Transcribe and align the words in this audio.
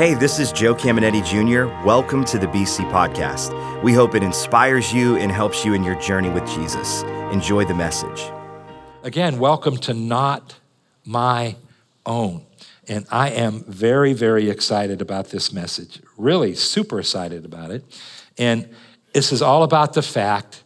Hey, 0.00 0.14
this 0.14 0.38
is 0.38 0.50
Joe 0.50 0.74
Caminiti 0.74 1.22
Jr. 1.22 1.66
Welcome 1.86 2.24
to 2.24 2.38
the 2.38 2.46
BC 2.46 2.90
Podcast. 2.90 3.52
We 3.82 3.92
hope 3.92 4.14
it 4.14 4.22
inspires 4.22 4.94
you 4.94 5.18
and 5.18 5.30
helps 5.30 5.62
you 5.62 5.74
in 5.74 5.84
your 5.84 5.94
journey 5.96 6.30
with 6.30 6.46
Jesus. 6.46 7.02
Enjoy 7.32 7.66
the 7.66 7.74
message. 7.74 8.32
Again, 9.02 9.38
welcome 9.38 9.76
to 9.76 9.92
Not 9.92 10.58
My 11.04 11.56
Own. 12.06 12.46
And 12.88 13.04
I 13.10 13.28
am 13.28 13.62
very, 13.64 14.14
very 14.14 14.48
excited 14.48 15.02
about 15.02 15.28
this 15.28 15.52
message. 15.52 16.00
Really, 16.16 16.54
super 16.54 16.98
excited 16.98 17.44
about 17.44 17.70
it. 17.70 17.84
And 18.38 18.70
this 19.12 19.32
is 19.32 19.42
all 19.42 19.64
about 19.64 19.92
the 19.92 20.00
fact 20.00 20.62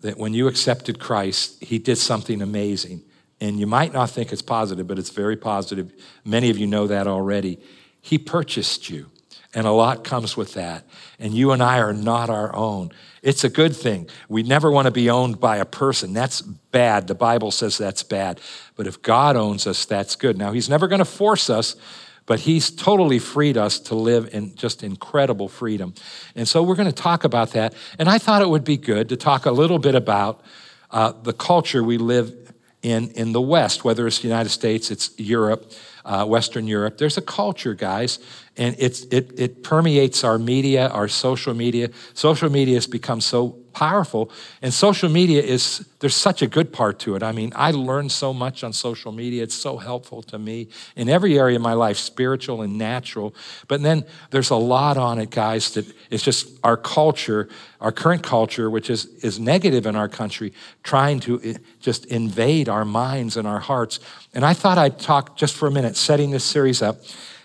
that 0.00 0.16
when 0.16 0.32
you 0.32 0.48
accepted 0.48 0.98
Christ, 0.98 1.62
He 1.62 1.78
did 1.78 1.98
something 1.98 2.40
amazing. 2.40 3.02
And 3.38 3.60
you 3.60 3.66
might 3.66 3.92
not 3.92 4.08
think 4.08 4.32
it's 4.32 4.40
positive, 4.40 4.86
but 4.86 4.98
it's 4.98 5.10
very 5.10 5.36
positive. 5.36 5.92
Many 6.24 6.48
of 6.48 6.56
you 6.56 6.66
know 6.66 6.86
that 6.86 7.06
already. 7.06 7.58
He 8.00 8.18
purchased 8.18 8.88
you, 8.88 9.10
and 9.54 9.66
a 9.66 9.72
lot 9.72 10.04
comes 10.04 10.36
with 10.36 10.54
that. 10.54 10.84
And 11.18 11.34
you 11.34 11.52
and 11.52 11.62
I 11.62 11.78
are 11.78 11.92
not 11.92 12.30
our 12.30 12.54
own. 12.54 12.90
It's 13.22 13.44
a 13.44 13.48
good 13.48 13.74
thing. 13.74 14.08
We 14.28 14.42
never 14.42 14.70
want 14.70 14.86
to 14.86 14.90
be 14.90 15.10
owned 15.10 15.40
by 15.40 15.56
a 15.56 15.64
person. 15.64 16.12
That's 16.12 16.40
bad. 16.40 17.08
The 17.08 17.14
Bible 17.14 17.50
says 17.50 17.76
that's 17.76 18.02
bad. 18.02 18.40
But 18.76 18.86
if 18.86 19.02
God 19.02 19.36
owns 19.36 19.66
us, 19.66 19.84
that's 19.84 20.16
good. 20.16 20.38
Now, 20.38 20.52
He's 20.52 20.68
never 20.68 20.86
going 20.86 21.00
to 21.00 21.04
force 21.04 21.50
us, 21.50 21.76
but 22.26 22.40
He's 22.40 22.70
totally 22.70 23.18
freed 23.18 23.56
us 23.56 23.80
to 23.80 23.94
live 23.94 24.32
in 24.32 24.54
just 24.54 24.84
incredible 24.84 25.48
freedom. 25.48 25.94
And 26.36 26.46
so 26.46 26.62
we're 26.62 26.76
going 26.76 26.90
to 26.90 27.02
talk 27.02 27.24
about 27.24 27.52
that. 27.52 27.74
And 27.98 28.08
I 28.08 28.18
thought 28.18 28.42
it 28.42 28.48
would 28.48 28.64
be 28.64 28.76
good 28.76 29.08
to 29.08 29.16
talk 29.16 29.46
a 29.46 29.52
little 29.52 29.78
bit 29.78 29.94
about 29.94 30.42
uh, 30.90 31.12
the 31.22 31.32
culture 31.32 31.82
we 31.82 31.98
live 31.98 32.34
in 32.80 33.10
in 33.10 33.32
the 33.32 33.40
West, 33.40 33.84
whether 33.84 34.06
it's 34.06 34.20
the 34.20 34.28
United 34.28 34.50
States, 34.50 34.90
it's 34.90 35.18
Europe 35.18 35.72
uh, 36.08 36.24
Western 36.24 36.66
Europe. 36.66 36.96
There's 36.96 37.18
a 37.18 37.22
culture, 37.22 37.74
guys, 37.74 38.18
and 38.56 38.74
it's, 38.78 39.02
it, 39.04 39.38
it 39.38 39.62
permeates 39.62 40.24
our 40.24 40.38
media, 40.38 40.88
our 40.88 41.06
social 41.06 41.54
media. 41.54 41.90
Social 42.14 42.50
media 42.50 42.74
has 42.76 42.86
become 42.86 43.20
so 43.20 43.58
powerful, 43.72 44.30
and 44.62 44.72
social 44.72 45.08
media 45.08 45.42
is, 45.42 45.86
there's 46.00 46.14
such 46.14 46.42
a 46.42 46.46
good 46.46 46.72
part 46.72 46.98
to 47.00 47.14
it. 47.14 47.22
I 47.22 47.32
mean, 47.32 47.52
I 47.56 47.70
learned 47.70 48.12
so 48.12 48.32
much 48.32 48.64
on 48.64 48.72
social 48.72 49.12
media. 49.12 49.42
It's 49.42 49.54
so 49.54 49.76
helpful 49.76 50.22
to 50.24 50.38
me 50.38 50.68
in 50.96 51.08
every 51.08 51.38
area 51.38 51.56
of 51.56 51.62
my 51.62 51.72
life, 51.72 51.96
spiritual 51.96 52.62
and 52.62 52.78
natural. 52.78 53.34
But 53.66 53.82
then 53.82 54.04
there's 54.30 54.50
a 54.50 54.56
lot 54.56 54.96
on 54.96 55.18
it, 55.18 55.30
guys, 55.30 55.72
that 55.72 55.86
it's 56.10 56.22
just 56.22 56.58
our 56.64 56.76
culture, 56.76 57.48
our 57.80 57.92
current 57.92 58.22
culture, 58.22 58.70
which 58.70 58.90
is, 58.90 59.06
is 59.24 59.38
negative 59.38 59.86
in 59.86 59.96
our 59.96 60.08
country, 60.08 60.52
trying 60.82 61.20
to 61.20 61.40
eh, 61.42 61.54
just 61.80 62.06
invade 62.06 62.68
our 62.68 62.84
minds 62.84 63.36
and 63.36 63.46
our 63.46 63.60
hearts. 63.60 64.00
And 64.34 64.44
I 64.44 64.54
thought 64.54 64.78
I'd 64.78 64.98
talk 64.98 65.36
just 65.36 65.54
for 65.54 65.68
a 65.68 65.70
minute, 65.70 65.96
setting 65.96 66.30
this 66.30 66.44
series 66.44 66.82
up, 66.82 67.00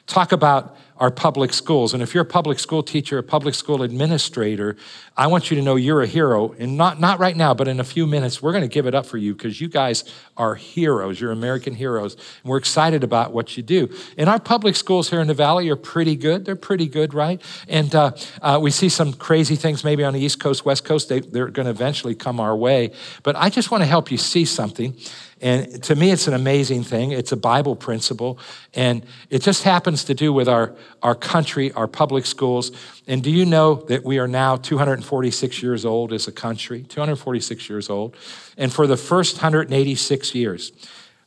talk 0.07 0.31
about 0.31 0.75
our 0.97 1.09
public 1.09 1.51
schools. 1.53 1.93
And 1.93 2.03
if 2.03 2.13
you're 2.13 2.23
a 2.23 2.25
public 2.25 2.59
school 2.59 2.83
teacher, 2.83 3.17
a 3.17 3.23
public 3.23 3.55
school 3.55 3.81
administrator, 3.81 4.77
I 5.17 5.27
want 5.27 5.49
you 5.49 5.57
to 5.57 5.63
know 5.63 5.75
you're 5.75 6.01
a 6.01 6.07
hero. 6.07 6.53
And 6.59 6.77
not, 6.77 6.99
not 6.99 7.19
right 7.19 7.35
now, 7.35 7.53
but 7.53 7.67
in 7.67 7.79
a 7.79 7.83
few 7.83 8.05
minutes, 8.05 8.41
we're 8.41 8.51
going 8.51 8.63
to 8.63 8.69
give 8.69 8.85
it 8.85 8.93
up 8.93 9.05
for 9.05 9.17
you 9.17 9.33
because 9.33 9.59
you 9.59 9.67
guys 9.67 10.03
are 10.37 10.55
heroes. 10.55 11.19
You're 11.19 11.31
American 11.31 11.73
heroes. 11.73 12.13
And 12.13 12.49
we're 12.49 12.57
excited 12.57 13.03
about 13.03 13.33
what 13.33 13.57
you 13.57 13.63
do. 13.63 13.93
And 14.17 14.29
our 14.29 14.39
public 14.39 14.75
schools 14.75 15.09
here 15.09 15.19
in 15.19 15.27
the 15.27 15.33
Valley 15.33 15.67
are 15.69 15.75
pretty 15.75 16.15
good. 16.15 16.45
They're 16.45 16.55
pretty 16.55 16.87
good, 16.87 17.13
right? 17.13 17.41
And 17.67 17.93
uh, 17.93 18.11
uh, 18.41 18.59
we 18.61 18.71
see 18.71 18.89
some 18.89 19.13
crazy 19.13 19.55
things 19.55 19.83
maybe 19.83 20.03
on 20.03 20.13
the 20.13 20.21
East 20.21 20.39
Coast, 20.39 20.63
West 20.63 20.85
Coast. 20.85 21.09
They, 21.09 21.21
they're 21.21 21.49
going 21.49 21.65
to 21.65 21.71
eventually 21.71 22.15
come 22.15 22.39
our 22.39 22.55
way. 22.55 22.91
But 23.23 23.35
I 23.35 23.49
just 23.49 23.71
want 23.71 23.81
to 23.81 23.87
help 23.87 24.11
you 24.11 24.17
see 24.17 24.45
something. 24.45 24.95
And 25.43 25.83
to 25.83 25.95
me, 25.97 26.11
it's 26.11 26.29
an 26.29 26.33
amazing 26.33 26.83
thing. 26.83 27.11
It's 27.11 27.33
a 27.33 27.37
Bible 27.37 27.75
principle. 27.75 28.39
And 28.73 29.05
it 29.29 29.41
just 29.41 29.63
happens 29.63 30.05
to 30.05 30.13
do 30.13 30.31
with 30.31 30.47
our, 30.47 30.73
our 31.01 31.15
country, 31.15 31.73
our 31.73 31.85
public 31.85 32.25
schools. 32.25 32.71
And 33.07 33.21
do 33.21 33.29
you 33.29 33.45
know 33.45 33.75
that 33.89 34.05
we 34.05 34.19
are 34.19 34.27
now 34.27 34.55
246 34.55 35.61
years 35.61 35.83
old 35.83 36.13
as 36.13 36.29
a 36.29 36.31
country? 36.31 36.83
246 36.83 37.69
years 37.69 37.89
old. 37.89 38.15
And 38.57 38.71
for 38.71 38.87
the 38.87 38.95
first 38.95 39.35
186 39.35 40.33
years, 40.33 40.71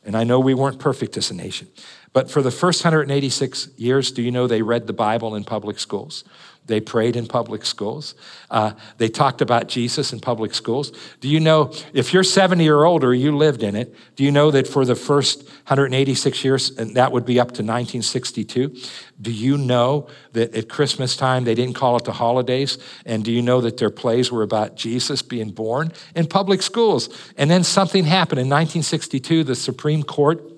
and 0.03 0.15
I 0.15 0.23
know 0.23 0.39
we 0.39 0.55
weren't 0.55 0.79
perfect 0.79 1.15
as 1.15 1.29
a 1.29 1.35
nation, 1.35 1.67
but 2.11 2.31
for 2.31 2.41
the 2.41 2.49
first 2.49 2.83
186 2.83 3.69
years, 3.77 4.11
do 4.11 4.23
you 4.23 4.31
know 4.31 4.47
they 4.47 4.63
read 4.63 4.87
the 4.87 4.93
Bible 4.93 5.35
in 5.35 5.43
public 5.43 5.77
schools? 5.77 6.23
They 6.67 6.81
prayed 6.81 7.15
in 7.15 7.27
public 7.27 7.65
schools. 7.65 8.13
Uh, 8.51 8.73
they 8.97 9.07
talked 9.07 9.41
about 9.41 9.67
Jesus 9.67 10.13
in 10.13 10.19
public 10.19 10.53
schools. 10.53 10.91
Do 11.21 11.27
you 11.27 11.39
know, 11.39 11.73
if 11.93 12.13
you're 12.13 12.23
70 12.23 12.69
or 12.69 12.85
older, 12.85 13.13
you 13.13 13.35
lived 13.35 13.63
in 13.63 13.75
it, 13.75 13.95
do 14.15 14.23
you 14.23 14.31
know 14.31 14.51
that 14.51 14.67
for 14.67 14.85
the 14.85 14.95
first 14.95 15.43
186 15.43 16.43
years, 16.43 16.77
and 16.77 16.95
that 16.95 17.11
would 17.11 17.25
be 17.25 17.39
up 17.39 17.47
to 17.47 17.63
1962, 17.63 18.75
do 19.19 19.31
you 19.31 19.57
know 19.57 20.07
that 20.33 20.53
at 20.53 20.69
Christmas 20.69 21.15
time 21.15 21.45
they 21.45 21.55
didn't 21.55 21.75
call 21.75 21.95
it 21.95 22.03
the 22.03 22.13
holidays? 22.13 22.77
And 23.05 23.23
do 23.23 23.31
you 23.31 23.41
know 23.41 23.61
that 23.61 23.77
their 23.77 23.89
plays 23.89 24.31
were 24.31 24.43
about 24.43 24.75
Jesus 24.75 25.21
being 25.21 25.51
born 25.51 25.91
in 26.15 26.27
public 26.27 26.61
schools? 26.61 27.09
And 27.37 27.49
then 27.49 27.63
something 27.63 28.03
happened. 28.03 28.39
In 28.39 28.47
1962, 28.47 29.45
the 29.45 29.55
Supreme 29.55 30.03
Court 30.03 30.56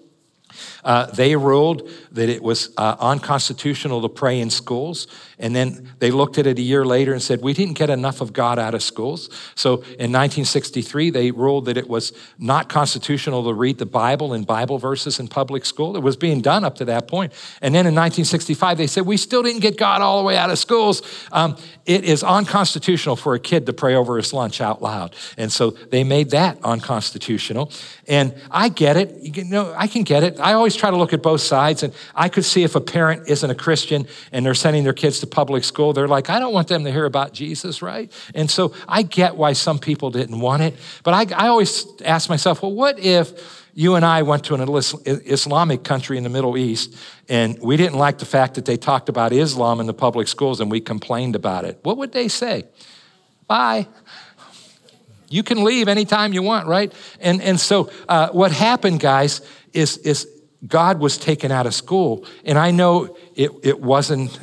uh, 0.83 1.05
they 1.07 1.35
ruled 1.35 1.89
that 2.11 2.29
it 2.29 2.41
was 2.41 2.69
uh, 2.77 2.95
unconstitutional 2.99 4.01
to 4.01 4.09
pray 4.09 4.39
in 4.39 4.49
schools. 4.49 5.07
And 5.39 5.55
then 5.55 5.93
they 5.99 6.11
looked 6.11 6.37
at 6.37 6.45
it 6.45 6.59
a 6.59 6.61
year 6.61 6.85
later 6.85 7.13
and 7.13 7.21
said, 7.21 7.41
We 7.41 7.53
didn't 7.53 7.77
get 7.77 7.89
enough 7.89 8.19
of 8.21 8.33
God 8.33 8.59
out 8.59 8.73
of 8.73 8.83
schools. 8.83 9.29
So 9.55 9.75
in 9.75 10.11
1963, 10.11 11.09
they 11.11 11.31
ruled 11.31 11.65
that 11.65 11.77
it 11.77 11.87
was 11.87 12.11
not 12.37 12.67
constitutional 12.67 13.43
to 13.45 13.53
read 13.53 13.77
the 13.77 13.85
Bible 13.85 14.33
in 14.33 14.43
Bible 14.43 14.77
verses 14.77 15.19
in 15.19 15.27
public 15.27 15.65
school. 15.65 15.95
It 15.95 16.03
was 16.03 16.17
being 16.17 16.41
done 16.41 16.65
up 16.65 16.75
to 16.75 16.85
that 16.85 17.07
point. 17.07 17.31
And 17.61 17.73
then 17.73 17.85
in 17.85 17.95
1965, 17.95 18.77
they 18.77 18.87
said, 18.87 19.05
We 19.05 19.17
still 19.17 19.43
didn't 19.43 19.61
get 19.61 19.77
God 19.77 20.01
all 20.01 20.19
the 20.19 20.25
way 20.25 20.37
out 20.37 20.49
of 20.49 20.59
schools. 20.59 21.01
Um, 21.31 21.55
it 21.85 22.03
is 22.03 22.23
unconstitutional 22.23 23.15
for 23.15 23.33
a 23.33 23.39
kid 23.39 23.65
to 23.65 23.73
pray 23.73 23.95
over 23.95 24.17
his 24.17 24.33
lunch 24.33 24.61
out 24.61 24.81
loud. 24.81 25.15
And 25.37 25.51
so 25.51 25.71
they 25.71 26.03
made 26.03 26.31
that 26.31 26.57
unconstitutional. 26.63 27.71
And 28.07 28.35
I 28.51 28.69
get 28.69 28.97
it. 28.97 29.15
You 29.21 29.45
know, 29.45 29.73
I 29.77 29.87
can 29.87 30.03
get 30.03 30.23
it. 30.23 30.39
I 30.39 30.48
always 30.53 30.75
try 30.75 30.89
to 30.89 30.97
look 30.97 31.13
at 31.13 31.21
both 31.21 31.41
sides, 31.41 31.83
and 31.83 31.93
I 32.15 32.29
could 32.29 32.45
see 32.45 32.63
if 32.63 32.75
a 32.75 32.81
parent 32.81 33.27
isn't 33.27 33.49
a 33.49 33.55
Christian 33.55 34.07
and 34.31 34.45
they're 34.45 34.53
sending 34.53 34.83
their 34.83 34.93
kids 34.93 35.19
to 35.19 35.27
public 35.27 35.63
school, 35.63 35.93
they're 35.93 36.07
like, 36.07 36.29
I 36.29 36.39
don't 36.39 36.53
want 36.53 36.67
them 36.67 36.83
to 36.83 36.91
hear 36.91 37.05
about 37.05 37.33
Jesus, 37.33 37.81
right? 37.81 38.11
And 38.33 38.49
so 38.49 38.73
I 38.87 39.01
get 39.01 39.35
why 39.35 39.53
some 39.53 39.79
people 39.79 40.11
didn't 40.11 40.39
want 40.39 40.63
it. 40.63 40.75
But 41.03 41.13
I, 41.13 41.45
I 41.45 41.47
always 41.47 41.85
ask 42.03 42.29
myself, 42.29 42.61
well, 42.61 42.73
what 42.73 42.99
if 42.99 43.67
you 43.73 43.95
and 43.95 44.03
I 44.03 44.23
went 44.23 44.43
to 44.45 44.55
an 44.55 44.67
Islamic 45.05 45.83
country 45.83 46.17
in 46.17 46.23
the 46.23 46.29
Middle 46.29 46.57
East 46.57 46.95
and 47.27 47.57
we 47.59 47.77
didn't 47.77 47.97
like 47.97 48.17
the 48.17 48.25
fact 48.25 48.55
that 48.55 48.65
they 48.65 48.77
talked 48.77 49.09
about 49.09 49.31
Islam 49.31 49.79
in 49.79 49.85
the 49.85 49.93
public 49.93 50.27
schools 50.27 50.59
and 50.59 50.69
we 50.69 50.81
complained 50.81 51.35
about 51.35 51.65
it? 51.65 51.79
What 51.83 51.97
would 51.97 52.11
they 52.11 52.27
say? 52.27 52.65
Bye. 53.47 53.87
You 55.29 55.43
can 55.43 55.63
leave 55.63 55.87
anytime 55.87 56.33
you 56.33 56.41
want, 56.41 56.67
right? 56.67 56.91
And, 57.19 57.41
and 57.41 57.59
so 57.59 57.91
uh, 58.07 58.29
what 58.29 58.51
happened, 58.51 58.99
guys, 58.99 59.41
is, 59.73 59.97
is 59.97 60.27
God 60.67 60.99
was 60.99 61.17
taken 61.17 61.51
out 61.51 61.65
of 61.65 61.73
school. 61.73 62.25
And 62.43 62.57
I 62.57 62.71
know 62.71 63.17
it, 63.35 63.51
it 63.63 63.79
wasn't 63.79 64.37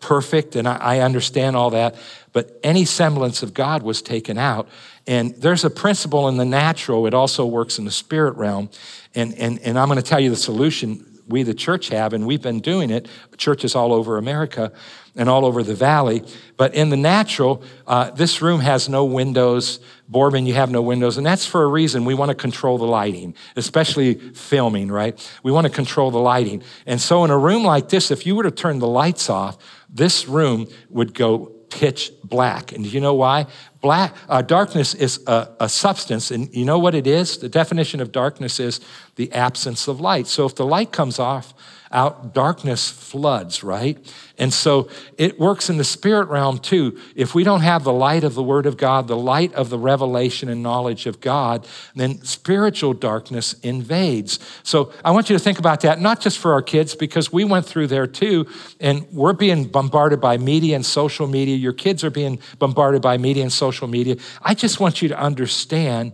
perfect, 0.00 0.56
and 0.56 0.68
I, 0.68 0.76
I 0.76 0.98
understand 1.00 1.56
all 1.56 1.70
that, 1.70 1.96
but 2.32 2.58
any 2.62 2.84
semblance 2.84 3.42
of 3.42 3.52
God 3.52 3.82
was 3.82 4.00
taken 4.00 4.38
out. 4.38 4.68
And 5.06 5.34
there's 5.36 5.64
a 5.64 5.70
principle 5.70 6.28
in 6.28 6.36
the 6.36 6.44
natural, 6.44 7.06
it 7.06 7.14
also 7.14 7.46
works 7.46 7.78
in 7.78 7.84
the 7.84 7.90
spirit 7.90 8.36
realm. 8.36 8.70
And, 9.14 9.34
and, 9.34 9.58
and 9.60 9.78
I'm 9.78 9.88
going 9.88 9.96
to 9.96 10.02
tell 10.02 10.20
you 10.20 10.30
the 10.30 10.36
solution 10.36 11.04
we, 11.26 11.42
the 11.42 11.54
church, 11.54 11.88
have, 11.88 12.12
and 12.12 12.26
we've 12.26 12.40
been 12.42 12.60
doing 12.60 12.90
it, 12.90 13.08
churches 13.36 13.74
all 13.74 13.92
over 13.92 14.16
America 14.16 14.72
and 15.18 15.28
all 15.28 15.44
over 15.44 15.62
the 15.62 15.74
valley. 15.74 16.22
But 16.56 16.74
in 16.74 16.88
the 16.88 16.96
natural, 16.96 17.62
uh, 17.86 18.10
this 18.12 18.40
room 18.40 18.60
has 18.60 18.88
no 18.88 19.04
windows. 19.04 19.80
Boardman, 20.08 20.46
you 20.46 20.54
have 20.54 20.70
no 20.70 20.80
windows. 20.80 21.18
And 21.18 21.26
that's 21.26 21.44
for 21.44 21.64
a 21.64 21.66
reason. 21.66 22.06
We 22.06 22.14
want 22.14 22.30
to 22.30 22.34
control 22.34 22.78
the 22.78 22.86
lighting, 22.86 23.34
especially 23.56 24.14
filming, 24.14 24.90
right? 24.90 25.14
We 25.42 25.52
want 25.52 25.66
to 25.66 25.72
control 25.72 26.10
the 26.10 26.18
lighting. 26.18 26.62
And 26.86 27.00
so 27.00 27.24
in 27.24 27.30
a 27.30 27.38
room 27.38 27.64
like 27.64 27.90
this, 27.90 28.10
if 28.10 28.24
you 28.24 28.36
were 28.36 28.44
to 28.44 28.50
turn 28.50 28.78
the 28.78 28.88
lights 28.88 29.28
off, 29.28 29.58
this 29.90 30.28
room 30.28 30.68
would 30.88 31.12
go 31.14 31.52
pitch 31.70 32.12
black. 32.24 32.72
And 32.72 32.84
do 32.84 32.90
you 32.90 33.00
know 33.00 33.14
why? 33.14 33.46
Black, 33.80 34.14
uh, 34.28 34.42
darkness 34.42 34.94
is 34.94 35.20
a, 35.26 35.48
a, 35.60 35.68
substance, 35.68 36.30
and 36.30 36.52
you 36.54 36.64
know 36.64 36.78
what 36.78 36.94
it 36.94 37.06
is? 37.06 37.38
The 37.38 37.48
definition 37.48 38.00
of 38.00 38.10
darkness 38.10 38.58
is 38.58 38.80
the 39.16 39.30
absence 39.32 39.86
of 39.86 40.00
light. 40.00 40.26
So 40.26 40.46
if 40.46 40.54
the 40.54 40.66
light 40.66 40.90
comes 40.92 41.18
off, 41.18 41.54
out, 41.90 42.34
darkness 42.34 42.90
floods, 42.90 43.64
right? 43.64 43.98
And 44.38 44.52
so 44.52 44.88
it 45.16 45.38
works 45.38 45.70
in 45.70 45.78
the 45.78 45.84
spirit 45.84 46.28
realm 46.28 46.58
too. 46.58 46.98
If 47.16 47.34
we 47.34 47.44
don't 47.44 47.62
have 47.62 47.84
the 47.84 47.92
light 47.92 48.24
of 48.24 48.34
the 48.34 48.42
Word 48.42 48.66
of 48.66 48.76
God, 48.76 49.08
the 49.08 49.16
light 49.16 49.52
of 49.54 49.70
the 49.70 49.78
revelation 49.78 50.48
and 50.48 50.62
knowledge 50.62 51.06
of 51.06 51.20
God, 51.20 51.66
then 51.94 52.22
spiritual 52.22 52.92
darkness 52.92 53.54
invades. 53.62 54.38
So 54.62 54.92
I 55.04 55.10
want 55.10 55.30
you 55.30 55.36
to 55.36 55.42
think 55.42 55.58
about 55.58 55.80
that, 55.80 56.00
not 56.00 56.20
just 56.20 56.38
for 56.38 56.52
our 56.52 56.62
kids, 56.62 56.94
because 56.94 57.32
we 57.32 57.44
went 57.44 57.66
through 57.66 57.88
there 57.88 58.06
too, 58.06 58.46
and 58.80 59.06
we're 59.12 59.32
being 59.32 59.64
bombarded 59.64 60.20
by 60.20 60.36
media 60.36 60.76
and 60.76 60.86
social 60.86 61.26
media. 61.26 61.56
Your 61.56 61.72
kids 61.72 62.04
are 62.04 62.10
being 62.10 62.38
bombarded 62.58 63.02
by 63.02 63.16
media 63.16 63.42
and 63.42 63.52
social 63.52 63.88
media. 63.88 64.16
I 64.42 64.54
just 64.54 64.78
want 64.78 65.02
you 65.02 65.08
to 65.08 65.18
understand 65.18 66.12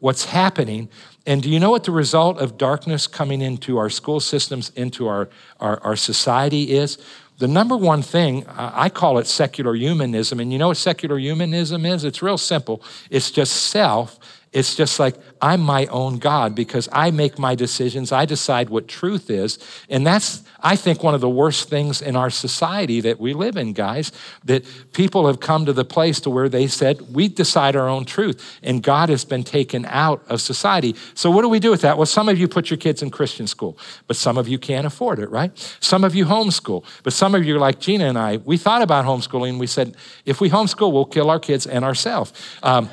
what's 0.00 0.24
happening. 0.24 0.88
And 1.26 1.42
do 1.42 1.50
you 1.50 1.60
know 1.60 1.70
what 1.70 1.84
the 1.84 1.92
result 1.92 2.38
of 2.38 2.56
darkness 2.56 3.06
coming 3.06 3.42
into 3.42 3.78
our 3.78 3.90
school 3.90 4.20
systems, 4.20 4.70
into 4.74 5.06
our, 5.06 5.28
our, 5.60 5.80
our 5.82 5.96
society 5.96 6.72
is? 6.72 6.98
the 7.40 7.48
number 7.48 7.74
one 7.74 8.02
thing, 8.02 8.46
I 8.48 8.90
call 8.90 9.16
it 9.16 9.26
secular 9.26 9.74
humanism. 9.74 10.40
And 10.40 10.52
you 10.52 10.58
know 10.58 10.68
what 10.68 10.76
secular 10.76 11.18
humanism 11.18 11.86
is? 11.86 12.04
It's 12.04 12.20
real 12.20 12.36
simple. 12.36 12.82
It's 13.08 13.30
just 13.30 13.56
self 13.56 14.18
it's 14.52 14.74
just 14.74 14.98
like 14.98 15.14
I'm 15.40 15.60
my 15.60 15.86
own 15.86 16.18
God 16.18 16.56
because 16.56 16.88
I 16.90 17.12
make 17.12 17.38
my 17.38 17.54
decisions. 17.54 18.10
I 18.10 18.24
decide 18.24 18.68
what 18.68 18.88
truth 18.88 19.30
is. 19.30 19.58
And 19.88 20.04
that's, 20.04 20.42
I 20.60 20.74
think, 20.74 21.04
one 21.04 21.14
of 21.14 21.20
the 21.20 21.28
worst 21.28 21.68
things 21.68 22.02
in 22.02 22.16
our 22.16 22.30
society 22.30 23.00
that 23.02 23.20
we 23.20 23.32
live 23.32 23.56
in, 23.56 23.72
guys, 23.72 24.10
that 24.44 24.64
people 24.92 25.28
have 25.28 25.38
come 25.38 25.66
to 25.66 25.72
the 25.72 25.84
place 25.84 26.18
to 26.22 26.30
where 26.30 26.48
they 26.48 26.66
said, 26.66 27.14
we 27.14 27.28
decide 27.28 27.76
our 27.76 27.88
own 27.88 28.04
truth. 28.04 28.58
And 28.60 28.82
God 28.82 29.08
has 29.08 29.24
been 29.24 29.44
taken 29.44 29.86
out 29.86 30.22
of 30.28 30.40
society. 30.40 30.96
So 31.14 31.30
what 31.30 31.42
do 31.42 31.48
we 31.48 31.60
do 31.60 31.70
with 31.70 31.82
that? 31.82 31.96
Well, 31.96 32.06
some 32.06 32.28
of 32.28 32.36
you 32.36 32.48
put 32.48 32.70
your 32.70 32.76
kids 32.76 33.02
in 33.02 33.10
Christian 33.10 33.46
school, 33.46 33.78
but 34.08 34.16
some 34.16 34.36
of 34.36 34.48
you 34.48 34.58
can't 34.58 34.86
afford 34.86 35.20
it, 35.20 35.30
right? 35.30 35.56
Some 35.78 36.02
of 36.02 36.16
you 36.16 36.24
homeschool, 36.24 36.84
but 37.04 37.12
some 37.12 37.36
of 37.36 37.44
you 37.44 37.56
like 37.58 37.78
Gina 37.78 38.06
and 38.06 38.18
I. 38.18 38.38
We 38.38 38.56
thought 38.56 38.82
about 38.82 39.04
homeschooling. 39.04 39.60
We 39.60 39.68
said, 39.68 39.96
if 40.26 40.40
we 40.40 40.50
homeschool, 40.50 40.92
we'll 40.92 41.04
kill 41.04 41.30
our 41.30 41.38
kids 41.38 41.68
and 41.68 41.84
ourselves. 41.84 42.32
Um, 42.64 42.90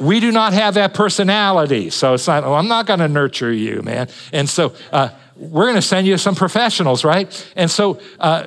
we 0.00 0.20
do 0.20 0.32
not 0.32 0.52
have 0.52 0.74
that 0.74 0.94
personality. 0.94 1.90
So 1.90 2.14
it's 2.14 2.26
not, 2.26 2.44
oh, 2.44 2.54
I'm 2.54 2.68
not 2.68 2.86
going 2.86 3.00
to 3.00 3.08
nurture 3.08 3.52
you, 3.52 3.82
man. 3.82 4.08
And 4.32 4.48
so 4.48 4.74
uh, 4.92 5.10
we're 5.36 5.64
going 5.64 5.76
to 5.76 5.82
send 5.82 6.06
you 6.06 6.16
some 6.18 6.34
professionals, 6.34 7.04
right? 7.04 7.52
And 7.56 7.70
so 7.70 8.00
uh, 8.18 8.46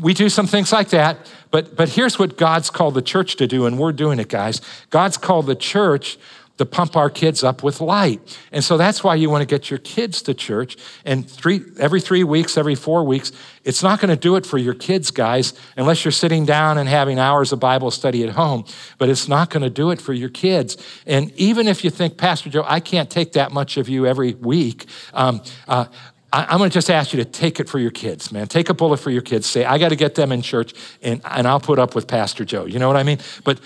we 0.00 0.14
do 0.14 0.28
some 0.28 0.46
things 0.46 0.72
like 0.72 0.90
that. 0.90 1.18
But, 1.50 1.76
but 1.76 1.88
here's 1.88 2.18
what 2.18 2.36
God's 2.36 2.68
called 2.68 2.94
the 2.94 3.02
church 3.02 3.36
to 3.36 3.46
do, 3.46 3.66
and 3.66 3.78
we're 3.78 3.92
doing 3.92 4.18
it, 4.18 4.28
guys. 4.28 4.60
God's 4.90 5.16
called 5.16 5.46
the 5.46 5.54
church 5.54 6.18
to 6.58 6.64
pump 6.64 6.96
our 6.96 7.10
kids 7.10 7.42
up 7.42 7.64
with 7.64 7.80
light. 7.80 8.38
And 8.52 8.62
so 8.62 8.76
that's 8.76 9.02
why 9.02 9.16
you 9.16 9.28
want 9.28 9.42
to 9.42 9.46
get 9.46 9.70
your 9.70 9.80
kids 9.80 10.22
to 10.22 10.34
church. 10.34 10.76
And 11.04 11.28
three, 11.28 11.62
every 11.80 12.00
three 12.00 12.22
weeks, 12.22 12.56
every 12.56 12.76
four 12.76 13.02
weeks, 13.02 13.32
it's 13.64 13.82
not 13.82 14.00
going 14.00 14.10
to 14.10 14.16
do 14.16 14.36
it 14.36 14.46
for 14.46 14.56
your 14.56 14.74
kids, 14.74 15.10
guys, 15.10 15.54
unless 15.76 16.04
you're 16.04 16.12
sitting 16.12 16.44
down 16.44 16.78
and 16.78 16.88
having 16.88 17.18
hours 17.18 17.50
of 17.50 17.58
Bible 17.58 17.90
study 17.90 18.22
at 18.22 18.30
home. 18.30 18.64
But 18.98 19.08
it's 19.08 19.26
not 19.26 19.50
going 19.50 19.64
to 19.64 19.70
do 19.70 19.90
it 19.90 20.00
for 20.00 20.12
your 20.12 20.28
kids. 20.28 20.76
And 21.06 21.32
even 21.32 21.66
if 21.66 21.82
you 21.82 21.90
think, 21.90 22.18
Pastor 22.18 22.50
Joe, 22.50 22.64
I 22.66 22.78
can't 22.78 23.10
take 23.10 23.32
that 23.32 23.50
much 23.50 23.76
of 23.76 23.88
you 23.88 24.06
every 24.06 24.34
week, 24.34 24.86
um, 25.12 25.42
uh, 25.66 25.86
I'm 26.32 26.58
going 26.58 26.70
to 26.70 26.74
just 26.74 26.90
ask 26.90 27.12
you 27.12 27.22
to 27.22 27.30
take 27.30 27.60
it 27.60 27.68
for 27.68 27.78
your 27.78 27.92
kids, 27.92 28.32
man. 28.32 28.48
Take 28.48 28.68
a 28.68 28.74
bullet 28.74 28.98
for 28.98 29.10
your 29.10 29.22
kids. 29.22 29.46
Say, 29.46 29.64
I 29.64 29.78
got 29.78 29.90
to 29.90 29.96
get 29.96 30.16
them 30.16 30.32
in 30.32 30.42
church, 30.42 30.74
and, 31.00 31.20
and 31.24 31.46
I'll 31.46 31.60
put 31.60 31.78
up 31.78 31.94
with 31.94 32.08
Pastor 32.08 32.44
Joe. 32.44 32.64
You 32.64 32.80
know 32.80 32.88
what 32.88 32.96
I 32.96 33.04
mean? 33.04 33.18
But 33.44 33.60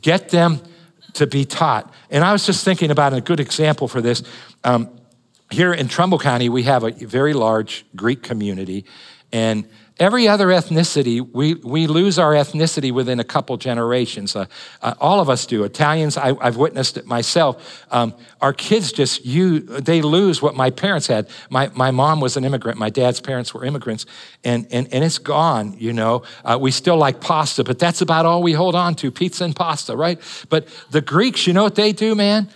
get 0.00 0.30
them 0.30 0.62
to 1.14 1.26
be 1.26 1.44
taught. 1.44 1.92
And 2.10 2.24
I 2.24 2.32
was 2.32 2.46
just 2.46 2.64
thinking 2.64 2.90
about 2.90 3.14
a 3.14 3.20
good 3.20 3.40
example 3.40 3.88
for 3.88 4.00
this. 4.00 4.22
Um, 4.64 4.88
here 5.50 5.72
in 5.72 5.88
Trumbull 5.88 6.18
County, 6.18 6.48
we 6.48 6.64
have 6.64 6.84
a 6.84 6.90
very 6.90 7.32
large 7.32 7.86
Greek 7.96 8.22
community, 8.22 8.84
and 9.32 9.68
every 9.98 10.28
other 10.28 10.48
ethnicity, 10.48 11.20
we, 11.20 11.54
we 11.54 11.86
lose 11.86 12.18
our 12.18 12.32
ethnicity 12.32 12.92
within 12.92 13.20
a 13.20 13.24
couple 13.24 13.56
generations. 13.56 14.36
Uh, 14.36 14.46
uh, 14.80 14.94
all 15.00 15.20
of 15.20 15.28
us 15.28 15.46
do. 15.46 15.64
Italians, 15.64 16.16
I, 16.16 16.34
have 16.42 16.56
witnessed 16.56 16.96
it 16.96 17.06
myself. 17.06 17.86
Um, 17.90 18.14
our 18.40 18.52
kids 18.52 18.92
just, 18.92 19.24
you, 19.24 19.60
they 19.60 20.02
lose 20.02 20.40
what 20.40 20.54
my 20.54 20.70
parents 20.70 21.06
had. 21.06 21.28
My, 21.50 21.70
my 21.74 21.90
mom 21.90 22.20
was 22.20 22.36
an 22.36 22.44
immigrant. 22.44 22.78
My 22.78 22.90
dad's 22.90 23.20
parents 23.20 23.52
were 23.52 23.64
immigrants, 23.64 24.06
and, 24.44 24.66
and, 24.70 24.92
and 24.92 25.04
it's 25.04 25.18
gone, 25.18 25.74
you 25.78 25.92
know. 25.92 26.22
Uh, 26.44 26.58
we 26.60 26.70
still 26.70 26.96
like 26.96 27.20
pasta, 27.20 27.64
but 27.64 27.78
that's 27.78 28.00
about 28.00 28.26
all 28.26 28.42
we 28.42 28.52
hold 28.52 28.74
on 28.74 28.94
to, 28.96 29.10
pizza 29.10 29.44
and 29.44 29.54
pasta, 29.54 29.96
right? 29.96 30.20
But 30.48 30.68
the 30.90 31.00
Greeks, 31.00 31.46
you 31.46 31.52
know 31.52 31.64
what 31.64 31.74
they 31.74 31.92
do, 31.92 32.14
man? 32.14 32.48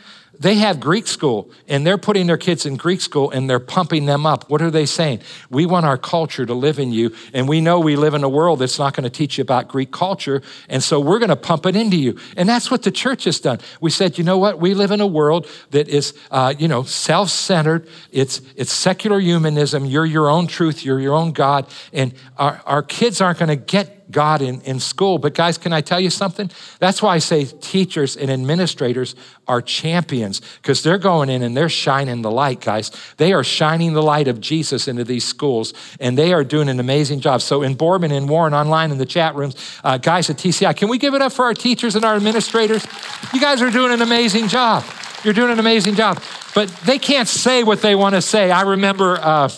They 0.43 0.57
have 0.57 0.81
Greek 0.81 1.07
school 1.07 1.49
and 1.69 1.87
they're 1.87 1.97
putting 1.97 2.27
their 2.27 2.37
kids 2.37 2.67
in 2.67 2.77
Greek 2.77 3.01
school 3.01 3.31
and 3.31 3.49
they're 3.49 3.61
pumping 3.61 4.07
them 4.07 4.27
up. 4.27 4.51
What 4.51 4.61
are 4.61 4.73
they 4.73 4.87
saying? 4.87 5.21
We 5.51 5.67
want 5.67 5.87
our 5.87 5.97
culture 5.97 6.45
to 6.45 6.53
live 6.53 6.81
in 6.81 6.93
you. 6.93 7.15
And 7.33 7.49
we 7.49 7.61
know 7.61 7.79
we 7.79 7.95
live 7.95 8.15
in 8.15 8.25
a 8.25 8.29
world 8.29 8.59
that's 8.59 8.77
not 8.77 8.93
going 8.97 9.05
to 9.05 9.11
teach 9.11 9.39
you 9.39 9.43
about 9.43 9.69
Greek 9.69 9.93
culture. 9.93 10.43
And 10.69 10.83
so 10.83 10.99
we're 10.99 11.21
going 11.21 11.29
to 11.29 11.37
pump 11.37 11.65
it 11.67 11.77
into 11.77 11.97
you. 11.97 12.19
And 12.37 12.49
that's 12.49 12.73
what 12.73 12.83
the 12.83 12.91
church 12.91 13.23
has 13.23 13.39
done. 13.39 13.61
We 13.81 13.91
said, 13.91 14.19
you 14.19 14.25
know 14.25 14.37
what? 14.37 14.59
We 14.59 14.75
live 14.75 14.91
in 14.91 15.01
a 15.01 15.07
world 15.07 15.47
that 15.71 15.89
is, 15.89 16.13
uh, 16.33 16.55
you 16.59 16.67
know, 16.67 16.83
self 16.83 17.31
centered. 17.31 17.89
It's, 18.11 18.41
it's 18.57 18.73
secular 18.73 19.21
humanism. 19.21 19.85
You're 19.85 20.07
your 20.07 20.29
own 20.29 20.49
truth. 20.49 20.85
You're 20.85 20.99
your 20.99 21.15
own 21.15 21.31
God. 21.31 21.69
And 21.93 22.15
our, 22.37 22.61
our 22.67 22.83
kids 22.83 23.21
aren't 23.21 23.39
going 23.39 23.49
to 23.49 23.57
get 23.57 24.02
God 24.13 24.43
in, 24.43 24.61
in 24.63 24.79
school. 24.79 25.19
But, 25.19 25.35
guys, 25.35 25.59
can 25.59 25.73
I 25.73 25.81
tell 25.81 25.99
you 25.99 26.11
something? 26.11 26.51
That's 26.79 27.03
why 27.03 27.15
I 27.15 27.19
say 27.19 27.45
teachers 27.47 28.17
and 28.17 28.31
administrators 28.31 29.17
are 29.49 29.61
champions 29.61 30.41
because 30.63 30.83
they're 30.83 30.99
going 30.99 31.29
in 31.29 31.43
and 31.43 31.57
they're 31.57 31.69
shining 31.69 32.23
the 32.23 32.31
light, 32.31 32.61
guys. 32.61 32.91
They 33.17 33.33
are 33.33 33.43
shining 33.43 33.95
the 33.95 34.03
light 34.03 34.29
of 34.29 34.41
Jesus 34.41 34.87
into 34.87 35.05
these 35.05 35.25
schools 35.25 35.75
and 35.99 36.17
they 36.17 36.33
are 36.33 36.45
doing 36.45 36.69
an 36.69 36.79
amazing 36.79 37.21
job. 37.21 37.43
So, 37.43 37.63
in 37.63 37.75
Boardman 37.75 38.13
and 38.13 38.29
Warren 38.29 38.55
online 38.55 38.91
in 38.91 38.99
the 38.99 39.07
chat 39.07 39.35
rooms, 39.35 39.57
uh, 39.83 39.99
guys 39.99 40.31
at 40.31 40.37
TCI, 40.37 40.77
can 40.77 40.89
we 40.89 40.99
give 40.99 41.15
it 41.15 41.23
up 41.23 41.33
for 41.33 41.45
our 41.45 41.55
teachers 41.55 41.97
and 41.97 42.05
our 42.05 42.15
administrators? 42.15 42.87
You 43.33 43.41
guys 43.41 43.61
are 43.63 43.71
doing 43.71 43.93
an 43.93 44.03
amazing 44.03 44.49
job. 44.49 44.85
You're 45.25 45.35
doing 45.35 45.51
an 45.51 45.59
amazing 45.59 45.95
job. 45.95 46.23
But 46.55 46.69
they 46.85 46.99
can't 46.99 47.29
say 47.29 47.63
what 47.65 47.81
they 47.81 47.95
want 47.95 48.15
to 48.15 48.23
say. 48.23 48.51
I 48.51 48.63
remember. 48.63 49.19
Uh, 49.21 49.49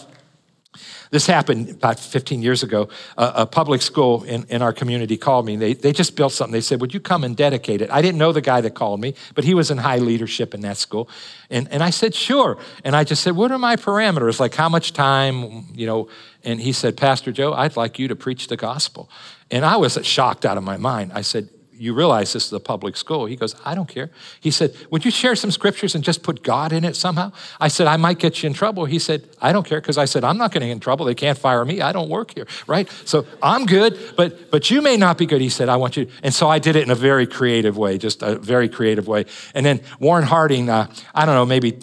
this 1.15 1.27
happened 1.29 1.71
about 1.71 2.01
15 2.01 2.43
years 2.43 2.65
ago. 2.65 2.89
A, 3.17 3.33
a 3.37 3.47
public 3.47 3.83
school 3.83 4.25
in, 4.25 4.45
in 4.49 4.63
our 4.63 4.73
community 4.73 5.17
called 5.17 5.47
me. 5.47 5.55
They, 5.55 5.73
they 5.73 5.93
just 5.93 6.17
built 6.17 6.33
something. 6.33 6.53
They 6.53 6.61
said, 6.61 6.81
Would 6.81 6.93
you 6.93 6.99
come 6.99 7.23
and 7.23 7.37
dedicate 7.37 7.81
it? 7.81 7.91
I 7.93 8.03
didn't 8.03 8.19
know 8.19 8.33
the 8.33 8.41
guy 8.41 8.61
that 8.63 8.75
called 8.75 9.01
me, 9.01 9.15
but 9.37 9.45
he 9.45 9.55
was 9.55 9.71
in 9.71 9.79
high 9.79 9.99
leadership 9.99 10.55
in 10.55 10.61
that 10.63 10.77
school. 10.77 11.09
And, 11.51 11.69
and 11.71 11.85
I 11.85 11.91
said, 11.91 12.17
Sure. 12.17 12.59
And 12.83 12.97
I 12.97 13.05
just 13.05 13.23
said, 13.23 13.37
What 13.37 13.53
are 13.53 13.61
my 13.61 13.77
parameters? 13.77 14.41
Like, 14.41 14.57
how 14.57 14.69
much 14.69 14.93
time, 14.93 15.67
you 15.73 15.87
know? 15.87 16.09
And 16.43 16.61
he 16.61 16.73
said, 16.73 16.97
Pastor 16.97 17.31
Joe, 17.31 17.53
I'd 17.53 17.77
like 17.77 17.97
you 18.01 18.09
to 18.09 18.17
preach 18.17 18.49
the 18.49 18.57
gospel. 18.57 19.09
And 19.53 19.65
I 19.65 19.77
was 19.77 19.97
shocked 20.03 20.45
out 20.45 20.59
of 20.59 20.65
my 20.65 20.77
mind. 20.77 21.13
I 21.15 21.21
said, 21.21 21.49
you 21.77 21.95
realize 21.95 22.33
this 22.33 22.47
is 22.47 22.53
a 22.53 22.61
public 22.61 22.97
school. 22.97 23.27
He 23.27 23.37
goes, 23.37 23.55
I 23.65 23.75
don't 23.75 23.89
care. 23.89 24.11
He 24.41 24.51
said, 24.51 24.75
Would 24.91 25.05
you 25.05 25.11
share 25.11 25.37
some 25.37 25.53
scriptures 25.53 25.95
and 25.95 26.03
just 26.03 26.23
put 26.23 26.43
God 26.43 26.73
in 26.73 26.85
it 26.85 26.97
somehow? 26.97 27.33
I 27.61 27.69
said, 27.69 27.87
I 27.87 27.97
might 27.97 28.19
get 28.19 28.43
you 28.43 28.49
in 28.49 28.55
trouble. 28.55 28.87
He 28.87 28.99
said, 28.99 29.29
I 29.41 29.53
don't 29.53 29.65
care 29.65 29.81
because 29.81 29.99
I 29.99 30.07
said, 30.07 30.25
I'm 30.25 30.37
not 30.37 30.51
going 30.51 30.65
getting 30.65 30.73
in 30.73 30.81
trouble. 30.81 31.07
They 31.07 31.15
can't 31.15 31.39
fire 31.39 31.65
me. 31.65 31.81
I 31.81 31.93
don't 31.93 32.09
work 32.09 32.35
here, 32.35 32.47
right? 32.67 32.91
So 33.05 33.27
I'm 33.43 33.67
good, 33.67 33.99
but 34.17 34.51
but 34.51 34.71
you 34.71 34.81
may 34.81 34.97
not 34.97 35.19
be 35.19 35.27
good. 35.27 35.41
He 35.41 35.49
said, 35.49 35.69
I 35.69 35.77
want 35.77 35.97
you. 35.97 36.07
And 36.23 36.35
so 36.35 36.49
I 36.49 36.59
did 36.59 36.77
it 36.77 36.83
in 36.83 36.91
a 36.91 36.95
very 36.95 37.27
creative 37.27 37.77
way, 37.77 37.99
just 37.99 38.23
a 38.23 38.37
very 38.37 38.69
creative 38.69 39.07
way. 39.07 39.27
And 39.55 39.65
then 39.65 39.81
Warren 40.01 40.25
Harding, 40.25 40.71
uh, 40.71 40.93
I 41.15 41.27
don't 41.27 41.35
know, 41.35 41.47
maybe 41.47 41.79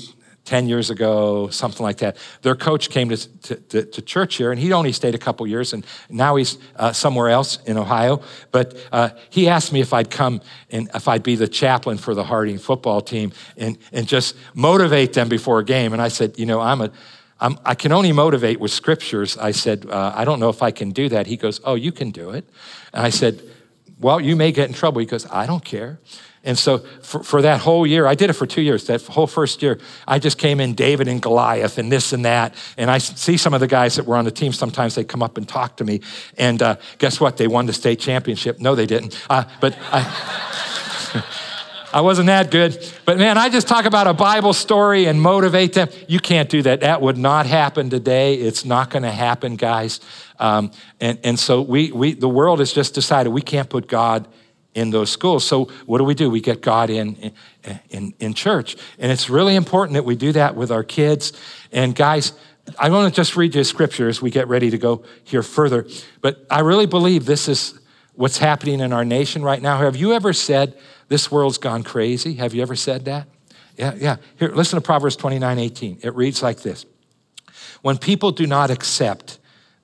10 0.46 0.68
years 0.68 0.90
ago, 0.90 1.50
something 1.50 1.84
like 1.84 1.98
that. 1.98 2.18
Their 2.42 2.56
coach 2.56 2.90
came 2.90 3.10
to, 3.10 3.18
to, 3.60 3.86
to 3.86 4.02
church 4.02 4.36
here, 4.36 4.52
and 4.52 4.60
he 4.60 4.74
only 4.74 4.92
stayed 4.92 5.14
a 5.14 5.20
couple 5.20 5.46
years, 5.46 5.72
and 5.74 5.86
now 6.10 6.36
he's 6.36 6.58
uh, 6.76 6.92
somewhere 6.94 7.30
else 7.30 7.60
in 7.66 7.78
Ohio. 7.78 8.22
But 8.52 8.76
uh, 8.92 9.10
he 9.30 9.48
asked 9.48 9.72
me 9.72 9.82
if 9.82 9.94
I'd 9.94 10.10
come 10.10 10.42
and 10.72 10.90
if 10.96 11.08
I'd 11.08 11.24
be 11.24 11.36
the 11.36 11.48
chaplain 11.48 11.98
for 11.98 12.16
the 12.16 12.24
Harding 12.24 12.58
football 12.58 13.02
team 13.02 13.32
and, 13.56 13.78
and 13.92 14.08
just 14.08 14.36
motivate 14.56 15.14
them 15.14 15.30
before 15.30 15.60
a 15.60 15.64
game. 15.64 15.94
And 15.94 16.02
I 16.02 16.08
said, 16.08 16.40
You 16.40 16.46
know, 16.46 16.60
I'm 16.60 16.82
a 16.82 16.92
I'm, 17.42 17.58
i 17.66 17.74
can 17.74 17.92
only 17.92 18.12
motivate 18.12 18.60
with 18.60 18.72
scriptures. 18.72 19.36
I 19.36 19.52
said, 19.52 19.88
uh, 19.90 20.14
I 20.16 20.26
don't 20.26 20.40
know 20.40 20.50
if 20.50 20.62
I 20.62 20.70
can 20.70 20.92
do 20.92 21.10
that. 21.10 21.26
He 21.26 21.38
goes, 21.38 21.60
Oh, 21.64 21.74
you 21.76 21.92
can 21.92 22.12
do 22.12 22.30
it. 22.30 22.48
And 22.94 23.06
I 23.06 23.10
said, 23.10 23.42
Well, 24.00 24.22
you 24.22 24.36
may 24.36 24.52
get 24.52 24.68
in 24.68 24.74
trouble. 24.74 25.00
He 25.00 25.08
goes, 25.08 25.26
I 25.30 25.46
don't 25.46 25.66
care. 25.66 26.00
And 26.44 26.58
so 26.58 26.80
for, 27.02 27.22
for, 27.24 27.42
that 27.44 27.60
whole 27.60 27.86
year, 27.86 28.08
I 28.08 28.16
did 28.16 28.32
it 28.32 28.34
for 28.34 28.48
two 28.48 28.62
years. 28.62 28.88
That 28.88 29.04
whole 29.04 29.28
first 29.28 29.62
year, 29.62 29.80
I 30.08 30.18
just 30.18 30.40
came 30.40 30.60
in 30.60 30.74
David 30.74 31.08
and 31.08 31.22
Goliath 31.22 31.78
and 31.78 31.92
this 31.92 32.14
and 32.14 32.26
that. 32.26 32.56
And 32.78 32.90
I 32.90 32.98
see 32.98 33.38
some 33.38 33.54
of 33.54 33.60
the 33.60 33.68
guys 33.68 33.96
that 33.98 34.08
were 34.08 34.16
on 34.16 34.26
the 34.26 34.32
team, 34.32 34.52
sometimes 34.52 34.96
they 34.96 35.04
come 35.04 35.22
up 35.22 35.38
and 35.38 35.48
talk 35.48 35.78
to 35.78 35.84
me. 35.84 36.02
And 36.40 36.62
uh, 36.62 36.78
guess 36.98 37.20
what? 37.20 37.38
They 37.38 37.48
won 37.48 37.68
the 37.68 37.74
state 37.74 38.00
championship. 38.00 38.60
No, 38.60 38.74
they 38.74 38.88
didn't. 38.88 39.20
Uh, 39.30 39.44
but 39.60 39.78
I. 39.92 41.24
I 41.94 42.00
wasn't 42.00 42.28
that 42.28 42.52
good. 42.52 42.90
But 43.04 43.18
man, 43.18 43.38
I 43.38 43.50
just 43.50 43.68
talk 43.68 43.84
about 43.84 44.08
a 44.08 44.14
Bible 44.14 44.54
story 44.54 45.08
and 45.08 45.22
motivate 45.22 45.74
them. 45.74 45.90
You 46.08 46.22
can't 46.22 46.48
do 46.50 46.62
that. 46.62 46.80
That 46.80 47.02
would 47.02 47.18
not 47.18 47.46
happen 47.46 47.90
today. 47.90 48.36
It's 48.36 48.64
not 48.64 48.90
going 48.90 49.04
to 49.04 49.12
happen, 49.12 49.58
guys. 49.58 50.00
Um, 50.40 50.72
and, 51.02 51.20
and 51.24 51.38
so 51.38 51.62
we, 51.62 51.92
we, 51.92 52.14
the 52.14 52.30
world 52.30 52.60
has 52.60 52.72
just 52.72 52.94
decided 52.94 53.32
we 53.32 53.42
can't 53.42 53.70
put 53.70 53.88
God 53.88 54.26
in 54.74 54.90
those 54.90 55.10
schools. 55.10 55.44
So 55.44 55.66
what 55.86 55.98
do 55.98 56.04
we 56.04 56.14
do? 56.14 56.30
We 56.30 56.42
get 56.42 56.62
God 56.62 56.90
in, 56.90 57.34
in, 57.90 58.14
in 58.20 58.34
church. 58.34 58.78
And 59.00 59.12
it's 59.12 59.30
really 59.30 59.56
important 59.56 59.96
that 59.96 60.06
we 60.06 60.16
do 60.16 60.32
that 60.34 60.56
with 60.56 60.72
our 60.72 60.84
kids. 60.84 61.34
And 61.72 61.94
guys, 61.94 62.34
I 62.80 62.90
want 62.90 63.14
to 63.14 63.16
just 63.16 63.36
read 63.36 63.56
you 63.56 63.62
a 63.62 63.66
scripture 63.66 64.08
as 64.08 64.22
we 64.22 64.30
get 64.30 64.48
ready 64.48 64.70
to 64.70 64.78
go 64.78 65.04
here 65.24 65.44
further. 65.44 65.88
But 66.22 66.46
I 66.50 66.62
really 66.62 66.86
believe 66.86 67.26
this 67.26 67.48
is 67.48 67.80
what's 68.14 68.38
happening 68.38 68.80
in 68.80 68.94
our 68.94 69.06
nation 69.06 69.42
right 69.42 69.62
now. 69.62 69.80
Have 69.80 69.96
you 69.96 70.14
ever 70.14 70.34
said, 70.34 70.78
this 71.08 71.30
world's 71.30 71.58
gone 71.58 71.84
crazy? 71.84 72.36
Have 72.36 72.54
you 72.54 72.62
ever 72.62 72.76
said 72.76 73.06
that? 73.06 73.28
Yeah, 73.78 73.94
yeah. 73.96 74.18
Here, 74.38 74.50
listen 74.50 74.78
to 74.78 74.82
Proverbs 74.82 75.16
29, 75.16 75.60
18. 75.60 76.00
It 76.04 76.16
reads 76.16 76.42
like 76.42 76.62
this. 76.62 76.86
When 77.82 77.98
people 77.98 78.32
do 78.32 78.46
not 78.48 78.70
accept 78.70 79.40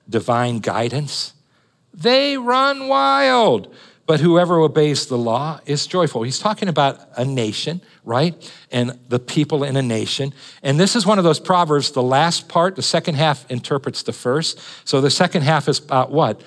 divine 0.08 0.60
guidance, 0.60 1.34
they 1.92 2.38
run 2.38 2.88
wild. 2.88 3.74
But 4.08 4.20
whoever 4.20 4.58
obeys 4.58 5.04
the 5.04 5.18
law 5.18 5.60
is 5.66 5.86
joyful. 5.86 6.22
He's 6.22 6.38
talking 6.38 6.66
about 6.66 6.98
a 7.18 7.26
nation, 7.26 7.82
right? 8.04 8.34
And 8.72 8.98
the 9.06 9.18
people 9.18 9.62
in 9.64 9.76
a 9.76 9.82
nation. 9.82 10.32
And 10.62 10.80
this 10.80 10.96
is 10.96 11.04
one 11.04 11.18
of 11.18 11.24
those 11.24 11.38
proverbs, 11.38 11.90
the 11.90 12.02
last 12.02 12.48
part, 12.48 12.74
the 12.74 12.82
second 12.82 13.16
half 13.16 13.48
interprets 13.50 14.02
the 14.02 14.14
first. 14.14 14.58
So 14.88 15.02
the 15.02 15.10
second 15.10 15.42
half 15.42 15.68
is 15.68 15.78
about 15.78 16.10
what? 16.10 16.40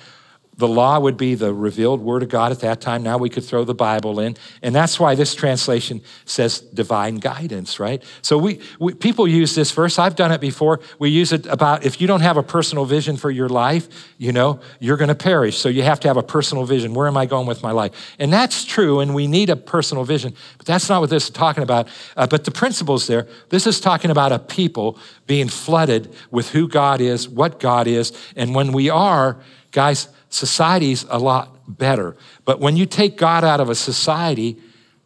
The 0.62 0.68
law 0.68 0.96
would 1.00 1.16
be 1.16 1.34
the 1.34 1.52
revealed 1.52 2.00
word 2.00 2.22
of 2.22 2.28
God 2.28 2.52
at 2.52 2.60
that 2.60 2.80
time. 2.80 3.02
Now 3.02 3.18
we 3.18 3.28
could 3.28 3.44
throw 3.44 3.64
the 3.64 3.74
Bible 3.74 4.20
in. 4.20 4.36
And 4.62 4.72
that's 4.72 5.00
why 5.00 5.16
this 5.16 5.34
translation 5.34 6.00
says 6.24 6.60
divine 6.60 7.16
guidance, 7.16 7.80
right? 7.80 8.00
So 8.22 8.38
we, 8.38 8.60
we, 8.78 8.94
people 8.94 9.26
use 9.26 9.56
this 9.56 9.72
verse. 9.72 9.98
I've 9.98 10.14
done 10.14 10.30
it 10.30 10.40
before. 10.40 10.78
We 11.00 11.10
use 11.10 11.32
it 11.32 11.46
about 11.46 11.84
if 11.84 12.00
you 12.00 12.06
don't 12.06 12.20
have 12.20 12.36
a 12.36 12.44
personal 12.44 12.84
vision 12.84 13.16
for 13.16 13.28
your 13.28 13.48
life, 13.48 13.88
you 14.18 14.30
know, 14.30 14.60
you're 14.78 14.96
going 14.96 15.08
to 15.08 15.16
perish. 15.16 15.58
So 15.58 15.68
you 15.68 15.82
have 15.82 15.98
to 15.98 16.06
have 16.06 16.16
a 16.16 16.22
personal 16.22 16.64
vision. 16.64 16.94
Where 16.94 17.08
am 17.08 17.16
I 17.16 17.26
going 17.26 17.48
with 17.48 17.60
my 17.60 17.72
life? 17.72 18.14
And 18.20 18.32
that's 18.32 18.64
true, 18.64 19.00
and 19.00 19.16
we 19.16 19.26
need 19.26 19.50
a 19.50 19.56
personal 19.56 20.04
vision. 20.04 20.32
But 20.58 20.66
that's 20.66 20.88
not 20.88 21.00
what 21.00 21.10
this 21.10 21.24
is 21.24 21.30
talking 21.30 21.64
about. 21.64 21.88
Uh, 22.16 22.28
but 22.28 22.44
the 22.44 22.52
principles 22.52 23.08
there, 23.08 23.26
this 23.48 23.66
is 23.66 23.80
talking 23.80 24.12
about 24.12 24.30
a 24.30 24.38
people 24.38 24.96
being 25.26 25.48
flooded 25.48 26.14
with 26.30 26.50
who 26.50 26.68
God 26.68 27.00
is, 27.00 27.28
what 27.28 27.58
God 27.58 27.88
is. 27.88 28.12
And 28.36 28.54
when 28.54 28.70
we 28.70 28.90
are, 28.90 29.40
guys, 29.72 30.06
society's 30.32 31.04
a 31.08 31.18
lot 31.18 31.58
better. 31.68 32.16
But 32.44 32.60
when 32.60 32.76
you 32.76 32.86
take 32.86 33.16
God 33.16 33.44
out 33.44 33.60
of 33.60 33.68
a 33.68 33.74
society, 33.74 34.58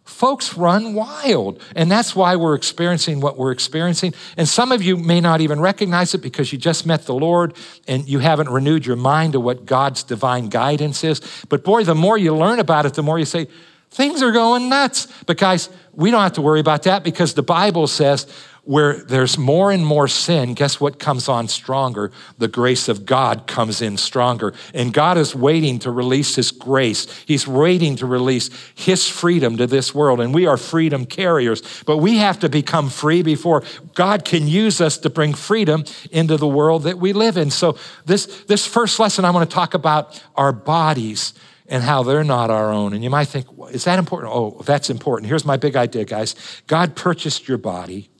folks 0.05 0.55
run 0.55 0.95
wild. 0.95 1.61
And 1.75 1.91
that's 1.91 2.15
why 2.15 2.37
we're 2.37 2.55
experiencing 2.55 3.21
what 3.21 3.37
we're 3.37 3.51
experiencing. 3.51 4.15
And 4.37 4.49
some 4.49 4.73
of 4.73 4.83
you 4.83 4.97
may 4.97 5.21
not 5.21 5.41
even 5.41 5.61
recognize 5.61 6.15
it 6.15 6.23
because 6.23 6.53
you 6.53 6.59
just 6.59 6.87
met 6.87 7.07
the 7.07 7.15
Lord 7.15 7.55
and 7.89 8.09
you 8.09 8.21
haven't 8.21 8.49
renewed 8.49 8.87
your 8.87 8.97
mind 8.97 9.33
to 9.33 9.41
what 9.41 9.67
God's 9.67 10.03
divine 10.03 10.49
guidance 10.49 11.03
is. 11.03 11.21
But 11.49 11.65
boy, 11.65 11.85
the 11.85 11.95
more 11.95 12.17
you 12.17 12.35
learn 12.35 12.61
about 12.61 12.87
it, 12.87 12.95
the 12.95 13.03
more 13.03 13.19
you 13.19 13.25
say, 13.25 13.49
things 13.91 14.23
are 14.23 14.33
going 14.33 14.69
nuts. 14.69 15.09
But 15.27 15.39
guys, 15.39 15.69
we 15.93 16.11
don't 16.11 16.23
have 16.23 16.35
to 16.35 16.43
worry 16.43 16.61
about 16.61 16.85
that 16.85 17.03
because 17.03 17.35
the 17.35 17.43
Bible 17.43 17.87
says 17.87 18.27
where 18.67 18.95
there's 19.05 19.39
more 19.39 19.71
and 19.71 19.87
more 19.87 20.09
sin, 20.09 20.53
guess 20.53 20.81
what 20.81 20.99
comes 20.99 21.29
on 21.29 21.47
stronger? 21.47 22.11
The 22.39 22.49
grace 22.49 22.89
of 22.89 23.07
God 23.07 23.47
comes 23.47 23.81
in 23.81 23.97
stronger. 23.97 24.53
And 24.75 24.93
God 24.93 25.17
is 25.17 25.37
waiting 25.37 25.79
to 25.81 25.91
release 25.93 26.35
His 26.35 26.51
grace. 26.51 27.07
He's 27.27 27.47
waiting 27.47 27.95
to 27.97 28.07
release 28.07 28.51
His 28.75 29.09
freedom 29.09 29.57
to 29.59 29.69
this 29.69 29.95
world. 29.95 30.21
And 30.21 30.35
we 30.35 30.47
are 30.47 30.57
freedom 30.57 31.07
carriers. 31.07 31.63
But 31.85 31.99
we 31.99 32.19
have 32.19 32.41
to 32.41 32.49
become 32.49 32.91
free 32.91 33.23
before 33.23 33.63
God 33.95 34.25
can 34.25 34.49
use 34.49 34.81
us 34.81 34.99
to 34.99 35.11
bring 35.11 35.33
freedom 35.33 35.85
into 36.11 36.37
the 36.37 36.49
world 36.49 36.83
that 36.83 36.99
we 36.99 37.13
live 37.13 37.37
in. 37.37 37.51
So, 37.53 37.79
this, 38.05 38.27
this 38.45 38.67
first 38.67 38.99
lesson, 38.99 39.25
I 39.25 39.31
want 39.31 39.49
to 39.49 39.55
talk 39.55 39.75
about 39.75 40.21
our 40.35 40.53
bodies 40.53 41.35
and 41.69 41.85
how 41.85 42.03
they're 42.03 42.25
not 42.25 42.51
our 42.51 42.73
own. 42.73 42.95
And 42.95 43.05
you 43.05 43.11
might 43.11 43.27
think, 43.27 43.47
is 43.71 43.85
that 43.85 44.01
important? 44.01 44.33
Oh, 44.35 44.61
that's 44.65 44.91
important. 44.91 45.29
Here's 45.29 45.45
my 45.45 45.57
big 45.57 45.77
idea, 45.77 46.05
guys 46.05 46.35
God 46.67 46.97
purchased 46.97 47.47
your 47.47 47.59
body 47.59 48.11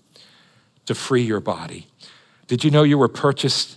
to 0.87 0.95
free 0.95 1.23
your 1.23 1.41
body. 1.41 1.87
Did 2.47 2.65
you 2.65 2.71
know 2.71 2.83
you 2.83 2.99
were 2.99 3.09
purchased 3.09 3.77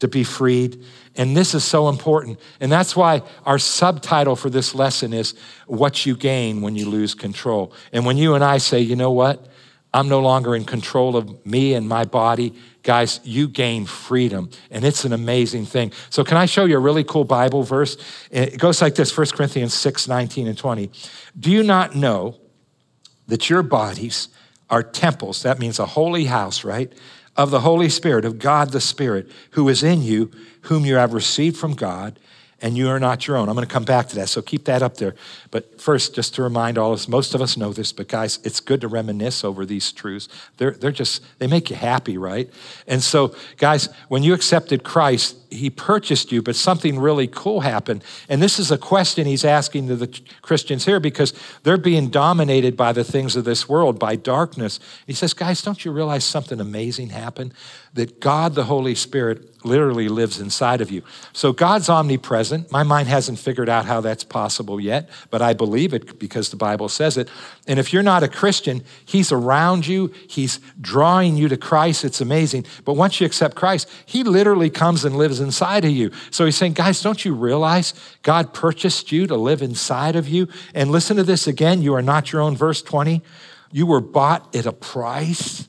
to 0.00 0.08
be 0.08 0.24
freed? 0.24 0.82
And 1.16 1.36
this 1.36 1.54
is 1.54 1.64
so 1.64 1.88
important. 1.88 2.38
And 2.60 2.70
that's 2.70 2.94
why 2.94 3.22
our 3.44 3.58
subtitle 3.58 4.36
for 4.36 4.50
this 4.50 4.74
lesson 4.74 5.12
is 5.12 5.34
What 5.66 6.06
You 6.06 6.16
Gain 6.16 6.62
When 6.62 6.76
You 6.76 6.88
Lose 6.88 7.14
Control. 7.14 7.72
And 7.92 8.06
when 8.06 8.16
you 8.16 8.34
and 8.34 8.44
I 8.44 8.58
say, 8.58 8.80
you 8.80 8.96
know 8.96 9.10
what? 9.10 9.46
I'm 9.92 10.08
no 10.08 10.20
longer 10.20 10.54
in 10.54 10.64
control 10.64 11.16
of 11.16 11.44
me 11.44 11.74
and 11.74 11.88
my 11.88 12.04
body. 12.04 12.54
Guys, 12.82 13.20
you 13.24 13.48
gain 13.48 13.86
freedom, 13.86 14.48
and 14.70 14.84
it's 14.84 15.04
an 15.04 15.12
amazing 15.12 15.66
thing. 15.66 15.92
So, 16.08 16.24
can 16.24 16.36
I 16.36 16.46
show 16.46 16.64
you 16.64 16.76
a 16.76 16.80
really 16.80 17.04
cool 17.04 17.24
Bible 17.24 17.62
verse? 17.62 17.96
It 18.30 18.56
goes 18.56 18.80
like 18.80 18.94
this 18.94 19.14
1 19.14 19.26
Corinthians 19.34 19.74
6 19.74 20.08
19 20.08 20.46
and 20.46 20.56
20. 20.56 20.90
Do 21.38 21.50
you 21.50 21.62
not 21.62 21.94
know 21.94 22.36
that 23.26 23.50
your 23.50 23.62
bodies 23.62 24.28
are 24.70 24.82
temples. 24.82 25.42
That 25.42 25.58
means 25.58 25.78
a 25.78 25.86
holy 25.86 26.24
house, 26.24 26.64
right? 26.64 26.92
Of 27.36 27.50
the 27.50 27.60
Holy 27.60 27.88
Spirit, 27.88 28.24
of 28.24 28.38
God 28.38 28.70
the 28.70 28.80
Spirit, 28.80 29.30
who 29.52 29.68
is 29.68 29.82
in 29.82 30.02
you, 30.02 30.30
whom 30.62 30.86
you 30.86 30.96
have 30.96 31.12
received 31.12 31.56
from 31.56 31.74
God, 31.74 32.18
and 32.62 32.76
you 32.76 32.88
are 32.88 33.00
not 33.00 33.26
your 33.26 33.36
own. 33.36 33.48
I'm 33.48 33.54
going 33.54 33.66
to 33.66 33.72
come 33.72 33.84
back 33.84 34.08
to 34.08 34.16
that, 34.16 34.28
so 34.28 34.42
keep 34.42 34.66
that 34.66 34.82
up 34.82 34.98
there. 34.98 35.14
But 35.50 35.80
first, 35.80 36.14
just 36.14 36.34
to 36.34 36.42
remind 36.42 36.76
all 36.76 36.92
of 36.92 36.98
us, 36.98 37.08
most 37.08 37.34
of 37.34 37.40
us 37.40 37.56
know 37.56 37.72
this, 37.72 37.92
but 37.92 38.08
guys, 38.08 38.38
it's 38.44 38.60
good 38.60 38.82
to 38.82 38.88
reminisce 38.88 39.44
over 39.44 39.64
these 39.64 39.92
truths. 39.92 40.28
They're, 40.58 40.72
they're 40.72 40.92
just, 40.92 41.22
they 41.38 41.46
make 41.46 41.70
you 41.70 41.76
happy, 41.76 42.18
right? 42.18 42.50
And 42.86 43.02
so, 43.02 43.34
guys, 43.56 43.88
when 44.08 44.22
you 44.22 44.34
accepted 44.34 44.84
Christ, 44.84 45.36
he 45.50 45.68
purchased 45.68 46.32
you, 46.32 46.42
but 46.42 46.56
something 46.56 46.98
really 46.98 47.26
cool 47.26 47.60
happened. 47.60 48.04
And 48.28 48.42
this 48.42 48.58
is 48.58 48.70
a 48.70 48.78
question 48.78 49.26
he's 49.26 49.44
asking 49.44 49.88
to 49.88 49.96
the 49.96 50.20
Christians 50.42 50.84
here 50.84 51.00
because 51.00 51.32
they're 51.62 51.76
being 51.76 52.08
dominated 52.08 52.76
by 52.76 52.92
the 52.92 53.04
things 53.04 53.36
of 53.36 53.44
this 53.44 53.68
world, 53.68 53.98
by 53.98 54.16
darkness. 54.16 54.80
He 55.06 55.12
says, 55.12 55.34
Guys, 55.34 55.62
don't 55.62 55.84
you 55.84 55.92
realize 55.92 56.24
something 56.24 56.60
amazing 56.60 57.10
happened? 57.10 57.52
That 57.94 58.20
God, 58.20 58.54
the 58.54 58.64
Holy 58.64 58.94
Spirit, 58.94 59.50
literally 59.64 60.08
lives 60.08 60.40
inside 60.40 60.80
of 60.80 60.90
you. 60.90 61.02
So 61.32 61.52
God's 61.52 61.88
omnipresent. 61.88 62.70
My 62.70 62.82
mind 62.82 63.08
hasn't 63.08 63.38
figured 63.38 63.68
out 63.68 63.84
how 63.84 64.00
that's 64.00 64.24
possible 64.24 64.80
yet, 64.80 65.08
but 65.30 65.42
I 65.42 65.52
believe 65.52 65.92
it 65.92 66.18
because 66.18 66.50
the 66.50 66.56
Bible 66.56 66.88
says 66.88 67.16
it. 67.16 67.28
And 67.66 67.78
if 67.78 67.92
you're 67.92 68.02
not 68.02 68.22
a 68.22 68.28
Christian, 68.28 68.82
He's 69.04 69.32
around 69.32 69.86
you, 69.86 70.12
He's 70.28 70.60
drawing 70.80 71.36
you 71.36 71.48
to 71.48 71.56
Christ. 71.56 72.04
It's 72.04 72.20
amazing. 72.20 72.66
But 72.84 72.94
once 72.94 73.20
you 73.20 73.26
accept 73.26 73.56
Christ, 73.56 73.90
He 74.06 74.22
literally 74.22 74.70
comes 74.70 75.04
and 75.04 75.16
lives 75.16 75.39
inside 75.40 75.84
of 75.84 75.90
you. 75.90 76.10
So 76.30 76.44
he's 76.44 76.56
saying, 76.56 76.74
guys, 76.74 77.02
don't 77.02 77.24
you 77.24 77.34
realize 77.34 77.94
God 78.22 78.54
purchased 78.54 79.10
you 79.12 79.26
to 79.26 79.36
live 79.36 79.62
inside 79.62 80.16
of 80.16 80.28
you? 80.28 80.48
And 80.74 80.90
listen 80.90 81.16
to 81.16 81.22
this 81.22 81.46
again. 81.46 81.82
You 81.82 81.94
are 81.94 82.02
not 82.02 82.32
your 82.32 82.42
own. 82.42 82.56
Verse 82.56 82.82
20. 82.82 83.22
You 83.72 83.86
were 83.86 84.00
bought 84.00 84.54
at 84.54 84.66
a 84.66 84.72
price. 84.72 85.68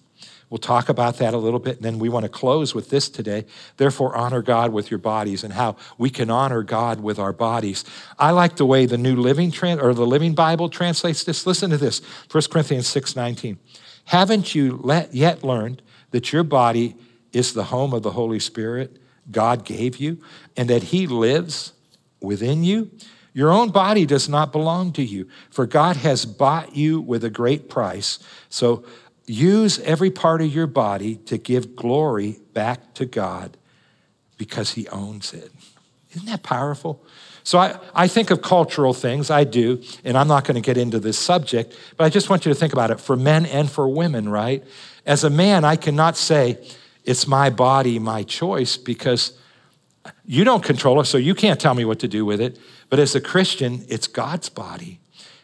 We'll 0.51 0.57
talk 0.57 0.89
about 0.89 1.17
that 1.19 1.33
a 1.33 1.37
little 1.37 1.59
bit. 1.59 1.77
And 1.77 1.85
then 1.85 1.97
we 1.97 2.09
want 2.09 2.23
to 2.23 2.29
close 2.29 2.75
with 2.75 2.89
this 2.89 3.07
today. 3.07 3.45
Therefore, 3.77 4.13
honor 4.17 4.41
God 4.41 4.73
with 4.73 4.91
your 4.91 4.97
bodies 4.97 5.45
and 5.45 5.53
how 5.53 5.77
we 5.97 6.09
can 6.09 6.29
honor 6.29 6.61
God 6.61 6.99
with 6.99 7.19
our 7.19 7.31
bodies. 7.31 7.85
I 8.19 8.31
like 8.31 8.57
the 8.57 8.65
way 8.65 8.85
the 8.85 8.97
New 8.97 9.15
Living 9.15 9.53
or 9.79 9.93
the 9.93 10.05
Living 10.05 10.35
Bible 10.35 10.67
translates 10.67 11.23
this. 11.23 11.47
Listen 11.47 11.69
to 11.69 11.77
this 11.77 12.01
1 12.29 12.43
Corinthians 12.51 12.87
6 12.87 13.15
19. 13.15 13.59
Haven't 14.05 14.53
you 14.53 14.77
let, 14.83 15.13
yet 15.13 15.41
learned 15.41 15.81
that 16.09 16.33
your 16.33 16.43
body 16.43 16.97
is 17.31 17.53
the 17.53 17.63
home 17.65 17.93
of 17.93 18.03
the 18.03 18.11
Holy 18.11 18.39
Spirit 18.39 19.00
God 19.31 19.65
gave 19.65 19.97
you 19.97 20.19
and 20.55 20.69
that 20.69 20.83
He 20.83 21.07
lives 21.07 21.73
within 22.21 22.63
you? 22.63 22.91
Your 23.33 23.51
own 23.51 23.69
body 23.69 24.05
does 24.05 24.27
not 24.27 24.51
belong 24.51 24.91
to 24.93 25.03
you, 25.03 25.27
for 25.49 25.65
God 25.65 25.95
has 25.97 26.25
bought 26.25 26.75
you 26.75 26.99
with 26.99 27.23
a 27.23 27.29
great 27.29 27.69
price. 27.69 28.19
So 28.49 28.83
use 29.25 29.79
every 29.79 30.11
part 30.11 30.41
of 30.41 30.53
your 30.53 30.67
body 30.67 31.15
to 31.15 31.37
give 31.37 31.75
glory 31.75 32.39
back 32.53 32.93
to 32.95 33.05
God 33.05 33.57
because 34.37 34.71
He 34.71 34.87
owns 34.89 35.33
it. 35.33 35.51
Isn't 36.13 36.27
that 36.27 36.43
powerful? 36.43 37.05
So 37.43 37.57
I, 37.57 37.79
I 37.95 38.07
think 38.07 38.29
of 38.29 38.41
cultural 38.41 38.93
things, 38.93 39.31
I 39.31 39.45
do, 39.45 39.81
and 40.03 40.17
I'm 40.17 40.27
not 40.27 40.43
going 40.45 40.55
to 40.55 40.61
get 40.61 40.77
into 40.77 40.99
this 40.99 41.17
subject, 41.17 41.75
but 41.97 42.03
I 42.03 42.09
just 42.09 42.29
want 42.29 42.45
you 42.45 42.53
to 42.53 42.59
think 42.59 42.73
about 42.73 42.91
it 42.91 42.99
for 42.99 43.15
men 43.15 43.45
and 43.45 43.71
for 43.71 43.87
women, 43.87 44.29
right? 44.29 44.63
As 45.05 45.23
a 45.23 45.29
man, 45.29 45.63
I 45.63 45.75
cannot 45.75 46.17
say, 46.17 46.59
it's 47.03 47.27
my 47.27 47.49
body, 47.49 47.99
my 47.99 48.23
choice, 48.23 48.77
because 48.77 49.37
you 50.25 50.43
don't 50.43 50.63
control 50.63 50.99
it, 50.99 51.05
so 51.05 51.17
you 51.17 51.35
can't 51.35 51.59
tell 51.59 51.73
me 51.73 51.85
what 51.85 51.99
to 51.99 52.07
do 52.07 52.25
with 52.25 52.41
it. 52.41 52.59
But 52.89 52.99
as 52.99 53.15
a 53.15 53.21
Christian, 53.21 53.85
it's 53.87 54.07
God's 54.07 54.49
body. 54.49 54.99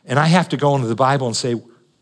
And 0.06 0.18
I 0.18 0.28
have 0.28 0.50
to 0.50 0.58
go 0.58 0.76
into 0.76 0.88
the 0.88 0.96
Bible 0.96 1.28
and 1.28 1.36
say, 1.36 1.56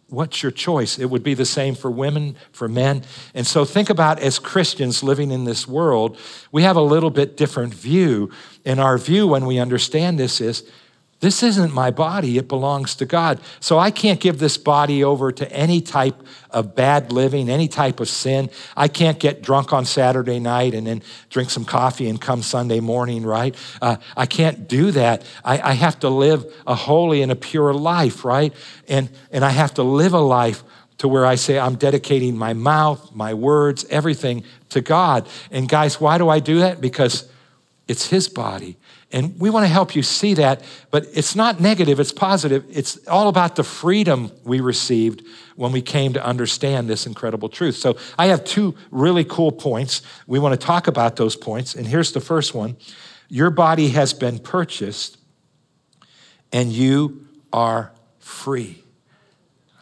What's 0.07 0.43
your 0.43 0.51
choice? 0.51 0.99
It 0.99 1.05
would 1.05 1.23
be 1.23 1.33
the 1.33 1.45
same 1.45 1.73
for 1.73 1.89
women, 1.89 2.35
for 2.51 2.67
men. 2.67 3.01
And 3.33 3.45
so 3.45 3.65
think 3.65 3.89
about 3.89 4.19
as 4.19 4.37
Christians 4.37 5.01
living 5.01 5.31
in 5.31 5.45
this 5.45 5.67
world, 5.67 6.19
we 6.51 6.61
have 6.61 6.75
a 6.75 6.81
little 6.81 7.09
bit 7.09 7.35
different 7.35 7.73
view. 7.73 8.29
And 8.63 8.79
our 8.79 8.99
view 8.99 9.25
when 9.27 9.47
we 9.47 9.57
understand 9.57 10.19
this 10.19 10.39
is 10.39 10.69
this 11.21 11.43
isn't 11.43 11.73
my 11.73 11.91
body, 11.91 12.37
it 12.37 12.47
belongs 12.47 12.93
to 12.95 13.05
God. 13.05 13.39
So 13.59 13.79
I 13.79 13.89
can't 13.89 14.19
give 14.19 14.37
this 14.37 14.57
body 14.57 15.03
over 15.03 15.31
to 15.31 15.51
any 15.51 15.79
type 15.79 16.21
of 16.51 16.75
bad 16.75 17.11
living, 17.11 17.49
any 17.49 17.67
type 17.67 17.99
of 17.99 18.09
sin. 18.09 18.49
I 18.75 18.89
can't 18.89 19.17
get 19.17 19.41
drunk 19.41 19.71
on 19.71 19.85
Saturday 19.85 20.39
night 20.39 20.73
and 20.73 20.85
then 20.85 21.01
drink 21.29 21.49
some 21.49 21.63
coffee 21.63 22.09
and 22.09 22.19
come 22.19 22.41
Sunday 22.41 22.81
morning, 22.81 23.23
right? 23.25 23.55
Uh, 23.81 23.95
I 24.17 24.25
can't 24.25 24.67
do 24.67 24.91
that. 24.91 25.25
I, 25.43 25.71
I 25.71 25.73
have 25.73 25.99
to 26.01 26.09
live 26.09 26.53
a 26.67 26.75
holy 26.75 27.21
and 27.21 27.31
a 27.31 27.35
pure 27.35 27.73
life, 27.73 28.25
right? 28.25 28.53
And, 28.87 29.09
and 29.31 29.45
I 29.45 29.49
have 29.49 29.73
to 29.75 29.83
live 29.83 30.13
a 30.13 30.19
life 30.19 30.63
to 30.97 31.07
where 31.07 31.25
I 31.25 31.35
say 31.35 31.57
I'm 31.57 31.75
dedicating 31.75 32.37
my 32.37 32.53
mouth, 32.53 33.13
my 33.15 33.33
words, 33.33 33.85
everything 33.89 34.43
to 34.69 34.81
God. 34.81 35.27
And 35.49 35.67
guys, 35.67 35.99
why 35.99 36.17
do 36.17 36.29
I 36.29 36.39
do 36.39 36.59
that? 36.59 36.81
Because 36.81 37.29
it's 37.87 38.09
His 38.09 38.27
body. 38.27 38.77
And 39.11 39.39
we 39.39 39.49
want 39.49 39.63
to 39.63 39.67
help 39.67 39.95
you 39.95 40.03
see 40.03 40.33
that, 40.35 40.61
but 40.91 41.05
it's 41.13 41.35
not 41.35 41.59
negative, 41.59 41.99
it's 41.99 42.11
positive. 42.11 42.65
It's 42.69 43.07
all 43.07 43.29
about 43.29 43.55
the 43.55 43.63
freedom 43.63 44.31
we 44.43 44.59
received 44.59 45.23
when 45.55 45.71
we 45.71 45.81
came 45.81 46.13
to 46.13 46.25
understand 46.25 46.89
this 46.89 47.05
incredible 47.05 47.47
truth. 47.47 47.75
So 47.75 47.97
I 48.17 48.27
have 48.27 48.43
two 48.43 48.75
really 48.91 49.23
cool 49.23 49.51
points. 49.51 50.01
We 50.27 50.39
want 50.39 50.59
to 50.59 50.65
talk 50.65 50.87
about 50.87 51.15
those 51.15 51.35
points. 51.35 51.75
And 51.75 51.87
here's 51.87 52.11
the 52.11 52.19
first 52.19 52.53
one 52.53 52.77
Your 53.29 53.49
body 53.49 53.89
has 53.89 54.13
been 54.13 54.39
purchased 54.39 55.17
and 56.51 56.71
you 56.71 57.27
are 57.53 57.91
free. 58.19 58.83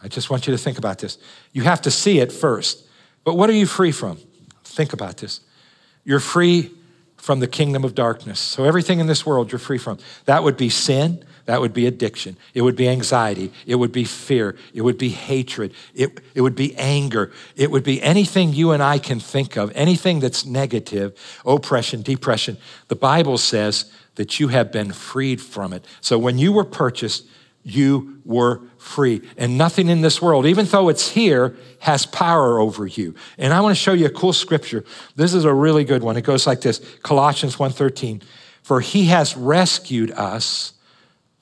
I 0.02 0.08
just 0.08 0.28
want 0.28 0.46
you 0.46 0.52
to 0.52 0.58
think 0.58 0.76
about 0.76 0.98
this. 0.98 1.18
You 1.52 1.62
have 1.62 1.80
to 1.82 1.90
see 1.90 2.18
it 2.18 2.30
first. 2.30 2.86
But 3.24 3.36
what 3.36 3.48
are 3.48 3.54
you 3.54 3.66
free 3.66 3.90
from? 3.90 4.18
Think 4.64 4.92
about 4.92 5.16
this. 5.16 5.40
You're 6.04 6.20
free 6.20 6.70
from 7.24 7.40
the 7.40 7.48
kingdom 7.48 7.84
of 7.84 7.94
darkness. 7.94 8.38
So 8.38 8.64
everything 8.64 9.00
in 9.00 9.06
this 9.06 9.24
world 9.24 9.50
you're 9.50 9.58
free 9.58 9.78
from. 9.78 9.96
That 10.26 10.42
would 10.42 10.58
be 10.58 10.68
sin. 10.68 11.24
That 11.46 11.58
would 11.58 11.72
be 11.72 11.86
addiction. 11.86 12.36
It 12.52 12.60
would 12.60 12.76
be 12.76 12.86
anxiety. 12.86 13.50
It 13.66 13.76
would 13.76 13.92
be 13.92 14.04
fear. 14.04 14.56
It 14.74 14.82
would 14.82 14.98
be 14.98 15.08
hatred. 15.08 15.72
It, 15.94 16.20
it 16.34 16.42
would 16.42 16.54
be 16.54 16.76
anger. 16.76 17.32
It 17.56 17.70
would 17.70 17.82
be 17.82 18.02
anything 18.02 18.52
you 18.52 18.72
and 18.72 18.82
I 18.82 18.98
can 18.98 19.20
think 19.20 19.56
of, 19.56 19.72
anything 19.74 20.20
that's 20.20 20.44
negative, 20.44 21.18
oppression, 21.46 22.02
depression. 22.02 22.58
The 22.88 22.96
Bible 22.96 23.38
says 23.38 23.90
that 24.16 24.38
you 24.38 24.48
have 24.48 24.70
been 24.70 24.92
freed 24.92 25.40
from 25.40 25.72
it. 25.72 25.86
So 26.02 26.18
when 26.18 26.36
you 26.36 26.52
were 26.52 26.62
purchased, 26.62 27.24
you 27.64 28.20
were 28.24 28.60
free. 28.76 29.22
And 29.36 29.58
nothing 29.58 29.88
in 29.88 30.02
this 30.02 30.20
world, 30.22 30.46
even 30.46 30.66
though 30.66 30.90
it's 30.90 31.10
here, 31.10 31.56
has 31.80 32.06
power 32.06 32.58
over 32.60 32.86
you. 32.86 33.14
And 33.38 33.52
I 33.52 33.60
want 33.62 33.74
to 33.74 33.82
show 33.82 33.94
you 33.94 34.06
a 34.06 34.10
cool 34.10 34.34
scripture. 34.34 34.84
This 35.16 35.34
is 35.34 35.44
a 35.44 35.52
really 35.52 35.84
good 35.84 36.02
one. 36.02 36.16
It 36.16 36.22
goes 36.22 36.46
like 36.46 36.60
this 36.60 36.78
Colossians 37.02 37.56
1:13. 37.56 38.22
For 38.62 38.80
he 38.80 39.06
has 39.06 39.36
rescued 39.36 40.10
us. 40.12 40.72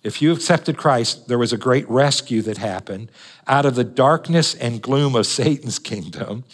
If 0.02 0.21
you 0.21 0.33
accepted 0.33 0.76
Christ, 0.76 1.29
there 1.29 1.38
was 1.38 1.52
a 1.52 1.57
great 1.57 1.88
rescue 1.88 2.43
that 2.43 2.59
happened 2.59 3.12
out 3.47 3.64
of 3.64 3.76
the 3.76 3.85
darkness 3.85 4.55
and 4.55 4.83
gloom 4.83 5.14
of 5.14 5.26
Satan's 5.26 5.79
kingdom 5.79 6.45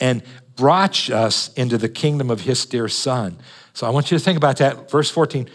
and 0.00 0.22
brought 0.56 1.08
us 1.10 1.52
into 1.54 1.78
the 1.78 1.88
kingdom 1.88 2.30
of 2.30 2.40
his 2.40 2.66
dear 2.66 2.88
son. 2.88 3.38
So 3.74 3.86
I 3.86 3.90
want 3.90 4.10
you 4.10 4.18
to 4.18 4.24
think 4.24 4.36
about 4.36 4.56
that. 4.56 4.90
Verse 4.90 5.10
14 5.10 5.48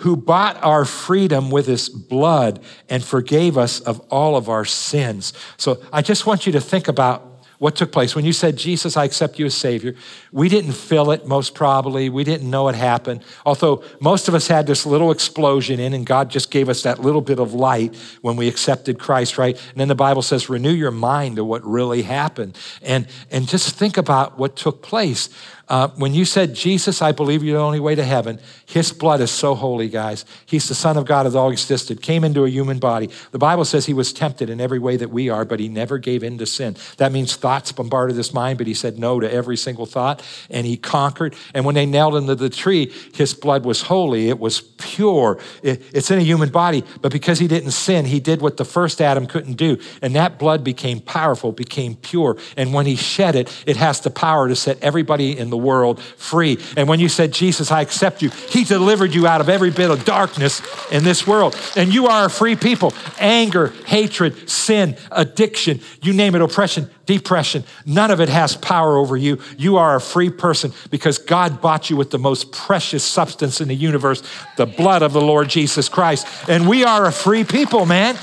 who 0.00 0.16
bought 0.16 0.62
our 0.62 0.84
freedom 0.84 1.50
with 1.50 1.66
his 1.66 1.88
blood 1.88 2.60
and 2.88 3.04
forgave 3.04 3.56
us 3.56 3.80
of 3.80 4.00
all 4.10 4.36
of 4.36 4.48
our 4.48 4.64
sins. 4.64 5.32
So 5.56 5.82
I 5.92 6.02
just 6.02 6.26
want 6.26 6.46
you 6.46 6.52
to 6.52 6.60
think 6.60 6.88
about 6.88 7.29
what 7.60 7.76
took 7.76 7.92
place. 7.92 8.16
When 8.16 8.24
you 8.24 8.32
said, 8.32 8.56
Jesus, 8.56 8.96
I 8.96 9.04
accept 9.04 9.38
you 9.38 9.44
as 9.44 9.54
Savior, 9.54 9.94
we 10.32 10.48
didn't 10.48 10.72
feel 10.72 11.10
it 11.10 11.26
most 11.26 11.54
probably. 11.54 12.08
We 12.08 12.24
didn't 12.24 12.48
know 12.48 12.68
it 12.68 12.74
happened. 12.74 13.22
Although 13.44 13.84
most 14.00 14.28
of 14.28 14.34
us 14.34 14.48
had 14.48 14.66
this 14.66 14.86
little 14.86 15.10
explosion 15.10 15.78
in, 15.78 15.92
and 15.92 16.06
God 16.06 16.30
just 16.30 16.50
gave 16.50 16.70
us 16.70 16.82
that 16.84 17.00
little 17.00 17.20
bit 17.20 17.38
of 17.38 17.52
light 17.52 17.94
when 18.22 18.36
we 18.36 18.48
accepted 18.48 18.98
Christ, 18.98 19.36
right? 19.36 19.60
And 19.72 19.78
then 19.78 19.88
the 19.88 19.94
Bible 19.94 20.22
says, 20.22 20.48
renew 20.48 20.72
your 20.72 20.90
mind 20.90 21.36
to 21.36 21.44
what 21.44 21.62
really 21.62 22.00
happened. 22.00 22.56
And, 22.80 23.06
and 23.30 23.46
just 23.46 23.76
think 23.76 23.98
about 23.98 24.38
what 24.38 24.56
took 24.56 24.80
place. 24.80 25.28
Uh, 25.70 25.86
when 25.94 26.12
you 26.12 26.24
said, 26.24 26.52
Jesus, 26.52 27.00
I 27.00 27.12
believe 27.12 27.44
you're 27.44 27.58
the 27.58 27.62
only 27.62 27.78
way 27.78 27.94
to 27.94 28.02
heaven, 28.02 28.40
his 28.66 28.90
blood 28.90 29.20
is 29.20 29.30
so 29.30 29.54
holy, 29.54 29.88
guys. 29.88 30.24
He's 30.44 30.68
the 30.68 30.74
Son 30.74 30.96
of 30.96 31.06
God 31.06 31.26
as 31.26 31.36
all 31.36 31.52
existed, 31.52 32.02
came 32.02 32.24
into 32.24 32.44
a 32.44 32.50
human 32.50 32.80
body. 32.80 33.08
The 33.30 33.38
Bible 33.38 33.64
says 33.64 33.86
he 33.86 33.94
was 33.94 34.12
tempted 34.12 34.50
in 34.50 34.60
every 34.60 34.80
way 34.80 34.96
that 34.96 35.10
we 35.10 35.28
are, 35.28 35.44
but 35.44 35.60
he 35.60 35.68
never 35.68 35.98
gave 35.98 36.24
in 36.24 36.38
to 36.38 36.46
sin. 36.46 36.76
That 36.96 37.12
means 37.12 37.36
thoughts 37.50 37.72
bombarded 37.72 38.14
his 38.14 38.32
mind, 38.32 38.58
but 38.58 38.68
he 38.68 38.74
said 38.74 38.96
no 38.96 39.18
to 39.18 39.28
every 39.28 39.56
single 39.56 39.84
thought, 39.84 40.22
and 40.50 40.64
he 40.64 40.76
conquered. 40.76 41.34
And 41.52 41.64
when 41.64 41.74
they 41.74 41.84
nailed 41.84 42.14
him 42.14 42.28
to 42.28 42.36
the 42.36 42.48
tree, 42.48 42.92
his 43.12 43.34
blood 43.34 43.64
was 43.64 43.82
holy, 43.82 44.28
it 44.28 44.38
was 44.38 44.60
pure. 44.60 45.40
It, 45.60 45.82
it's 45.92 46.12
in 46.12 46.20
a 46.20 46.22
human 46.22 46.50
body, 46.50 46.84
but 47.00 47.10
because 47.10 47.40
he 47.40 47.48
didn't 47.48 47.72
sin, 47.72 48.04
he 48.04 48.20
did 48.20 48.40
what 48.40 48.56
the 48.56 48.64
first 48.64 49.00
Adam 49.00 49.26
couldn't 49.26 49.54
do. 49.54 49.78
And 50.00 50.14
that 50.14 50.38
blood 50.38 50.62
became 50.62 51.00
powerful, 51.00 51.50
became 51.50 51.96
pure. 51.96 52.36
And 52.56 52.72
when 52.72 52.86
he 52.86 52.94
shed 52.94 53.34
it, 53.34 53.52
it 53.66 53.76
has 53.76 53.98
the 53.98 54.10
power 54.10 54.46
to 54.46 54.54
set 54.54 54.80
everybody 54.80 55.36
in 55.36 55.50
the 55.50 55.58
world 55.58 56.00
free. 56.00 56.56
And 56.76 56.86
when 56.88 57.00
you 57.00 57.08
said, 57.08 57.32
Jesus, 57.32 57.72
I 57.72 57.80
accept 57.80 58.22
you, 58.22 58.30
He 58.30 58.62
delivered 58.62 59.12
you 59.12 59.26
out 59.26 59.40
of 59.40 59.48
every 59.48 59.72
bit 59.72 59.90
of 59.90 60.04
darkness 60.04 60.62
in 60.92 61.02
this 61.02 61.26
world. 61.26 61.58
And 61.74 61.92
you 61.92 62.06
are 62.06 62.26
a 62.26 62.30
free 62.30 62.54
people. 62.54 62.94
Anger, 63.18 63.72
hatred, 63.86 64.48
sin, 64.48 64.96
addiction, 65.10 65.80
you 66.00 66.12
name 66.12 66.36
it, 66.36 66.42
oppression, 66.42 66.88
depression, 67.06 67.39
none 67.86 68.10
of 68.10 68.20
it 68.20 68.28
has 68.28 68.56
power 68.56 68.96
over 68.96 69.16
you. 69.16 69.38
You 69.56 69.76
are 69.76 69.96
a 69.96 70.00
free 70.00 70.30
person 70.30 70.72
because 70.90 71.18
God 71.18 71.60
bought 71.60 71.90
you 71.90 71.96
with 71.96 72.10
the 72.10 72.18
most 72.18 72.52
precious 72.52 73.04
substance 73.04 73.60
in 73.60 73.68
the 73.68 73.74
universe, 73.74 74.22
the 74.56 74.66
blood 74.66 75.02
of 75.02 75.12
the 75.12 75.20
Lord 75.20 75.48
Jesus 75.48 75.88
Christ. 75.88 76.26
And 76.48 76.68
we 76.68 76.84
are 76.84 77.06
a 77.06 77.12
free 77.12 77.44
people, 77.44 77.86
man. 77.86 78.16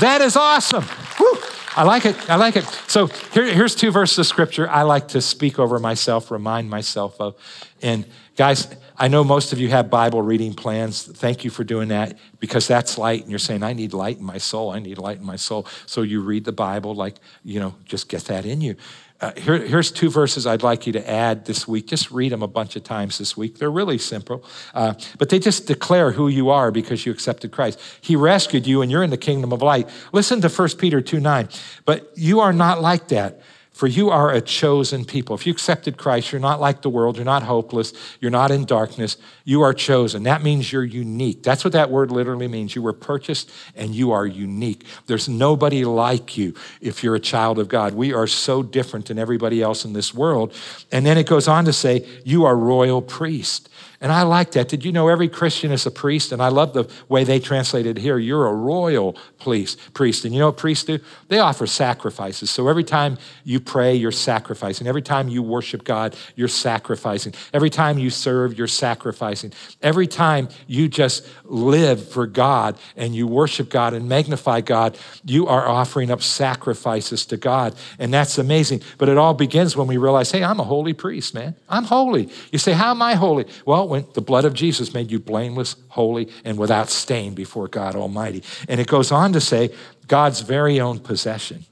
That 0.00 0.20
is 0.20 0.36
awesome. 0.36 0.84
Woo. 1.18 1.38
I 1.76 1.84
like 1.84 2.06
it. 2.06 2.28
I 2.28 2.36
like 2.36 2.56
it. 2.56 2.64
So 2.88 3.06
here, 3.06 3.52
here's 3.52 3.74
two 3.74 3.90
verses 3.90 4.18
of 4.18 4.26
scripture 4.26 4.68
I 4.68 4.82
like 4.82 5.08
to 5.08 5.20
speak 5.20 5.58
over 5.58 5.78
myself, 5.78 6.30
remind 6.30 6.68
myself 6.68 7.20
of. 7.20 7.36
And 7.82 8.04
guys, 8.36 8.66
I 8.98 9.08
know 9.08 9.22
most 9.22 9.52
of 9.52 9.60
you 9.60 9.68
have 9.68 9.90
Bible 9.90 10.22
reading 10.22 10.54
plans. 10.54 11.04
Thank 11.04 11.44
you 11.44 11.50
for 11.50 11.62
doing 11.62 11.88
that 11.88 12.18
because 12.40 12.66
that's 12.66 12.98
light. 12.98 13.22
And 13.22 13.30
you're 13.30 13.38
saying, 13.38 13.62
I 13.62 13.72
need 13.72 13.92
light 13.92 14.18
in 14.18 14.24
my 14.24 14.38
soul. 14.38 14.70
I 14.70 14.80
need 14.80 14.98
light 14.98 15.18
in 15.18 15.24
my 15.24 15.36
soul. 15.36 15.66
So 15.86 16.02
you 16.02 16.20
read 16.20 16.44
the 16.44 16.52
Bible, 16.52 16.94
like, 16.94 17.16
you 17.44 17.60
know, 17.60 17.76
just 17.84 18.08
get 18.08 18.24
that 18.24 18.44
in 18.44 18.60
you. 18.60 18.74
Uh, 19.20 19.32
here, 19.36 19.58
here's 19.58 19.90
two 19.90 20.10
verses 20.10 20.46
I'd 20.46 20.62
like 20.62 20.86
you 20.86 20.92
to 20.92 21.10
add 21.10 21.44
this 21.44 21.66
week. 21.66 21.88
Just 21.88 22.10
read 22.10 22.30
them 22.30 22.42
a 22.42 22.48
bunch 22.48 22.76
of 22.76 22.84
times 22.84 23.18
this 23.18 23.36
week. 23.36 23.58
They're 23.58 23.70
really 23.70 23.98
simple, 23.98 24.44
uh, 24.74 24.94
but 25.18 25.28
they 25.28 25.40
just 25.40 25.66
declare 25.66 26.12
who 26.12 26.28
you 26.28 26.50
are 26.50 26.70
because 26.70 27.04
you 27.04 27.10
accepted 27.10 27.50
Christ. 27.50 27.80
He 28.00 28.14
rescued 28.14 28.64
you, 28.64 28.80
and 28.80 28.92
you're 28.92 29.02
in 29.02 29.10
the 29.10 29.16
kingdom 29.16 29.52
of 29.52 29.60
light. 29.60 29.88
Listen 30.12 30.40
to 30.42 30.48
1 30.48 30.68
Peter 30.78 31.00
2 31.00 31.18
9. 31.18 31.48
But 31.84 32.12
you 32.14 32.38
are 32.38 32.52
not 32.52 32.80
like 32.80 33.08
that. 33.08 33.40
For 33.78 33.86
you 33.86 34.10
are 34.10 34.32
a 34.32 34.40
chosen 34.40 35.04
people. 35.04 35.36
If 35.36 35.46
you 35.46 35.52
accepted 35.52 35.98
Christ, 35.98 36.32
you're 36.32 36.40
not 36.40 36.58
like 36.58 36.82
the 36.82 36.90
world. 36.90 37.14
You're 37.14 37.24
not 37.24 37.44
hopeless. 37.44 37.92
You're 38.20 38.32
not 38.32 38.50
in 38.50 38.64
darkness. 38.64 39.18
You 39.44 39.62
are 39.62 39.72
chosen. 39.72 40.24
That 40.24 40.42
means 40.42 40.72
you're 40.72 40.82
unique. 40.82 41.44
That's 41.44 41.62
what 41.62 41.74
that 41.74 41.88
word 41.88 42.10
literally 42.10 42.48
means. 42.48 42.74
You 42.74 42.82
were 42.82 42.92
purchased 42.92 43.52
and 43.76 43.94
you 43.94 44.10
are 44.10 44.26
unique. 44.26 44.84
There's 45.06 45.28
nobody 45.28 45.84
like 45.84 46.36
you 46.36 46.54
if 46.80 47.04
you're 47.04 47.14
a 47.14 47.20
child 47.20 47.60
of 47.60 47.68
God. 47.68 47.94
We 47.94 48.12
are 48.12 48.26
so 48.26 48.64
different 48.64 49.06
than 49.06 49.16
everybody 49.16 49.62
else 49.62 49.84
in 49.84 49.92
this 49.92 50.12
world. 50.12 50.54
And 50.90 51.06
then 51.06 51.16
it 51.16 51.28
goes 51.28 51.46
on 51.46 51.64
to 51.66 51.72
say, 51.72 52.04
You 52.24 52.46
are 52.46 52.56
royal 52.56 53.00
priest. 53.00 53.68
And 54.00 54.12
I 54.12 54.22
like 54.22 54.52
that. 54.52 54.68
Did 54.68 54.84
you 54.84 54.92
know 54.92 55.08
every 55.08 55.28
Christian 55.28 55.72
is 55.72 55.84
a 55.84 55.90
priest? 55.90 56.30
And 56.30 56.40
I 56.40 56.48
love 56.48 56.72
the 56.72 56.88
way 57.08 57.24
they 57.24 57.40
translated 57.40 57.98
here. 57.98 58.16
You're 58.16 58.46
a 58.46 58.54
royal 58.54 59.16
priest. 59.40 59.92
Priest. 59.92 60.24
And 60.24 60.32
you 60.32 60.38
know 60.38 60.46
what 60.46 60.56
priests 60.56 60.84
do? 60.84 61.00
They 61.26 61.40
offer 61.40 61.66
sacrifices. 61.66 62.48
So 62.48 62.68
every 62.68 62.84
time 62.84 63.18
you 63.42 63.58
pray, 63.58 63.96
you're 63.96 64.12
sacrificing. 64.12 64.86
Every 64.86 65.02
time 65.02 65.28
you 65.28 65.42
worship 65.42 65.82
God, 65.82 66.14
you're 66.36 66.46
sacrificing. 66.46 67.34
Every 67.52 67.70
time 67.70 67.98
you 67.98 68.10
serve, 68.10 68.56
you're 68.56 68.68
sacrificing. 68.68 69.52
Every 69.82 70.06
time 70.06 70.48
you 70.68 70.86
just 70.86 71.26
live 71.44 72.08
for 72.08 72.28
God 72.28 72.78
and 72.96 73.16
you 73.16 73.26
worship 73.26 73.68
God 73.68 73.94
and 73.94 74.08
magnify 74.08 74.60
God, 74.60 74.96
you 75.24 75.48
are 75.48 75.66
offering 75.68 76.12
up 76.12 76.22
sacrifices 76.22 77.26
to 77.26 77.36
God. 77.36 77.74
And 77.98 78.14
that's 78.14 78.38
amazing. 78.38 78.82
But 78.96 79.08
it 79.08 79.18
all 79.18 79.34
begins 79.34 79.76
when 79.76 79.88
we 79.88 79.96
realize, 79.96 80.30
hey, 80.30 80.44
I'm 80.44 80.60
a 80.60 80.64
holy 80.64 80.92
priest, 80.92 81.34
man. 81.34 81.56
I'm 81.68 81.84
holy. 81.84 82.28
You 82.52 82.60
say, 82.60 82.74
how 82.74 82.92
am 82.92 83.02
I 83.02 83.14
holy? 83.14 83.46
Well, 83.66 83.87
when 83.88 84.06
the 84.14 84.20
blood 84.20 84.44
of 84.44 84.54
Jesus 84.54 84.94
made 84.94 85.10
you 85.10 85.18
blameless, 85.18 85.76
holy, 85.88 86.28
and 86.44 86.58
without 86.58 86.90
stain 86.90 87.34
before 87.34 87.68
God 87.68 87.94
Almighty. 87.94 88.42
And 88.68 88.80
it 88.80 88.86
goes 88.86 89.10
on 89.10 89.32
to 89.32 89.40
say, 89.40 89.70
God's 90.06 90.40
very 90.40 90.80
own 90.80 90.98
possession. 90.98 91.66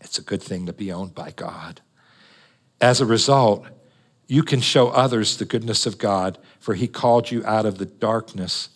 It's 0.00 0.18
a 0.18 0.22
good 0.22 0.42
thing 0.42 0.66
to 0.66 0.72
be 0.72 0.92
owned 0.92 1.14
by 1.14 1.30
God. 1.30 1.80
As 2.80 3.00
a 3.00 3.06
result, 3.06 3.66
you 4.26 4.42
can 4.42 4.60
show 4.60 4.88
others 4.88 5.36
the 5.36 5.44
goodness 5.44 5.86
of 5.86 5.98
God, 5.98 6.38
for 6.58 6.74
He 6.74 6.88
called 6.88 7.30
you 7.30 7.44
out 7.44 7.66
of 7.66 7.78
the 7.78 7.86
darkness, 7.86 8.70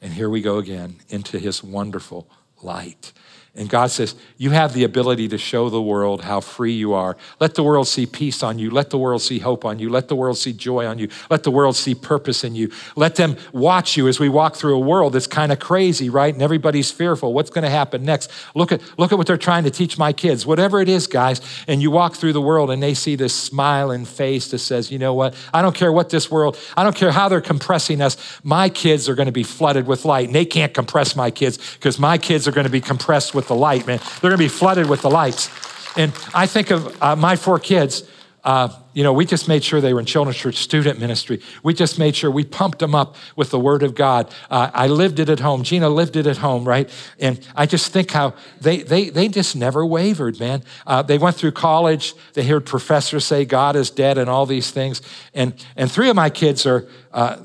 and 0.00 0.12
here 0.12 0.30
we 0.30 0.40
go 0.40 0.58
again, 0.58 0.96
into 1.08 1.38
His 1.38 1.62
wonderful 1.62 2.30
light. 2.62 3.12
And 3.58 3.68
God 3.68 3.90
says, 3.90 4.14
You 4.36 4.50
have 4.50 4.72
the 4.72 4.84
ability 4.84 5.26
to 5.28 5.36
show 5.36 5.68
the 5.68 5.82
world 5.82 6.22
how 6.22 6.40
free 6.40 6.72
you 6.72 6.92
are. 6.92 7.16
Let 7.40 7.56
the 7.56 7.64
world 7.64 7.88
see 7.88 8.06
peace 8.06 8.44
on 8.44 8.60
you. 8.60 8.70
Let 8.70 8.90
the 8.90 8.98
world 8.98 9.20
see 9.20 9.40
hope 9.40 9.64
on 9.64 9.80
you. 9.80 9.90
Let 9.90 10.06
the 10.06 10.14
world 10.14 10.38
see 10.38 10.52
joy 10.52 10.86
on 10.86 10.98
you. 10.98 11.08
Let 11.28 11.42
the 11.42 11.50
world 11.50 11.74
see 11.74 11.96
purpose 11.96 12.44
in 12.44 12.54
you. 12.54 12.70
Let 12.94 13.16
them 13.16 13.36
watch 13.52 13.96
you 13.96 14.06
as 14.06 14.20
we 14.20 14.28
walk 14.28 14.54
through 14.54 14.76
a 14.76 14.78
world 14.78 15.12
that's 15.12 15.26
kind 15.26 15.50
of 15.50 15.58
crazy, 15.58 16.08
right? 16.08 16.32
And 16.32 16.40
everybody's 16.40 16.92
fearful. 16.92 17.34
What's 17.34 17.50
going 17.50 17.64
to 17.64 17.70
happen 17.70 18.04
next? 18.04 18.30
Look 18.54 18.70
at, 18.70 18.80
look 18.96 19.10
at 19.10 19.18
what 19.18 19.26
they're 19.26 19.36
trying 19.36 19.64
to 19.64 19.72
teach 19.72 19.98
my 19.98 20.12
kids. 20.12 20.46
Whatever 20.46 20.80
it 20.80 20.88
is, 20.88 21.08
guys, 21.08 21.40
and 21.66 21.82
you 21.82 21.90
walk 21.90 22.14
through 22.14 22.34
the 22.34 22.40
world 22.40 22.70
and 22.70 22.80
they 22.80 22.94
see 22.94 23.16
this 23.16 23.34
smiling 23.34 24.04
face 24.04 24.52
that 24.52 24.60
says, 24.60 24.92
You 24.92 25.00
know 25.00 25.14
what? 25.14 25.34
I 25.52 25.62
don't 25.62 25.74
care 25.74 25.90
what 25.90 26.10
this 26.10 26.30
world, 26.30 26.56
I 26.76 26.84
don't 26.84 26.94
care 26.94 27.10
how 27.10 27.28
they're 27.28 27.40
compressing 27.40 28.00
us. 28.00 28.16
My 28.44 28.68
kids 28.68 29.08
are 29.08 29.16
going 29.16 29.26
to 29.26 29.32
be 29.32 29.42
flooded 29.42 29.88
with 29.88 30.04
light. 30.04 30.26
And 30.26 30.34
they 30.34 30.44
can't 30.44 30.72
compress 30.72 31.16
my 31.16 31.32
kids 31.32 31.58
because 31.74 31.98
my 31.98 32.18
kids 32.18 32.46
are 32.46 32.52
going 32.52 32.66
to 32.66 32.70
be 32.70 32.80
compressed 32.80 33.34
with 33.34 33.47
the 33.48 33.54
light, 33.54 33.86
man. 33.86 33.98
They're 34.20 34.30
going 34.30 34.38
to 34.38 34.44
be 34.44 34.48
flooded 34.48 34.88
with 34.88 35.02
the 35.02 35.10
lights. 35.10 35.50
And 35.96 36.12
I 36.34 36.46
think 36.46 36.70
of 36.70 37.02
uh, 37.02 37.16
my 37.16 37.36
four 37.36 37.58
kids. 37.58 38.08
Uh, 38.44 38.68
you 38.94 39.02
know, 39.02 39.12
we 39.12 39.26
just 39.26 39.48
made 39.48 39.64
sure 39.64 39.80
they 39.80 39.92
were 39.92 40.00
in 40.00 40.06
children's 40.06 40.38
church 40.38 40.56
student 40.56 40.98
ministry. 40.98 41.40
We 41.62 41.74
just 41.74 41.98
made 41.98 42.14
sure 42.16 42.30
we 42.30 42.44
pumped 42.44 42.78
them 42.78 42.94
up 42.94 43.16
with 43.36 43.50
the 43.50 43.58
word 43.58 43.82
of 43.82 43.94
God. 43.94 44.32
Uh, 44.48 44.70
I 44.72 44.86
lived 44.86 45.18
it 45.18 45.28
at 45.28 45.40
home. 45.40 45.64
Gina 45.64 45.88
lived 45.88 46.16
it 46.16 46.26
at 46.26 46.38
home, 46.38 46.66
right? 46.66 46.88
And 47.18 47.46
I 47.54 47.66
just 47.66 47.92
think 47.92 48.12
how 48.12 48.34
they 48.60 48.78
they 48.78 49.10
they 49.10 49.28
just 49.28 49.56
never 49.56 49.84
wavered, 49.84 50.38
man. 50.38 50.62
Uh, 50.86 51.02
they 51.02 51.18
went 51.18 51.36
through 51.36 51.52
college. 51.52 52.14
They 52.34 52.44
heard 52.44 52.64
professors 52.64 53.24
say 53.24 53.44
God 53.44 53.76
is 53.76 53.90
dead 53.90 54.18
and 54.18 54.30
all 54.30 54.46
these 54.46 54.70
things. 54.70 55.02
And 55.34 55.52
and 55.76 55.90
three 55.90 56.08
of 56.08 56.16
my 56.16 56.30
kids 56.30 56.64
are 56.64 56.88
uh, 57.12 57.36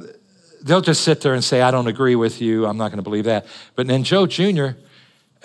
they'll 0.64 0.82
just 0.82 1.04
sit 1.04 1.22
there 1.22 1.34
and 1.34 1.44
say, 1.44 1.62
I 1.62 1.72
don't 1.72 1.88
agree 1.88 2.16
with 2.16 2.42
you. 2.42 2.66
I'm 2.66 2.78
not 2.78 2.90
going 2.90 2.98
to 2.98 3.04
believe 3.04 3.26
that. 3.26 3.46
But 3.76 3.88
then 3.88 4.04
Joe 4.04 4.26
Jr., 4.26 4.70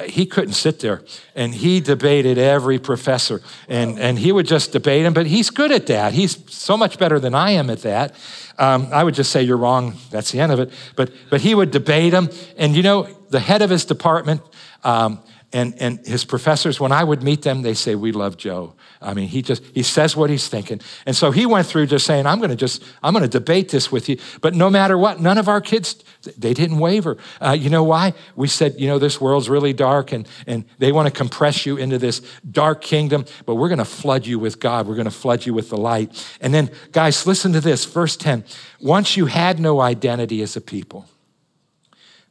he 0.06 0.26
couldn't 0.26 0.54
sit 0.54 0.80
there 0.80 1.02
and 1.34 1.54
he 1.54 1.80
debated 1.80 2.38
every 2.38 2.78
professor 2.78 3.40
and, 3.68 3.98
and 3.98 4.18
he 4.18 4.30
would 4.30 4.46
just 4.46 4.72
debate 4.72 5.04
him 5.04 5.12
but 5.12 5.26
he's 5.26 5.50
good 5.50 5.72
at 5.72 5.86
that. 5.86 6.12
He's 6.12 6.38
so 6.52 6.76
much 6.76 6.98
better 6.98 7.18
than 7.18 7.34
i 7.34 7.50
am 7.50 7.70
at 7.70 7.82
that. 7.82 8.14
Um, 8.58 8.88
i 8.92 9.02
would 9.02 9.14
just 9.14 9.30
say 9.30 9.42
you're 9.42 9.56
wrong. 9.56 9.96
That's 10.10 10.30
the 10.30 10.40
end 10.40 10.52
of 10.52 10.60
it. 10.60 10.70
But, 10.96 11.10
but 11.30 11.40
he 11.40 11.54
would 11.54 11.70
debate 11.70 12.12
him 12.12 12.30
and 12.56 12.76
you 12.76 12.82
know 12.82 13.08
the 13.30 13.40
head 13.40 13.62
of 13.62 13.70
his 13.70 13.84
department 13.84 14.40
um, 14.84 15.20
and, 15.50 15.74
and 15.80 16.06
his 16.06 16.26
professors, 16.26 16.78
when 16.78 16.92
I 16.92 17.02
would 17.02 17.22
meet 17.22 17.40
them, 17.40 17.62
they 17.62 17.72
say, 17.72 17.94
We 17.94 18.12
love 18.12 18.36
Joe. 18.36 18.74
I 19.00 19.14
mean, 19.14 19.28
he 19.28 19.40
just, 19.40 19.64
he 19.72 19.82
says 19.82 20.14
what 20.14 20.28
he's 20.28 20.48
thinking. 20.48 20.80
And 21.06 21.16
so 21.16 21.30
he 21.30 21.46
went 21.46 21.66
through 21.66 21.86
just 21.86 22.04
saying, 22.04 22.26
I'm 22.26 22.38
going 22.38 22.50
to 22.50 22.56
just, 22.56 22.84
I'm 23.02 23.14
going 23.14 23.22
to 23.22 23.28
debate 23.28 23.70
this 23.70 23.90
with 23.90 24.08
you. 24.10 24.18
But 24.42 24.54
no 24.54 24.68
matter 24.68 24.98
what, 24.98 25.20
none 25.20 25.38
of 25.38 25.48
our 25.48 25.60
kids, 25.62 26.04
they 26.36 26.52
didn't 26.52 26.78
waver. 26.78 27.16
Uh, 27.40 27.56
you 27.58 27.70
know 27.70 27.84
why? 27.84 28.12
We 28.36 28.48
said, 28.48 28.78
you 28.78 28.88
know, 28.88 28.98
this 28.98 29.20
world's 29.20 29.48
really 29.48 29.72
dark 29.72 30.12
and, 30.12 30.28
and 30.46 30.64
they 30.78 30.92
want 30.92 31.06
to 31.06 31.12
compress 31.12 31.64
you 31.64 31.76
into 31.76 31.96
this 31.96 32.20
dark 32.50 32.82
kingdom, 32.82 33.24
but 33.46 33.54
we're 33.54 33.68
going 33.68 33.78
to 33.78 33.84
flood 33.86 34.26
you 34.26 34.38
with 34.38 34.60
God. 34.60 34.86
We're 34.86 34.96
going 34.96 35.04
to 35.06 35.10
flood 35.10 35.46
you 35.46 35.54
with 35.54 35.70
the 35.70 35.78
light. 35.78 36.12
And 36.40 36.52
then, 36.52 36.70
guys, 36.92 37.26
listen 37.26 37.52
to 37.52 37.60
this. 37.60 37.84
Verse 37.86 38.16
10 38.16 38.44
Once 38.80 39.16
you 39.16 39.26
had 39.26 39.58
no 39.58 39.80
identity 39.80 40.42
as 40.42 40.56
a 40.56 40.60
people, 40.60 41.06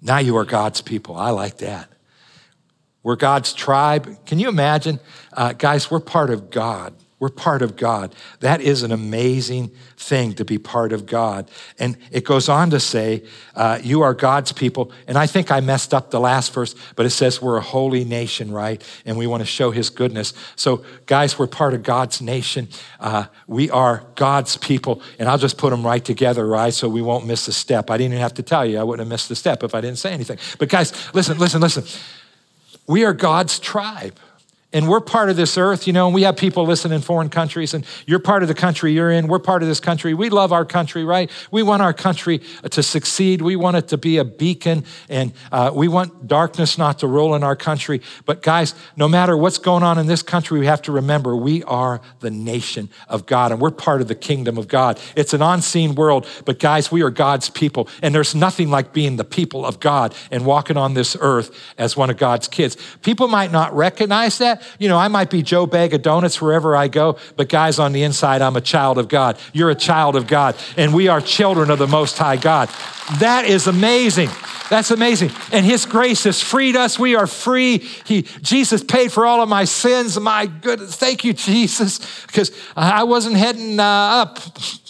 now 0.01 0.19
you 0.19 0.37
are 0.37 0.45
God's 0.45 0.81
people. 0.81 1.15
I 1.15 1.31
like 1.31 1.57
that. 1.57 1.89
We're 3.07 3.15
God's 3.15 3.53
tribe. 3.53 4.25
Can 4.25 4.37
you 4.37 4.49
imagine? 4.49 4.99
Uh, 5.31 5.53
guys, 5.53 5.89
we're 5.89 6.01
part 6.01 6.29
of 6.29 6.49
God. 6.49 6.93
We're 7.19 7.29
part 7.29 7.61
of 7.61 7.77
God. 7.77 8.13
That 8.41 8.59
is 8.59 8.83
an 8.83 8.91
amazing 8.91 9.71
thing 9.95 10.33
to 10.33 10.43
be 10.43 10.57
part 10.57 10.91
of 10.91 11.05
God. 11.05 11.49
And 11.79 11.97
it 12.11 12.25
goes 12.25 12.49
on 12.49 12.69
to 12.71 12.81
say, 12.81 13.23
uh, 13.55 13.79
You 13.81 14.01
are 14.01 14.13
God's 14.13 14.51
people. 14.51 14.91
And 15.07 15.17
I 15.17 15.25
think 15.25 15.51
I 15.51 15.61
messed 15.61 15.93
up 15.93 16.11
the 16.11 16.19
last 16.19 16.53
verse, 16.53 16.75
but 16.97 17.05
it 17.05 17.11
says 17.11 17.41
we're 17.41 17.55
a 17.55 17.61
holy 17.61 18.03
nation, 18.03 18.51
right? 18.51 18.83
And 19.05 19.17
we 19.17 19.25
want 19.25 19.39
to 19.39 19.47
show 19.47 19.71
his 19.71 19.89
goodness. 19.89 20.33
So, 20.57 20.83
guys, 21.05 21.39
we're 21.39 21.47
part 21.47 21.73
of 21.73 21.83
God's 21.83 22.21
nation. 22.21 22.67
Uh, 22.99 23.27
we 23.47 23.69
are 23.69 24.03
God's 24.15 24.57
people. 24.57 25.01
And 25.17 25.29
I'll 25.29 25.37
just 25.37 25.57
put 25.57 25.69
them 25.69 25.85
right 25.85 26.03
together, 26.03 26.45
right? 26.45 26.73
So 26.73 26.89
we 26.89 27.01
won't 27.01 27.25
miss 27.25 27.47
a 27.47 27.53
step. 27.53 27.89
I 27.89 27.95
didn't 27.95 28.11
even 28.11 28.21
have 28.21 28.33
to 28.33 28.43
tell 28.43 28.65
you, 28.65 28.79
I 28.79 28.83
wouldn't 28.83 29.05
have 29.05 29.09
missed 29.09 29.31
a 29.31 29.35
step 29.35 29.63
if 29.63 29.73
I 29.73 29.79
didn't 29.79 29.97
say 29.97 30.11
anything. 30.11 30.39
But, 30.59 30.67
guys, 30.67 30.91
listen, 31.13 31.37
listen, 31.37 31.61
listen. 31.61 31.85
We 32.87 33.03
are 33.03 33.13
God's 33.13 33.59
tribe. 33.59 34.17
And 34.73 34.89
we're 34.89 34.99
part 34.99 35.29
of 35.29 35.37
this 35.37 35.57
earth, 35.57 35.87
you 35.87 35.93
know, 35.93 36.07
and 36.07 36.13
we 36.13 36.23
have 36.23 36.35
people 36.35 36.65
listen 36.65 36.91
in 36.91 36.99
foreign 36.99 37.29
countries, 37.29 37.73
and 37.73 37.85
you're 38.05 38.19
part 38.19 38.41
of 38.41 38.49
the 38.49 38.53
country 38.53 38.91
you're 38.91 39.09
in. 39.09 39.27
We're 39.27 39.39
part 39.39 39.61
of 39.61 39.69
this 39.69 39.79
country. 39.79 40.13
We 40.13 40.29
love 40.29 40.51
our 40.51 40.65
country, 40.65 41.05
right? 41.05 41.31
We 41.51 41.63
want 41.63 41.81
our 41.81 41.93
country 41.93 42.41
to 42.69 42.83
succeed. 42.83 43.41
We 43.41 43.55
want 43.55 43.77
it 43.77 43.87
to 43.87 43.97
be 43.97 44.17
a 44.17 44.25
beacon, 44.25 44.83
and 45.07 45.31
uh, 45.53 45.71
we 45.73 45.87
want 45.87 46.27
darkness 46.27 46.77
not 46.77 46.99
to 46.99 47.07
rule 47.07 47.33
in 47.33 47.45
our 47.45 47.55
country. 47.55 48.01
But, 48.25 48.41
guys, 48.41 48.75
no 48.97 49.07
matter 49.07 49.37
what's 49.37 49.57
going 49.57 49.83
on 49.83 49.97
in 49.97 50.05
this 50.05 50.21
country, 50.21 50.59
we 50.59 50.65
have 50.65 50.81
to 50.81 50.91
remember 50.91 51.33
we 51.33 51.63
are 51.63 52.01
the 52.19 52.29
nation 52.29 52.89
of 53.07 53.25
God, 53.25 53.53
and 53.53 53.61
we're 53.61 53.71
part 53.71 54.01
of 54.01 54.09
the 54.09 54.15
kingdom 54.15 54.57
of 54.57 54.67
God. 54.67 54.99
It's 55.15 55.33
an 55.33 55.41
unseen 55.41 55.95
world, 55.95 56.27
but, 56.43 56.59
guys, 56.59 56.91
we 56.91 57.03
are 57.03 57.09
God's 57.09 57.49
people, 57.49 57.87
and 58.01 58.13
there's 58.13 58.35
nothing 58.35 58.69
like 58.69 58.91
being 58.91 59.15
the 59.15 59.23
people 59.23 59.65
of 59.65 59.79
God 59.79 60.13
and 60.29 60.45
walking 60.45 60.75
on 60.75 60.93
this 60.93 61.15
earth 61.21 61.57
as 61.77 61.95
one 61.95 62.09
of 62.09 62.17
God's 62.17 62.49
kids. 62.49 62.75
People 63.01 63.29
might 63.29 63.53
not 63.53 63.73
recognize 63.73 64.39
that. 64.39 64.56
You 64.79 64.89
know, 64.89 64.97
I 64.97 65.07
might 65.07 65.29
be 65.29 65.41
Joe 65.41 65.65
Bag 65.65 65.93
of 65.93 66.01
Donuts 66.01 66.41
wherever 66.41 66.75
I 66.75 66.87
go, 66.87 67.17
but 67.35 67.49
guys, 67.49 67.79
on 67.79 67.91
the 67.93 68.03
inside, 68.03 68.41
I'm 68.41 68.55
a 68.55 68.61
child 68.61 68.97
of 68.97 69.07
God. 69.07 69.37
You're 69.53 69.69
a 69.69 69.75
child 69.75 70.15
of 70.15 70.27
God, 70.27 70.55
and 70.75 70.93
we 70.93 71.07
are 71.07 71.21
children 71.21 71.69
of 71.69 71.79
the 71.79 71.87
Most 71.87 72.17
High 72.17 72.37
God. 72.37 72.69
That 73.19 73.45
is 73.45 73.67
amazing. 73.67 74.29
That's 74.69 74.91
amazing. 74.91 75.31
And 75.51 75.65
His 75.65 75.85
grace 75.85 76.25
has 76.25 76.41
freed 76.41 76.75
us. 76.75 76.99
We 76.99 77.15
are 77.15 77.27
free. 77.27 77.77
He, 77.77 78.23
Jesus 78.41 78.83
paid 78.83 79.13
for 79.13 79.25
all 79.25 79.41
of 79.41 79.47
my 79.47 79.63
sins. 79.63 80.19
My 80.19 80.45
goodness. 80.45 80.95
Thank 80.97 81.23
you, 81.23 81.31
Jesus. 81.33 82.25
Because 82.25 82.51
I 82.75 83.03
wasn't 83.03 83.37
heading 83.37 83.79
uh, 83.79 83.83
up 83.83 84.39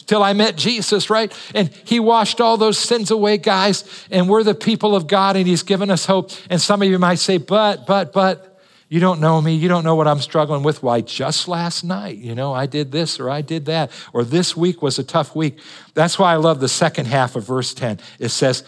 till 0.08 0.23
I 0.23 0.34
met 0.34 0.56
Jesus, 0.56 1.10
right? 1.12 1.32
And 1.53 1.69
He 1.84 1.99
washed 1.99 2.41
all 2.41 2.58
those 2.58 2.80
sins 2.80 3.12
away, 3.12 3.38
guys. 3.38 3.84
And 4.10 4.27
we're 4.27 4.43
the 4.43 4.56
people 4.56 4.95
of 4.95 5.06
God, 5.06 5.36
and 5.36 5.45
He's 5.45 5.63
given 5.63 5.91
us 5.91 6.06
hope. 6.06 6.32
And 6.49 6.60
some 6.60 6.82
of 6.82 6.88
you 6.88 6.97
might 6.97 7.19
say, 7.19 7.38
but, 7.38 7.86
but, 7.86 8.13
but, 8.13 8.57
you 8.89 9.00
don't 9.00 9.19
know 9.19 9.41
me. 9.41 9.54
You 9.56 9.67
don't 9.67 9.84
know 9.84 9.95
what 9.95 10.08
I'm 10.08 10.19
struggling 10.19 10.63
with. 10.63 10.82
Why, 10.82 11.02
just 11.02 11.47
last 11.47 11.84
night, 11.84 12.17
you 12.17 12.36
know, 12.36 12.54
I 12.54 12.65
did 12.65 12.91
this 12.91 13.19
or 13.19 13.30
I 13.30 13.41
did 13.41 13.65
that, 13.65 13.91
or 14.13 14.23
this 14.23 14.56
week 14.56 14.82
was 14.82 14.97
a 14.97 15.04
tough 15.04 15.36
week. 15.36 15.60
That's 15.93 16.17
why 16.17 16.34
I 16.34 16.38
love 16.38 16.60
the 16.60 16.69
second 16.69 17.08
half 17.08 17.36
of 17.36 17.45
verse 17.45 17.73
10. 17.73 18.00
It 18.19 18.30
says, 18.30 18.63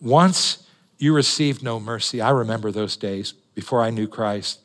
Once 0.00 0.62
you 1.02 1.12
received 1.12 1.64
no 1.64 1.80
mercy. 1.80 2.20
I 2.20 2.30
remember 2.30 2.70
those 2.70 2.96
days 2.96 3.32
before 3.32 3.82
I 3.82 3.90
knew 3.90 4.06
Christ. 4.06 4.60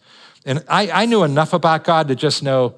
And 0.45 0.63
I, 0.69 0.91
I 0.91 1.05
knew 1.07 1.23
enough 1.23 1.51
about 1.51 1.83
God 1.83 2.09
to 2.09 2.15
just 2.15 2.43
know 2.43 2.75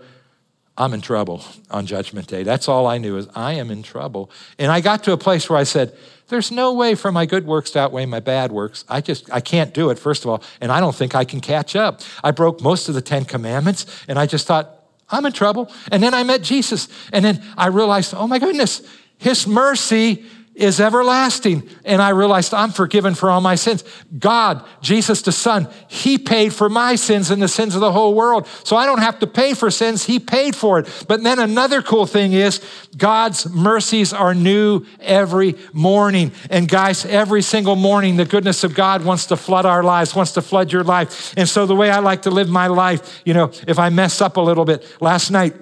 I'm 0.77 0.93
in 0.93 1.01
trouble 1.01 1.43
on 1.69 1.85
Judgment 1.85 2.27
Day. 2.27 2.43
That's 2.43 2.69
all 2.69 2.87
I 2.87 2.99
knew 2.99 3.17
is 3.17 3.27
I 3.35 3.55
am 3.55 3.69
in 3.69 3.83
trouble. 3.83 4.31
And 4.57 4.71
I 4.71 4.79
got 4.79 5.03
to 5.03 5.11
a 5.11 5.17
place 5.17 5.49
where 5.49 5.59
I 5.59 5.63
said, 5.63 5.93
there's 6.29 6.51
no 6.51 6.73
way 6.73 6.95
for 6.95 7.11
my 7.11 7.25
good 7.25 7.45
works 7.45 7.71
to 7.71 7.79
outweigh 7.79 8.05
my 8.05 8.19
bad 8.19 8.51
works. 8.51 8.85
I 8.87 9.01
just, 9.01 9.31
I 9.31 9.41
can't 9.41 9.73
do 9.73 9.89
it, 9.89 9.99
first 9.99 10.23
of 10.23 10.29
all, 10.29 10.43
and 10.61 10.71
I 10.71 10.79
don't 10.79 10.95
think 10.95 11.15
I 11.15 11.25
can 11.25 11.41
catch 11.41 11.75
up. 11.75 12.01
I 12.23 12.31
broke 12.31 12.61
most 12.61 12.87
of 12.89 12.95
the 12.95 13.01
Ten 13.01 13.25
Commandments, 13.25 13.85
and 14.07 14.17
I 14.17 14.25
just 14.25 14.47
thought, 14.47 14.75
I'm 15.09 15.25
in 15.25 15.33
trouble. 15.33 15.71
And 15.91 16.01
then 16.03 16.13
I 16.13 16.23
met 16.23 16.43
Jesus, 16.43 16.87
and 17.11 17.25
then 17.25 17.43
I 17.57 17.67
realized, 17.67 18.13
oh 18.15 18.27
my 18.27 18.39
goodness, 18.39 18.81
His 19.17 19.47
mercy 19.47 20.25
is 20.59 20.79
everlasting. 20.79 21.67
And 21.85 22.01
I 22.01 22.09
realized 22.09 22.53
I'm 22.53 22.71
forgiven 22.71 23.15
for 23.15 23.29
all 23.29 23.41
my 23.41 23.55
sins. 23.55 23.83
God, 24.17 24.63
Jesus 24.81 25.21
the 25.21 25.31
Son, 25.31 25.67
He 25.87 26.17
paid 26.17 26.53
for 26.53 26.69
my 26.69 26.95
sins 26.95 27.31
and 27.31 27.41
the 27.41 27.47
sins 27.47 27.75
of 27.75 27.81
the 27.81 27.91
whole 27.91 28.13
world. 28.13 28.47
So 28.63 28.75
I 28.75 28.85
don't 28.85 28.99
have 28.99 29.19
to 29.19 29.27
pay 29.27 29.53
for 29.53 29.71
sins. 29.71 30.05
He 30.05 30.19
paid 30.19 30.55
for 30.55 30.79
it. 30.79 31.05
But 31.07 31.23
then 31.23 31.39
another 31.39 31.81
cool 31.81 32.05
thing 32.05 32.33
is 32.33 32.61
God's 32.97 33.49
mercies 33.49 34.13
are 34.13 34.35
new 34.35 34.85
every 34.99 35.55
morning. 35.71 36.33
And 36.49 36.67
guys, 36.67 37.05
every 37.05 37.41
single 37.41 37.75
morning, 37.75 38.17
the 38.17 38.25
goodness 38.25 38.63
of 38.63 38.75
God 38.75 39.05
wants 39.05 39.27
to 39.27 39.37
flood 39.37 39.65
our 39.65 39.83
lives, 39.83 40.13
wants 40.13 40.33
to 40.33 40.41
flood 40.41 40.71
your 40.71 40.83
life. 40.83 41.33
And 41.37 41.47
so 41.47 41.65
the 41.65 41.75
way 41.75 41.89
I 41.89 41.99
like 41.99 42.23
to 42.23 42.31
live 42.31 42.49
my 42.49 42.67
life, 42.67 43.21
you 43.25 43.33
know, 43.33 43.51
if 43.67 43.79
I 43.79 43.89
mess 43.89 44.19
up 44.19 44.37
a 44.37 44.41
little 44.41 44.65
bit, 44.65 44.85
last 45.01 45.31
night, 45.31 45.53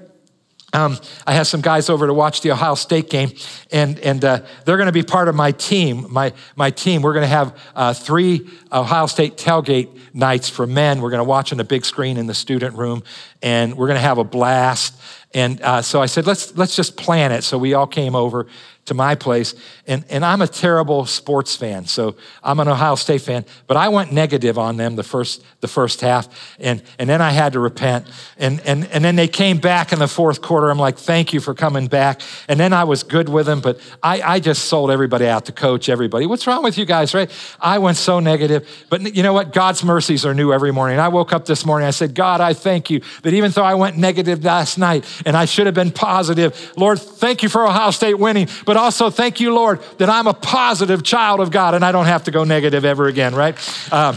um, 0.73 0.97
I 1.25 1.32
had 1.32 1.43
some 1.43 1.62
guys 1.62 1.89
over 1.89 2.08
to 2.08 2.13
watch 2.13 2.41
the 2.41 2.51
Ohio 2.51 2.75
State 2.75 3.10
game, 3.10 3.32
and, 3.71 3.97
and 3.99 4.23
uh, 4.23 4.41
they're 4.65 4.75
going 4.75 4.88
to 4.88 4.91
be 4.91 5.03
part 5.03 5.30
of 5.30 5.36
my 5.36 5.53
team. 5.53 6.12
My, 6.12 6.34
my 6.58 6.71
team, 6.71 7.01
we're 7.01 7.13
going 7.13 7.23
to 7.23 7.27
have 7.27 7.58
uh, 7.73 7.93
three 7.93 8.49
Ohio 8.71 9.06
State 9.06 9.38
tailgate 9.38 10.13
nights 10.13 10.49
for 10.49 10.67
men. 10.67 11.01
We're 11.01 11.10
going 11.10 11.23
to 11.23 11.30
watch 11.30 11.53
on 11.53 11.58
the 11.58 11.63
big 11.63 11.86
screen 11.86 12.17
in 12.17 12.27
the 12.27 12.34
student 12.34 12.75
room, 12.75 13.03
and 13.41 13.77
we're 13.77 13.88
going 13.88 13.95
to 13.95 14.01
have 14.01 14.17
a 14.17 14.25
blast. 14.25 14.99
And 15.34 15.62
uh, 15.62 15.82
so 15.82 16.01
I 16.01 16.06
said, 16.06 16.27
let's, 16.27 16.56
let's 16.58 16.75
just 16.75 16.97
plan 16.97 17.32
it. 17.32 17.43
So 17.43 17.58
we 17.58 17.73
all 17.73 17.88
came 17.88 18.15
over 18.15 18.47
to 18.88 18.93
my 18.93 19.15
place. 19.15 19.54
And, 19.86 20.04
and 20.10 20.26
I'm 20.26 20.41
a 20.41 20.47
terrible 20.47 21.06
sports 21.06 21.56
fan, 21.56 21.86
so 21.86 22.15
I'm 22.41 22.60
an 22.60 22.67
Ohio 22.67 22.95
State 22.95 23.21
fan, 23.21 23.45
but 23.67 23.78
I 23.78 23.89
went 23.89 24.12
negative 24.12 24.58
on 24.58 24.78
them 24.78 24.95
the 24.95 25.04
first, 25.04 25.43
the 25.62 25.67
first 25.67 26.02
half, 26.02 26.56
and, 26.60 26.82
and 26.97 27.10
then 27.10 27.21
I 27.21 27.32
had 27.32 27.54
to 27.54 27.60
repent. 27.60 28.08
And, 28.38 28.62
and, 28.62 28.86
and 28.86 29.04
then 29.04 29.15
they 29.15 29.28
came 29.28 29.58
back 29.58 29.91
in 29.91 30.00
the 30.00 30.08
fourth 30.08 30.41
quarter. 30.41 30.69
I'm 30.69 30.80
like, 30.80 30.97
thank 30.97 31.34
you 31.34 31.41
for 31.41 31.54
coming 31.54 31.88
back. 31.88 32.21
And 32.47 32.60
then 32.60 32.71
I 32.71 32.86
was 32.86 33.04
good 33.04 33.28
with 33.28 33.45
them, 33.45 33.60
but 33.60 33.80
I, 34.02 34.21
I 34.21 34.39
just 34.39 34.65
sold 34.65 34.89
everybody 34.89 35.28
out 35.28 35.45
to 35.45 35.52
coach 35.52 35.89
everybody. 35.89 36.26
What's 36.26 36.47
wrong 36.47 36.63
with 36.63 36.78
you 36.78 36.86
guys, 36.86 37.13
right? 37.13 37.30
I 37.60 37.80
went 37.80 37.97
so 37.97 38.21
negative. 38.21 38.86
But 38.89 39.15
you 39.15 39.21
know 39.21 39.34
what? 39.34 39.52
God's 39.52 39.84
mercies 39.84 40.26
are 40.26 40.34
new 40.34 40.54
every 40.54 40.71
morning. 40.71 40.97
I 40.97 41.10
woke 41.10 41.34
up 41.34 41.45
this 41.45 41.65
morning, 41.65 41.88
I 41.88 41.91
said, 41.91 42.15
God, 42.15 42.39
I 42.39 42.54
thank 42.54 42.89
you 42.89 43.02
that 43.23 43.34
even 43.34 43.52
though 43.52 43.63
I 43.63 43.73
went 43.73 43.97
negative 43.97 44.45
last 44.45 44.78
night 44.78 45.04
and 45.26 45.36
I 45.36 45.43
should 45.43 45.65
have 45.65 45.76
been 45.76 45.91
positive, 45.91 46.71
Lord, 46.78 47.00
thank 47.02 47.43
you 47.43 47.50
for 47.50 47.65
Ohio 47.65 47.91
State 47.91 48.17
winning, 48.17 48.47
but 48.65 48.76
but 48.77 48.83
also 48.83 49.09
thank 49.09 49.39
you, 49.39 49.55
Lord, 49.55 49.81
that 49.97 50.07
I'm 50.07 50.27
a 50.27 50.35
positive 50.35 51.01
child 51.01 51.39
of 51.39 51.49
God 51.49 51.73
and 51.73 51.83
I 51.83 51.91
don't 51.91 52.05
have 52.05 52.25
to 52.25 52.31
go 52.31 52.43
negative 52.43 52.85
ever 52.85 53.07
again, 53.07 53.33
right? 53.33 53.57
Um, 53.91 54.15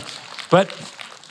but, 0.50 0.68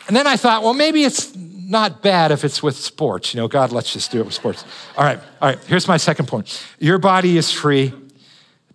and 0.08 0.16
then 0.16 0.26
I 0.26 0.36
thought, 0.36 0.64
well, 0.64 0.74
maybe 0.74 1.04
it's 1.04 1.36
not 1.36 2.02
bad 2.02 2.32
if 2.32 2.44
it's 2.44 2.64
with 2.64 2.76
sports. 2.76 3.32
You 3.32 3.42
know, 3.42 3.48
God, 3.48 3.72
let's 3.72 3.94
just 3.94 4.10
do 4.12 4.20
it 4.20 4.26
with 4.26 4.34
sports. 4.34 4.66
All 4.98 5.04
right, 5.04 5.20
all 5.40 5.50
right, 5.50 5.60
here's 5.66 5.88
my 5.88 5.98
second 5.98 6.28
point. 6.28 6.68
Your 6.80 6.98
body 6.98 7.38
is 7.38 7.52
free 7.52 7.94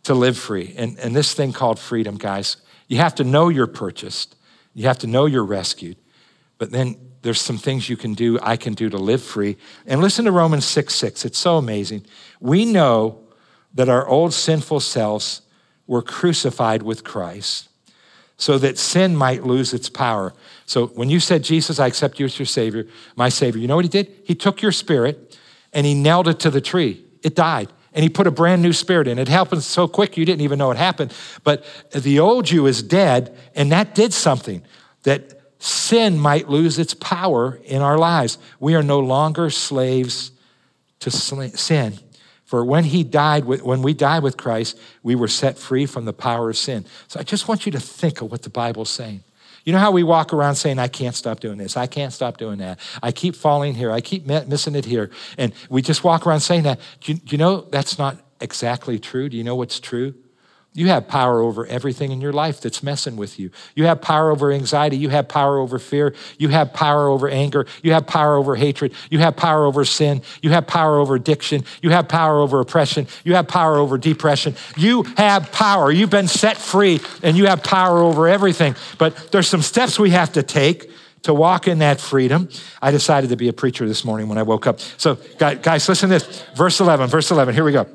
to 0.04 0.14
live 0.14 0.38
free. 0.38 0.72
And, 0.76 1.00
and 1.00 1.16
this 1.16 1.34
thing 1.34 1.52
called 1.52 1.80
freedom, 1.80 2.16
guys, 2.16 2.58
you 2.86 2.98
have 2.98 3.16
to 3.16 3.24
know 3.24 3.48
you're 3.48 3.66
purchased, 3.66 4.36
you 4.72 4.86
have 4.86 5.00
to 5.00 5.08
know 5.08 5.26
you're 5.26 5.44
rescued, 5.44 5.96
but 6.58 6.70
then 6.70 6.96
there's 7.22 7.40
some 7.40 7.58
things 7.58 7.88
you 7.88 7.96
can 7.96 8.14
do, 8.14 8.38
I 8.40 8.56
can 8.56 8.74
do 8.74 8.88
to 8.88 8.98
live 8.98 9.20
free. 9.20 9.56
And 9.84 10.00
listen 10.00 10.26
to 10.26 10.30
Romans 10.30 10.64
6 10.64 10.94
6. 10.94 11.24
It's 11.24 11.38
so 11.38 11.56
amazing. 11.56 12.06
We 12.38 12.64
know 12.64 13.23
that 13.74 13.88
our 13.88 14.06
old 14.06 14.32
sinful 14.32 14.80
selves 14.80 15.42
were 15.86 16.02
crucified 16.02 16.82
with 16.82 17.04
Christ 17.04 17.68
so 18.36 18.58
that 18.58 18.78
sin 18.78 19.14
might 19.16 19.44
lose 19.44 19.74
its 19.74 19.88
power. 19.88 20.32
So 20.66 20.86
when 20.88 21.10
you 21.10 21.20
said, 21.20 21.44
Jesus, 21.44 21.78
I 21.78 21.86
accept 21.86 22.18
you 22.18 22.26
as 22.26 22.38
your 22.38 22.46
Savior, 22.46 22.86
my 23.16 23.28
Savior, 23.28 23.60
you 23.60 23.68
know 23.68 23.76
what 23.76 23.84
He 23.84 23.88
did? 23.88 24.10
He 24.24 24.34
took 24.34 24.62
your 24.62 24.72
spirit 24.72 25.38
and 25.72 25.86
He 25.86 25.94
nailed 25.94 26.28
it 26.28 26.40
to 26.40 26.50
the 26.50 26.60
tree. 26.60 27.04
It 27.22 27.34
died. 27.34 27.68
and 27.94 28.02
he 28.02 28.08
put 28.08 28.26
a 28.26 28.30
brand 28.30 28.60
new 28.60 28.72
spirit 28.72 29.06
in. 29.06 29.18
It 29.18 29.28
happened 29.28 29.62
so 29.62 29.86
quick 29.86 30.16
you 30.16 30.24
didn't 30.24 30.40
even 30.40 30.58
know 30.58 30.72
it 30.72 30.76
happened. 30.76 31.14
But 31.44 31.64
the 31.92 32.18
old 32.18 32.50
you 32.50 32.66
is 32.66 32.82
dead, 32.82 33.36
and 33.54 33.70
that 33.70 33.94
did 33.94 34.12
something 34.12 34.62
that 35.04 35.40
sin 35.60 36.18
might 36.18 36.48
lose 36.48 36.78
its 36.78 36.92
power 36.94 37.60
in 37.64 37.80
our 37.80 37.96
lives. 37.96 38.36
We 38.58 38.74
are 38.74 38.82
no 38.82 38.98
longer 38.98 39.48
slaves 39.48 40.32
to 40.98 41.10
sin. 41.10 41.98
For 42.54 42.64
when 42.64 42.84
he 42.84 43.02
died, 43.02 43.46
when 43.46 43.82
we 43.82 43.94
died 43.94 44.22
with 44.22 44.36
Christ, 44.36 44.78
we 45.02 45.16
were 45.16 45.26
set 45.26 45.58
free 45.58 45.86
from 45.86 46.04
the 46.04 46.12
power 46.12 46.50
of 46.50 46.56
sin. 46.56 46.86
So 47.08 47.18
I 47.18 47.24
just 47.24 47.48
want 47.48 47.66
you 47.66 47.72
to 47.72 47.80
think 47.80 48.20
of 48.20 48.30
what 48.30 48.42
the 48.42 48.48
Bible's 48.48 48.90
saying. 48.90 49.24
You 49.64 49.72
know 49.72 49.80
how 49.80 49.90
we 49.90 50.04
walk 50.04 50.32
around 50.32 50.54
saying, 50.54 50.78
I 50.78 50.86
can't 50.86 51.16
stop 51.16 51.40
doing 51.40 51.58
this, 51.58 51.76
I 51.76 51.88
can't 51.88 52.12
stop 52.12 52.36
doing 52.36 52.58
that, 52.58 52.78
I 53.02 53.10
keep 53.10 53.34
falling 53.34 53.74
here, 53.74 53.90
I 53.90 54.00
keep 54.00 54.24
missing 54.24 54.76
it 54.76 54.84
here. 54.84 55.10
And 55.36 55.52
we 55.68 55.82
just 55.82 56.04
walk 56.04 56.28
around 56.28 56.42
saying 56.42 56.62
that. 56.62 56.78
Do 57.00 57.14
you, 57.14 57.18
do 57.18 57.32
you 57.32 57.38
know 57.38 57.62
that's 57.62 57.98
not 57.98 58.18
exactly 58.40 59.00
true? 59.00 59.28
Do 59.28 59.36
you 59.36 59.42
know 59.42 59.56
what's 59.56 59.80
true? 59.80 60.14
You 60.76 60.88
have 60.88 61.06
power 61.06 61.40
over 61.40 61.64
everything 61.66 62.10
in 62.10 62.20
your 62.20 62.32
life 62.32 62.60
that's 62.60 62.82
messing 62.82 63.14
with 63.16 63.38
you. 63.38 63.52
You 63.76 63.84
have 63.84 64.02
power 64.02 64.32
over 64.32 64.50
anxiety. 64.50 64.96
You 64.96 65.08
have 65.08 65.28
power 65.28 65.58
over 65.58 65.78
fear. 65.78 66.14
You 66.36 66.48
have 66.48 66.72
power 66.72 67.06
over 67.06 67.28
anger. 67.28 67.66
You 67.84 67.92
have 67.92 68.08
power 68.08 68.34
over 68.34 68.56
hatred. 68.56 68.92
You 69.08 69.20
have 69.20 69.36
power 69.36 69.66
over 69.66 69.84
sin. 69.84 70.22
You 70.42 70.50
have 70.50 70.66
power 70.66 70.98
over 70.98 71.14
addiction. 71.14 71.64
You 71.80 71.90
have 71.90 72.08
power 72.08 72.40
over 72.40 72.58
oppression. 72.58 73.06
You 73.22 73.36
have 73.36 73.46
power 73.46 73.76
over 73.76 73.96
depression. 73.96 74.56
You 74.76 75.04
have 75.16 75.52
power. 75.52 75.92
You've 75.92 76.10
been 76.10 76.26
set 76.26 76.56
free 76.56 77.00
and 77.22 77.36
you 77.36 77.46
have 77.46 77.62
power 77.62 78.00
over 78.00 78.26
everything. 78.26 78.74
But 78.98 79.30
there's 79.30 79.46
some 79.46 79.62
steps 79.62 79.96
we 79.96 80.10
have 80.10 80.32
to 80.32 80.42
take 80.42 80.90
to 81.22 81.32
walk 81.32 81.68
in 81.68 81.78
that 81.78 82.00
freedom. 82.00 82.48
I 82.82 82.90
decided 82.90 83.30
to 83.30 83.36
be 83.36 83.46
a 83.46 83.52
preacher 83.52 83.86
this 83.86 84.04
morning 84.04 84.28
when 84.28 84.38
I 84.38 84.42
woke 84.42 84.66
up. 84.66 84.80
So, 84.80 85.18
guys, 85.38 85.88
listen 85.88 86.10
to 86.10 86.18
this. 86.18 86.42
Verse 86.56 86.80
11, 86.80 87.08
verse 87.10 87.30
11. 87.30 87.54
Here 87.54 87.64
we 87.64 87.72
go. 87.72 87.86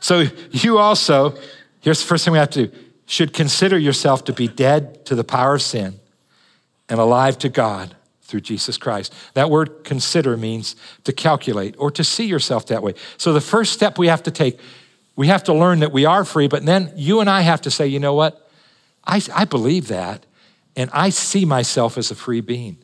So, 0.00 0.24
you 0.50 0.78
also 0.78 1.38
Here's 1.86 2.00
the 2.00 2.08
first 2.08 2.24
thing 2.24 2.32
we 2.32 2.40
have 2.40 2.50
to 2.50 2.66
do 2.66 2.76
should 3.06 3.32
consider 3.32 3.78
yourself 3.78 4.24
to 4.24 4.32
be 4.32 4.48
dead 4.48 5.06
to 5.06 5.14
the 5.14 5.22
power 5.22 5.54
of 5.54 5.62
sin 5.62 6.00
and 6.88 6.98
alive 6.98 7.38
to 7.38 7.48
God 7.48 7.94
through 8.22 8.40
Jesus 8.40 8.76
Christ. 8.76 9.14
That 9.34 9.50
word 9.50 9.84
consider 9.84 10.36
means 10.36 10.74
to 11.04 11.12
calculate 11.12 11.76
or 11.78 11.92
to 11.92 12.02
see 12.02 12.24
yourself 12.24 12.66
that 12.66 12.82
way. 12.82 12.94
So 13.18 13.32
the 13.32 13.40
first 13.40 13.72
step 13.72 13.98
we 13.98 14.08
have 14.08 14.24
to 14.24 14.32
take, 14.32 14.58
we 15.14 15.28
have 15.28 15.44
to 15.44 15.54
learn 15.54 15.78
that 15.78 15.92
we 15.92 16.04
are 16.04 16.24
free, 16.24 16.48
but 16.48 16.66
then 16.66 16.92
you 16.96 17.20
and 17.20 17.30
I 17.30 17.42
have 17.42 17.60
to 17.60 17.70
say, 17.70 17.86
you 17.86 18.00
know 18.00 18.14
what? 18.14 18.50
I, 19.06 19.22
I 19.32 19.44
believe 19.44 19.86
that, 19.86 20.26
and 20.74 20.90
I 20.92 21.10
see 21.10 21.44
myself 21.44 21.96
as 21.96 22.10
a 22.10 22.16
free 22.16 22.40
being. 22.40 22.78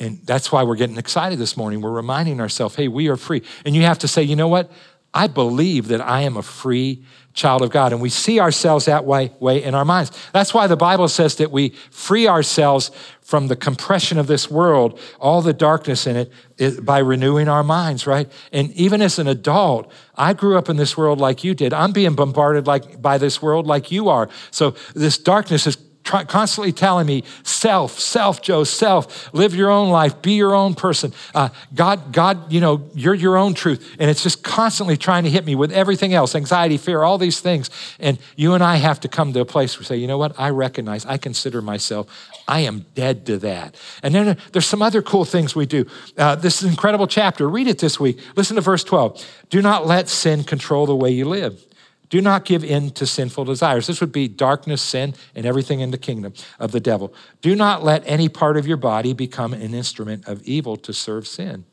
And 0.00 0.20
that's 0.24 0.50
why 0.50 0.62
we're 0.62 0.76
getting 0.76 0.96
excited 0.96 1.38
this 1.38 1.58
morning. 1.58 1.82
We're 1.82 1.90
reminding 1.90 2.40
ourselves, 2.40 2.74
hey, 2.74 2.88
we 2.88 3.08
are 3.08 3.18
free. 3.18 3.42
And 3.66 3.76
you 3.76 3.82
have 3.82 3.98
to 3.98 4.08
say, 4.08 4.22
you 4.22 4.34
know 4.34 4.48
what? 4.48 4.72
I 5.12 5.26
believe 5.26 5.88
that 5.88 6.00
I 6.00 6.22
am 6.22 6.38
a 6.38 6.42
free 6.42 7.04
child 7.36 7.62
of 7.62 7.70
God. 7.70 7.92
And 7.92 8.02
we 8.02 8.08
see 8.08 8.40
ourselves 8.40 8.86
that 8.86 9.04
way, 9.04 9.30
way 9.38 9.62
in 9.62 9.74
our 9.74 9.84
minds. 9.84 10.10
That's 10.32 10.52
why 10.52 10.66
the 10.66 10.76
Bible 10.76 11.06
says 11.06 11.36
that 11.36 11.52
we 11.52 11.68
free 11.90 12.26
ourselves 12.26 12.90
from 13.20 13.48
the 13.48 13.56
compression 13.56 14.18
of 14.18 14.26
this 14.26 14.50
world, 14.50 14.98
all 15.20 15.42
the 15.42 15.52
darkness 15.52 16.06
in 16.06 16.16
it, 16.16 16.84
by 16.84 16.98
renewing 16.98 17.48
our 17.48 17.62
minds, 17.62 18.06
right? 18.06 18.30
And 18.52 18.70
even 18.72 19.02
as 19.02 19.18
an 19.18 19.28
adult, 19.28 19.92
I 20.16 20.32
grew 20.32 20.56
up 20.56 20.68
in 20.68 20.76
this 20.76 20.96
world 20.96 21.20
like 21.20 21.44
you 21.44 21.54
did. 21.54 21.72
I'm 21.72 21.92
being 21.92 22.14
bombarded 22.14 22.66
like 22.66 23.02
by 23.02 23.18
this 23.18 23.42
world 23.42 23.66
like 23.66 23.92
you 23.92 24.08
are. 24.08 24.28
So 24.50 24.74
this 24.94 25.18
darkness 25.18 25.66
is 25.66 25.76
constantly 26.06 26.72
telling 26.72 27.06
me, 27.06 27.24
self, 27.42 27.98
self, 27.98 28.40
Joe, 28.40 28.64
self, 28.64 29.32
live 29.34 29.54
your 29.54 29.70
own 29.70 29.90
life, 29.90 30.22
be 30.22 30.32
your 30.32 30.54
own 30.54 30.74
person. 30.74 31.12
Uh, 31.34 31.50
God, 31.74 32.12
God, 32.12 32.50
you 32.50 32.60
know, 32.60 32.88
you're 32.94 33.14
your 33.14 33.36
own 33.36 33.54
truth. 33.54 33.96
And 33.98 34.08
it's 34.08 34.22
just 34.22 34.42
constantly 34.42 34.96
trying 34.96 35.24
to 35.24 35.30
hit 35.30 35.44
me 35.44 35.54
with 35.54 35.72
everything 35.72 36.14
else 36.14 36.34
anxiety, 36.34 36.76
fear, 36.76 37.02
all 37.02 37.18
these 37.18 37.40
things. 37.40 37.70
And 37.98 38.18
you 38.36 38.54
and 38.54 38.62
I 38.62 38.76
have 38.76 39.00
to 39.00 39.08
come 39.08 39.32
to 39.32 39.40
a 39.40 39.44
place 39.44 39.76
where 39.76 39.80
we 39.80 39.86
say, 39.86 39.96
you 39.96 40.06
know 40.06 40.18
what? 40.18 40.38
I 40.38 40.50
recognize, 40.50 41.04
I 41.04 41.18
consider 41.18 41.60
myself, 41.60 42.08
I 42.48 42.60
am 42.60 42.86
dead 42.94 43.26
to 43.26 43.38
that. 43.38 43.74
And 44.02 44.14
then 44.14 44.36
there's 44.52 44.66
some 44.66 44.82
other 44.82 45.02
cool 45.02 45.24
things 45.24 45.56
we 45.56 45.66
do. 45.66 45.86
Uh, 46.16 46.36
this 46.36 46.58
is 46.58 46.64
an 46.64 46.70
incredible 46.70 47.06
chapter. 47.06 47.48
Read 47.48 47.66
it 47.66 47.78
this 47.78 47.98
week. 47.98 48.20
Listen 48.36 48.56
to 48.56 48.62
verse 48.62 48.84
12. 48.84 49.24
Do 49.50 49.60
not 49.60 49.86
let 49.86 50.08
sin 50.08 50.44
control 50.44 50.86
the 50.86 50.94
way 50.94 51.10
you 51.10 51.24
live. 51.24 51.62
Do 52.08 52.20
not 52.20 52.44
give 52.44 52.62
in 52.62 52.90
to 52.92 53.06
sinful 53.06 53.44
desires. 53.44 53.86
This 53.86 54.00
would 54.00 54.12
be 54.12 54.28
darkness, 54.28 54.82
sin, 54.82 55.14
and 55.34 55.44
everything 55.44 55.80
in 55.80 55.90
the 55.90 55.98
kingdom 55.98 56.34
of 56.58 56.72
the 56.72 56.80
devil. 56.80 57.12
Do 57.42 57.56
not 57.56 57.82
let 57.82 58.02
any 58.06 58.28
part 58.28 58.56
of 58.56 58.66
your 58.66 58.76
body 58.76 59.12
become 59.12 59.52
an 59.52 59.74
instrument 59.74 60.26
of 60.26 60.42
evil 60.42 60.76
to 60.76 60.92
serve 60.92 61.26
sin. 61.26 61.64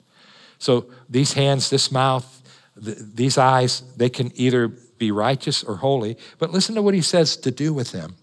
So 0.57 0.87
these 1.09 1.33
hands, 1.33 1.69
this 1.69 1.91
mouth, 1.91 2.41
these 2.75 3.37
eyes, 3.37 3.83
they 3.95 4.09
can 4.09 4.31
either 4.35 4.69
be 4.97 5.11
righteous 5.11 5.63
or 5.63 5.77
holy, 5.77 6.17
but 6.39 6.51
listen 6.51 6.75
to 6.75 6.81
what 6.81 6.93
he 6.93 7.01
says 7.01 7.35
to 7.37 7.51
do 7.51 7.73
with 7.73 7.91
them. 7.91 8.15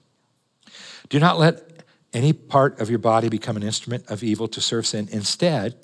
Do 1.08 1.20
not 1.20 1.38
let 1.38 1.84
any 2.12 2.32
part 2.32 2.80
of 2.80 2.90
your 2.90 2.98
body 2.98 3.28
become 3.28 3.56
an 3.56 3.62
instrument 3.62 4.10
of 4.10 4.24
evil 4.24 4.48
to 4.48 4.60
serve 4.60 4.86
sin. 4.86 5.08
Instead, 5.12 5.76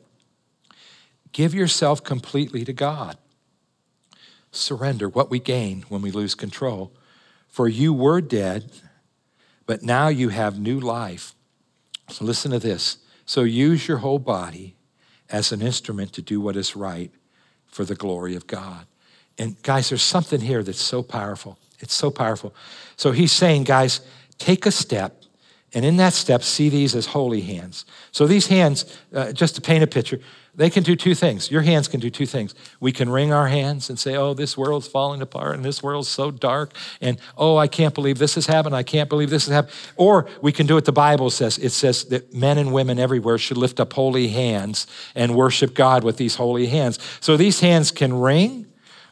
give 1.32 1.54
yourself 1.54 2.02
completely 2.02 2.64
to 2.64 2.72
God 2.72 3.16
surrender, 4.50 5.08
what 5.08 5.30
we 5.30 5.38
gain 5.38 5.84
when 5.88 6.02
we 6.02 6.10
lose 6.10 6.34
control. 6.34 6.92
For 7.48 7.68
you 7.68 7.92
were 7.92 8.20
dead, 8.20 8.70
but 9.66 9.82
now 9.82 10.08
you 10.08 10.28
have 10.30 10.58
new 10.58 10.78
life. 10.78 11.34
So 12.08 12.24
listen 12.24 12.50
to 12.52 12.58
this. 12.58 12.98
So 13.24 13.42
use 13.42 13.88
your 13.88 13.98
whole 13.98 14.18
body 14.18 14.76
as 15.28 15.52
an 15.52 15.62
instrument 15.62 16.12
to 16.12 16.22
do 16.22 16.40
what 16.40 16.56
is 16.56 16.76
right 16.76 17.10
for 17.66 17.84
the 17.84 17.94
glory 17.94 18.36
of 18.36 18.46
God. 18.46 18.86
And 19.38 19.60
guys, 19.62 19.88
there's 19.88 20.02
something 20.02 20.40
here 20.40 20.62
that's 20.62 20.80
so 20.80 21.02
powerful. 21.02 21.58
It's 21.80 21.94
so 21.94 22.10
powerful. 22.10 22.54
So 22.96 23.12
he's 23.12 23.32
saying, 23.32 23.64
guys, 23.64 24.00
take 24.38 24.64
a 24.64 24.70
step, 24.70 25.22
and 25.76 25.84
in 25.84 25.98
that 25.98 26.14
step, 26.14 26.42
see 26.42 26.70
these 26.70 26.94
as 26.94 27.04
holy 27.04 27.42
hands. 27.42 27.84
So 28.10 28.26
these 28.26 28.46
hands, 28.46 28.98
uh, 29.12 29.32
just 29.32 29.56
to 29.56 29.60
paint 29.60 29.84
a 29.84 29.86
picture, 29.86 30.20
they 30.54 30.70
can 30.70 30.82
do 30.82 30.96
two 30.96 31.14
things. 31.14 31.50
Your 31.50 31.60
hands 31.60 31.86
can 31.86 32.00
do 32.00 32.08
two 32.08 32.24
things. 32.24 32.54
We 32.80 32.92
can 32.92 33.10
wring 33.10 33.30
our 33.30 33.48
hands 33.48 33.90
and 33.90 33.98
say, 33.98 34.16
Oh, 34.16 34.32
this 34.32 34.56
world's 34.56 34.88
falling 34.88 35.20
apart 35.20 35.54
and 35.54 35.62
this 35.62 35.82
world's 35.82 36.08
so 36.08 36.30
dark. 36.30 36.72
And 37.02 37.18
oh, 37.36 37.58
I 37.58 37.68
can't 37.68 37.94
believe 37.94 38.16
this 38.16 38.36
has 38.36 38.46
happened. 38.46 38.74
I 38.74 38.84
can't 38.84 39.10
believe 39.10 39.28
this 39.28 39.44
has 39.48 39.54
happened. 39.54 39.74
Or 39.96 40.26
we 40.40 40.50
can 40.50 40.66
do 40.66 40.76
what 40.76 40.86
the 40.86 40.92
Bible 40.92 41.28
says. 41.28 41.58
It 41.58 41.72
says 41.72 42.06
that 42.06 42.32
men 42.32 42.56
and 42.56 42.72
women 42.72 42.98
everywhere 42.98 43.36
should 43.36 43.58
lift 43.58 43.78
up 43.78 43.92
holy 43.92 44.28
hands 44.28 44.86
and 45.14 45.34
worship 45.34 45.74
God 45.74 46.04
with 46.04 46.16
these 46.16 46.36
holy 46.36 46.68
hands. 46.68 46.98
So 47.20 47.36
these 47.36 47.60
hands 47.60 47.90
can 47.90 48.14
wring 48.14 48.65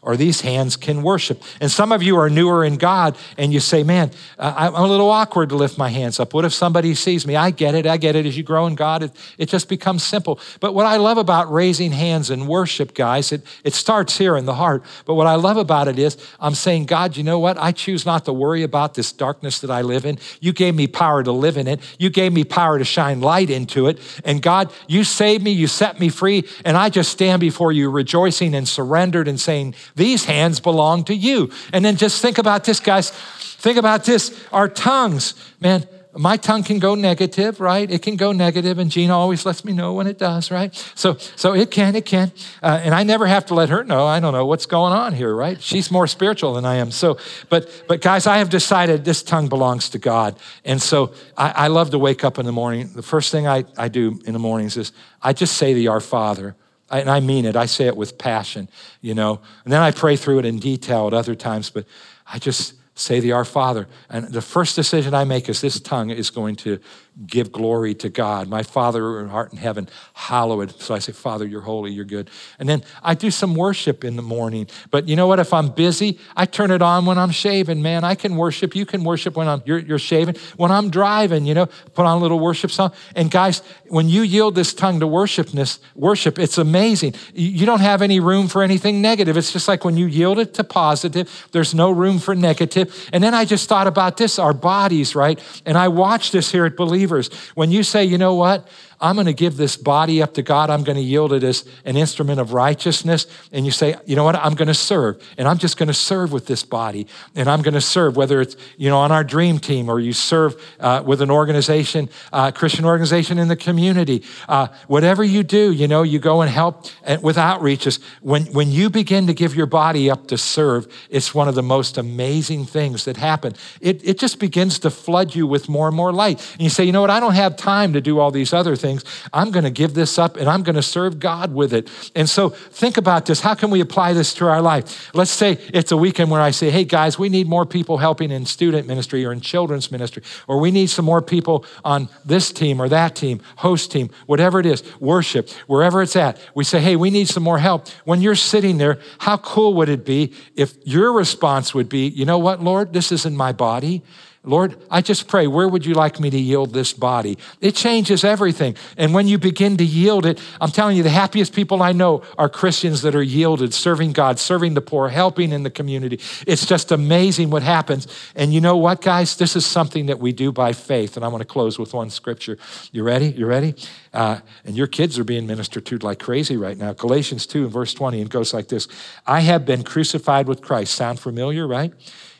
or 0.05 0.17
these 0.17 0.43
hands 0.43 0.77
can 0.77 1.03
worship. 1.03 1.43
And 1.61 1.71
some 1.71 1.91
of 1.91 2.03
you 2.03 2.17
are 2.19 2.29
newer 2.31 2.65
in 2.65 2.77
God 2.77 3.17
and 3.39 3.53
you 3.53 3.59
say, 3.59 3.83
man, 3.83 4.11
I'm 4.39 4.75
a 4.75 4.87
little 4.87 5.11
awkward 5.11 5.49
to 5.49 5.57
lift 5.57 5.79
my 5.79 5.89
hands 5.89 6.21
up. 6.21 6.35
What 6.35 6.45
if 6.45 6.53
somebody 6.53 6.95
sees 6.95 7.27
me? 7.27 7.37
I 7.37 7.51
get 7.51 7.75
it. 7.75 7.87
I 7.87 7.97
get 7.97 8.15
it. 8.15 8.27
As 8.27 8.37
you 8.37 8.43
grow 8.43 8.67
in 8.67 8.75
God, 8.75 9.03
it, 9.03 9.13
it 9.39 9.49
just 9.49 9.69
becomes 9.69 10.03
simple. 10.03 10.39
But 10.61 10.75
what 10.75 10.87
I 10.87 10.99
love 10.99 11.17
about 11.17 11.51
raising 11.51 11.93
hands 11.93 12.31
in 12.31 12.47
worship, 12.47 12.95
guys, 12.95 13.33
it, 13.33 13.47
it 13.65 13.73
starts 13.73 14.19
here 14.19 14.37
in 14.37 14.45
the 14.45 14.55
heart. 14.55 14.85
But 15.07 15.15
what 15.15 15.27
I 15.27 15.37
love 15.37 15.57
about 15.57 15.89
it 15.89 15.99
is 15.99 16.17
I'm 16.39 16.55
saying, 16.55 16.87
God, 16.87 17.17
you 17.17 17.25
know 17.25 17.39
what? 17.39 17.57
I 17.59 17.73
choose 17.73 18.05
not 18.05 18.27
to 18.27 18.33
worry 18.33 18.63
about 18.63 18.95
this 18.95 19.11
darkness 19.11 19.61
that 19.61 19.71
I 19.71 19.81
live 19.81 20.05
in. 20.05 20.19
You 20.41 20.53
gave 20.53 20.75
me 20.75 20.87
power 20.87 21.23
to 21.23 21.33
live 21.33 21.57
in 21.57 21.67
it. 21.67 21.81
You 21.99 22.11
gave 22.11 22.33
me 22.33 22.45
power 22.45 22.79
to 22.79 22.85
shine 22.85 23.21
light 23.23 23.49
into 23.49 23.87
it. 23.87 23.99
And 24.25 24.43
God, 24.43 24.71
you 24.87 25.03
saved 25.03 25.43
me. 25.43 25.53
You 25.53 25.67
set 25.67 25.99
me 25.99 26.11
free. 26.11 26.47
And 26.65 26.77
I 26.77 26.91
just 26.91 27.11
stand 27.11 27.41
before 27.41 27.73
you 27.73 27.91
rejoicing 27.91 28.55
and 28.55 28.69
surrendered 28.69 29.29
and 29.29 29.41
saying, 29.41 29.75
these 29.95 30.25
hands 30.25 30.61
belong 30.61 31.05
to 31.05 31.15
you. 31.15 31.51
And 31.73 31.85
then 31.85 31.97
just 31.97 32.21
think 32.21 32.39
about 32.39 32.65
this, 32.65 32.81
guys. 32.81 33.11
Think 33.11 33.79
about 33.79 34.05
this. 34.05 34.45
Our 34.53 34.69
tongues, 34.69 35.35
man, 35.61 35.87
my 36.17 36.37
tongue 36.37 36.63
can 36.63 36.79
go 36.79 36.95
negative, 36.95 37.61
right? 37.61 37.91
It 37.91 38.03
can 38.03 38.17
go 38.17 38.33
negative, 38.33 38.79
and 38.79 38.91
Gina 38.91 39.17
always 39.17 39.45
lets 39.45 39.65
me 39.65 39.73
know 39.73 39.95
when 39.95 40.07
it 40.07 40.19
does, 40.19 40.51
right? 40.51 40.75
So, 40.95 41.17
so 41.37 41.55
it 41.55 41.71
can, 41.71 41.97
it 41.97 42.05
can, 42.05 42.31
uh, 42.63 42.81
and 42.83 42.95
I 42.95 43.03
never 43.03 43.27
have 43.27 43.47
to 43.47 43.55
let 43.55 43.69
her 43.71 43.83
know. 43.85 44.07
I 44.07 44.21
don't 44.21 44.33
know 44.33 44.47
what's 44.47 44.67
going 44.67 44.93
on 44.93 45.13
here, 45.13 45.35
right? 45.35 45.61
She's 45.61 45.91
more 45.91 46.07
spiritual 46.07 46.55
than 46.55 46.65
I 46.65 46.77
am. 46.77 46.91
So, 46.91 47.19
but, 47.49 47.85
but 47.89 48.01
guys, 48.01 48.27
I 48.27 48.39
have 48.39 48.49
decided 48.49 49.05
this 49.05 49.23
tongue 49.23 49.49
belongs 49.49 49.89
to 49.91 49.99
God, 49.99 50.39
and 50.65 50.81
so 50.81 51.13
I, 51.37 51.51
I 51.51 51.67
love 51.69 51.91
to 51.91 51.99
wake 51.99 52.23
up 52.23 52.39
in 52.39 52.47
the 52.47 52.53
morning. 52.53 52.91
The 52.95 53.03
first 53.03 53.33
thing 53.33 53.47
I, 53.47 53.65
I 53.77 53.89
do 53.89 54.21
in 54.25 54.33
the 54.33 54.39
mornings 54.39 54.77
is 54.77 54.93
I 55.23 55.33
just 55.33 55.57
say 55.57 55.75
the 55.75 55.89
Our 55.89 56.01
Father 56.01 56.55
and 57.01 57.11
I 57.11 57.21
mean 57.21 57.45
it. 57.45 57.57
I 57.57 57.67
say 57.67 57.87
it 57.87 57.97
with 57.97 58.19
passion, 58.19 58.69
you 59.01 59.15
know. 59.15 59.41
And 59.65 59.73
then 59.73 59.81
I 59.81 59.91
pray 59.91 60.17
through 60.17 60.41
it 60.41 60.45
in 60.45 60.59
detail 60.59 61.07
at 61.07 61.15
other 61.15 61.35
times, 61.35 61.71
but 61.71 61.87
I 62.27 62.39
just 62.39 62.75
say 62.95 63.21
the 63.21 63.33
Our 63.33 63.45
Father. 63.45 63.89
And 64.09 64.29
the 64.29 64.43
first 64.43 64.77
decision 64.77 65.15
I 65.15 65.25
make 65.25 65.49
is 65.49 65.61
this 65.61 65.81
tongue 65.81 66.11
is 66.11 66.31
going 66.31 66.57
to 66.57 66.79
give 67.27 67.53
glory 67.53 67.95
to 67.95 68.09
God. 68.09 68.49
My 68.49 68.63
Father 68.63 69.21
in 69.21 69.29
heart 69.29 69.53
in 69.53 69.59
heaven, 69.59 69.89
hallowed. 70.15 70.81
So 70.81 70.95
I 70.95 70.99
say, 70.99 71.13
Father, 71.13 71.47
you're 71.47 71.61
holy, 71.61 71.93
you're 71.93 72.05
good. 72.05 72.29
And 72.59 72.69
then 72.69 72.83
I 73.03 73.15
do 73.15 73.31
some 73.31 73.55
worship 73.55 74.05
in 74.05 74.17
the 74.17 74.23
morning. 74.23 74.67
But 74.91 75.09
you 75.09 75.15
know 75.15 75.27
what? 75.27 75.39
If 75.39 75.53
I'm 75.53 75.69
busy, 75.69 76.19
I 76.37 76.47
turn 76.47 76.71
it 76.71 76.83
on 76.83 77.07
when 77.07 77.17
I'm 77.17 77.31
shaving, 77.31 77.83
man. 77.83 78.03
I 78.03 78.17
can 78.17 78.37
worship. 78.37 78.75
You 78.75 78.85
can 78.85 79.05
worship 79.05 79.37
when 79.37 79.47
I'm 79.47 79.63
you're, 79.65 79.79
you're 79.79 79.99
shaving. 79.99 80.37
When 80.57 80.73
I'm 80.73 80.91
driving, 80.91 81.47
you 81.47 81.55
know, 81.55 81.67
put 81.67 82.05
on 82.05 82.19
a 82.19 82.21
little 82.21 82.41
worship 82.41 82.71
song. 82.71 82.93
And 83.15 83.31
guys, 83.31 83.63
when 83.87 84.09
you 84.09 84.23
yield 84.23 84.57
this 84.57 84.75
tongue 84.75 85.01
to 85.01 85.07
worshipness, 85.07 85.79
worship, 85.95 86.39
it's 86.39 86.59
amazing. 86.59 87.15
You 87.33 87.65
don't 87.65 87.81
have 87.81 88.03
any 88.03 88.19
room 88.19 88.49
for 88.49 88.63
anything 88.63 89.01
negative. 89.01 89.37
It's 89.37 89.53
just 89.53 89.69
like 89.69 89.85
when 89.85 89.97
you 89.97 90.07
yield 90.07 90.39
it 90.41 90.55
to 90.55 90.65
positive, 90.65 91.49
there's 91.53 91.75
no 91.75 91.93
room 91.93 92.19
for 92.19 92.35
negative. 92.35 93.09
And 93.13 93.23
then 93.23 93.35
I 93.35 93.45
just 93.45 93.69
thought 93.69 93.87
about 93.87 94.17
this, 94.17 94.39
our 94.39 94.53
bodies, 94.53 95.15
right? 95.15 95.39
And 95.65 95.79
I 95.79 95.89
watched 95.89 96.33
this 96.33 96.51
here 96.51 96.65
at 96.67 96.77
Believe 96.77 97.04
believers. 97.05 97.29
When 97.55 97.71
you 97.71 97.83
say, 97.83 98.05
you 98.05 98.19
know 98.19 98.35
what, 98.35 98.67
I'm 99.05 99.17
going 99.17 99.27
to 99.27 99.35
give 99.35 99.59
this 99.59 99.77
body 99.77 100.23
up 100.23 100.33
to 100.35 100.43
God. 100.43 100.71
I'm 100.71 100.83
going 100.83 100.97
to 100.97 101.03
yield 101.03 101.35
it 101.35 101.45
as 101.45 101.69
an 101.85 101.99
instrument 101.99 102.41
of 102.41 102.55
righteousness. 102.55 103.27
And 103.53 103.67
you 103.67 103.71
say, 103.71 103.97
you 104.07 104.17
know 104.17 104.25
what? 104.25 104.35
I'm 104.35 104.55
going 104.55 104.69
to 104.69 104.75
serve. 104.75 105.23
And 105.37 105.47
I'm 105.47 105.59
just 105.59 105.77
going 105.77 105.89
to 105.89 105.95
serve 105.95 106.33
with 106.33 106.47
this 106.47 106.63
body. 106.63 107.07
And 107.35 107.47
I'm 107.47 107.61
going 107.61 107.75
to 107.75 107.83
serve, 107.83 108.17
whether 108.17 108.41
it's, 108.41 108.57
you 108.79 108.89
know, 108.89 108.97
on 108.97 109.13
our 109.13 109.23
dream 109.23 109.59
team 109.59 109.91
or 109.91 110.01
you 110.01 110.15
serve 110.15 110.57
uh, 110.81 111.03
with 111.05 111.21
an 111.21 111.31
organization, 111.31 112.09
uh, 112.33 112.51
Christian 112.53 112.87
organization 112.87 113.39
in 113.39 113.49
the 113.49 113.57
community. 113.57 114.23
Uh, 114.49 114.69
whatever 114.87 115.23
you 115.23 115.43
do, 115.43 115.71
you 115.71 115.87
know, 115.87 116.03
you 116.03 116.19
go 116.19 116.41
and 116.41 116.51
help 116.51 116.87
with 117.21 117.37
outreaches. 117.37 118.03
When, 118.23 118.47
when 118.55 118.71
you 118.71 118.89
begin 118.89 119.27
to 119.27 119.35
give 119.35 119.55
your 119.55 119.67
body 119.67 120.11
up 120.11 120.29
to 120.29 120.39
serve, 120.39 120.91
it's 121.11 121.35
one 121.35 121.47
of 121.47 121.55
the 121.55 121.63
most 121.63 121.99
amazing 121.99 122.65
things 122.65 123.05
that 123.05 123.19
happen. 123.19 123.53
It, 123.83 124.01
it 124.03 124.19
just 124.19 124.41
begins 124.41 124.79
to 124.79 124.89
flood 124.89 125.35
you 125.35 125.47
with 125.47 125.69
more 125.69 125.89
and 125.89 125.97
more 125.97 126.11
light. 126.11 126.41
And 126.53 126.63
you 126.63 126.71
say, 126.71 126.85
you 126.85 126.93
know 126.93 127.03
what? 127.03 127.11
I 127.11 127.21
don't 127.21 127.35
have 127.35 127.55
time 127.59 127.93
to 127.93 128.01
do 128.01 128.19
all 128.19 128.31
these 128.31 128.55
other 128.55 128.75
things 128.75 128.94
things. 128.99 129.29
I'm 129.33 129.51
going 129.51 129.65
to 129.65 129.71
give 129.71 129.95
this 129.95 130.19
up 130.19 130.37
and 130.37 130.49
I'm 130.49 130.63
going 130.63 130.77
to 130.77 130.83
serve 130.83 131.19
God 131.19 131.55
with 131.55 131.73
it. 131.73 131.89
And 132.15 132.29
so 132.29 132.51
think 132.51 132.97
about 132.97 133.27
this. 133.27 133.41
How 133.41 133.55
can 133.55 133.71
we 133.71 133.81
apply 133.81 134.13
this 134.13 134.35
to 134.35 134.47
our 134.47 134.61
life? 134.61 135.15
Let's 135.15 135.31
say 135.31 135.59
it's 135.73 135.93
a 135.93 135.97
weekend 135.97 136.31
where 136.31 136.41
I 136.41 136.51
say, 136.51 136.71
hey, 136.71 136.85
guys, 136.85 137.19
we 137.19 137.29
need 137.29 137.49
more 137.49 137.67
people 137.67 137.99
helping 137.99 138.31
in 138.31 138.47
student 138.47 138.87
ministry 138.87 139.25
or 139.25 139.33
in 139.33 139.41
children's 139.41 139.91
ministry, 139.91 140.23
or 140.47 140.59
we 140.59 140.71
need 140.71 140.89
some 140.89 141.05
more 141.05 141.23
people 141.23 141.65
on 141.85 142.09
this 142.25 142.53
team 142.53 142.81
or 142.81 142.89
that 142.89 143.17
team, 143.17 143.41
host 143.57 143.91
team, 143.91 144.11
whatever 144.27 144.61
it 144.61 144.67
is, 144.67 144.83
worship, 145.01 145.51
wherever 145.67 146.03
it's 146.03 146.17
at. 146.17 146.39
We 146.55 146.65
say, 146.65 146.81
hey, 146.81 146.97
we 146.97 147.11
need 147.11 147.29
some 147.29 147.43
more 147.43 147.59
help. 147.59 147.89
When 148.05 148.21
you're 148.21 148.35
sitting 148.35 148.79
there, 148.79 148.99
how 149.19 149.37
cool 149.39 149.75
would 149.75 149.89
it 149.89 150.05
be 150.05 150.33
if 150.57 150.75
your 150.85 151.13
response 151.13 151.75
would 151.75 151.89
be, 151.89 152.09
you 152.09 152.25
know 152.25 152.39
what, 152.39 152.63
Lord, 152.63 152.93
this 152.93 153.13
isn't 153.13 153.37
my 153.37 153.53
body. 153.53 154.03
Lord, 154.47 154.77
I 154.91 155.01
just 155.01 155.27
pray, 155.27 155.47
where 155.47 155.67
would 155.67 155.87
you 155.87 155.95
like 155.95 156.21
me 156.21 156.29
to 156.29 156.39
yield 156.39 156.75
this 156.75 156.93
body? 156.93 157.39
It 157.63 157.75
changes 157.75 158.25
everything. 158.25 158.77
And 158.99 159.15
when 159.15 159.27
you 159.27 159.39
begin 159.39 159.79
to 159.79 159.85
yield 159.85 160.27
it, 160.27 160.39
I'm 160.61 160.71
telling 160.71 160.99
you, 160.99 161.03
the 161.03 161.09
happiest 161.09 161.55
people 161.55 161.83
I 161.83 161.93
know 161.93 162.23
are 162.37 162.51
Christians 162.51 163.01
that 163.03 163.15
are 163.15 163.23
yielded, 163.23 163.73
serving 163.73 164.13
God, 164.13 164.39
serving 164.39 164.75
the 164.75 164.83
poor, 164.83 165.09
helping 165.09 165.51
in 165.51 165.63
the 165.63 165.71
community. 165.71 166.21
It's 166.47 166.67
just 166.67 166.93
amazing 166.93 167.49
what 167.49 167.63
happens. 167.63 168.07
And 168.37 168.53
you 168.53 168.61
know 168.61 168.77
what, 168.77 169.01
guys? 169.01 169.35
This 169.35 169.57
is 169.57 169.65
something 169.65 170.07
that 170.07 170.19
we 170.19 170.33
do 170.33 170.53
by 170.53 170.75
faith. 170.75 171.17
And 171.17 171.25
I 171.25 171.29
want 171.29 171.41
to 171.41 171.47
close 171.47 171.79
with 171.79 171.95
one 171.95 172.11
scripture. 172.11 172.59
You 172.93 173.03
ready? 173.03 173.29
You 173.29 173.47
ready? 173.47 173.75
Uh, 174.13 174.41
and 174.67 174.77
your 174.77 174.89
kids 174.89 175.19
are 175.19 175.25
being 175.25 175.47
ministered 175.47 175.87
to 175.87 175.97
like 175.99 176.19
crazy 176.19 176.59
right 176.59 176.77
now. 176.77 176.93
Galatians 176.93 177.47
2 177.47 177.63
and 177.63 177.73
verse 177.73 177.95
20, 177.95 178.21
and 178.21 178.29
goes 178.29 178.53
like 178.53 178.69
this 178.69 178.89
I 179.27 179.41
have 179.41 179.65
been 179.65 179.85
crucified 179.85 180.49
with 180.49 180.61
Christ. 180.61 180.95
Sound 180.95 181.19
familiar, 181.19 181.67
right? 181.67 181.95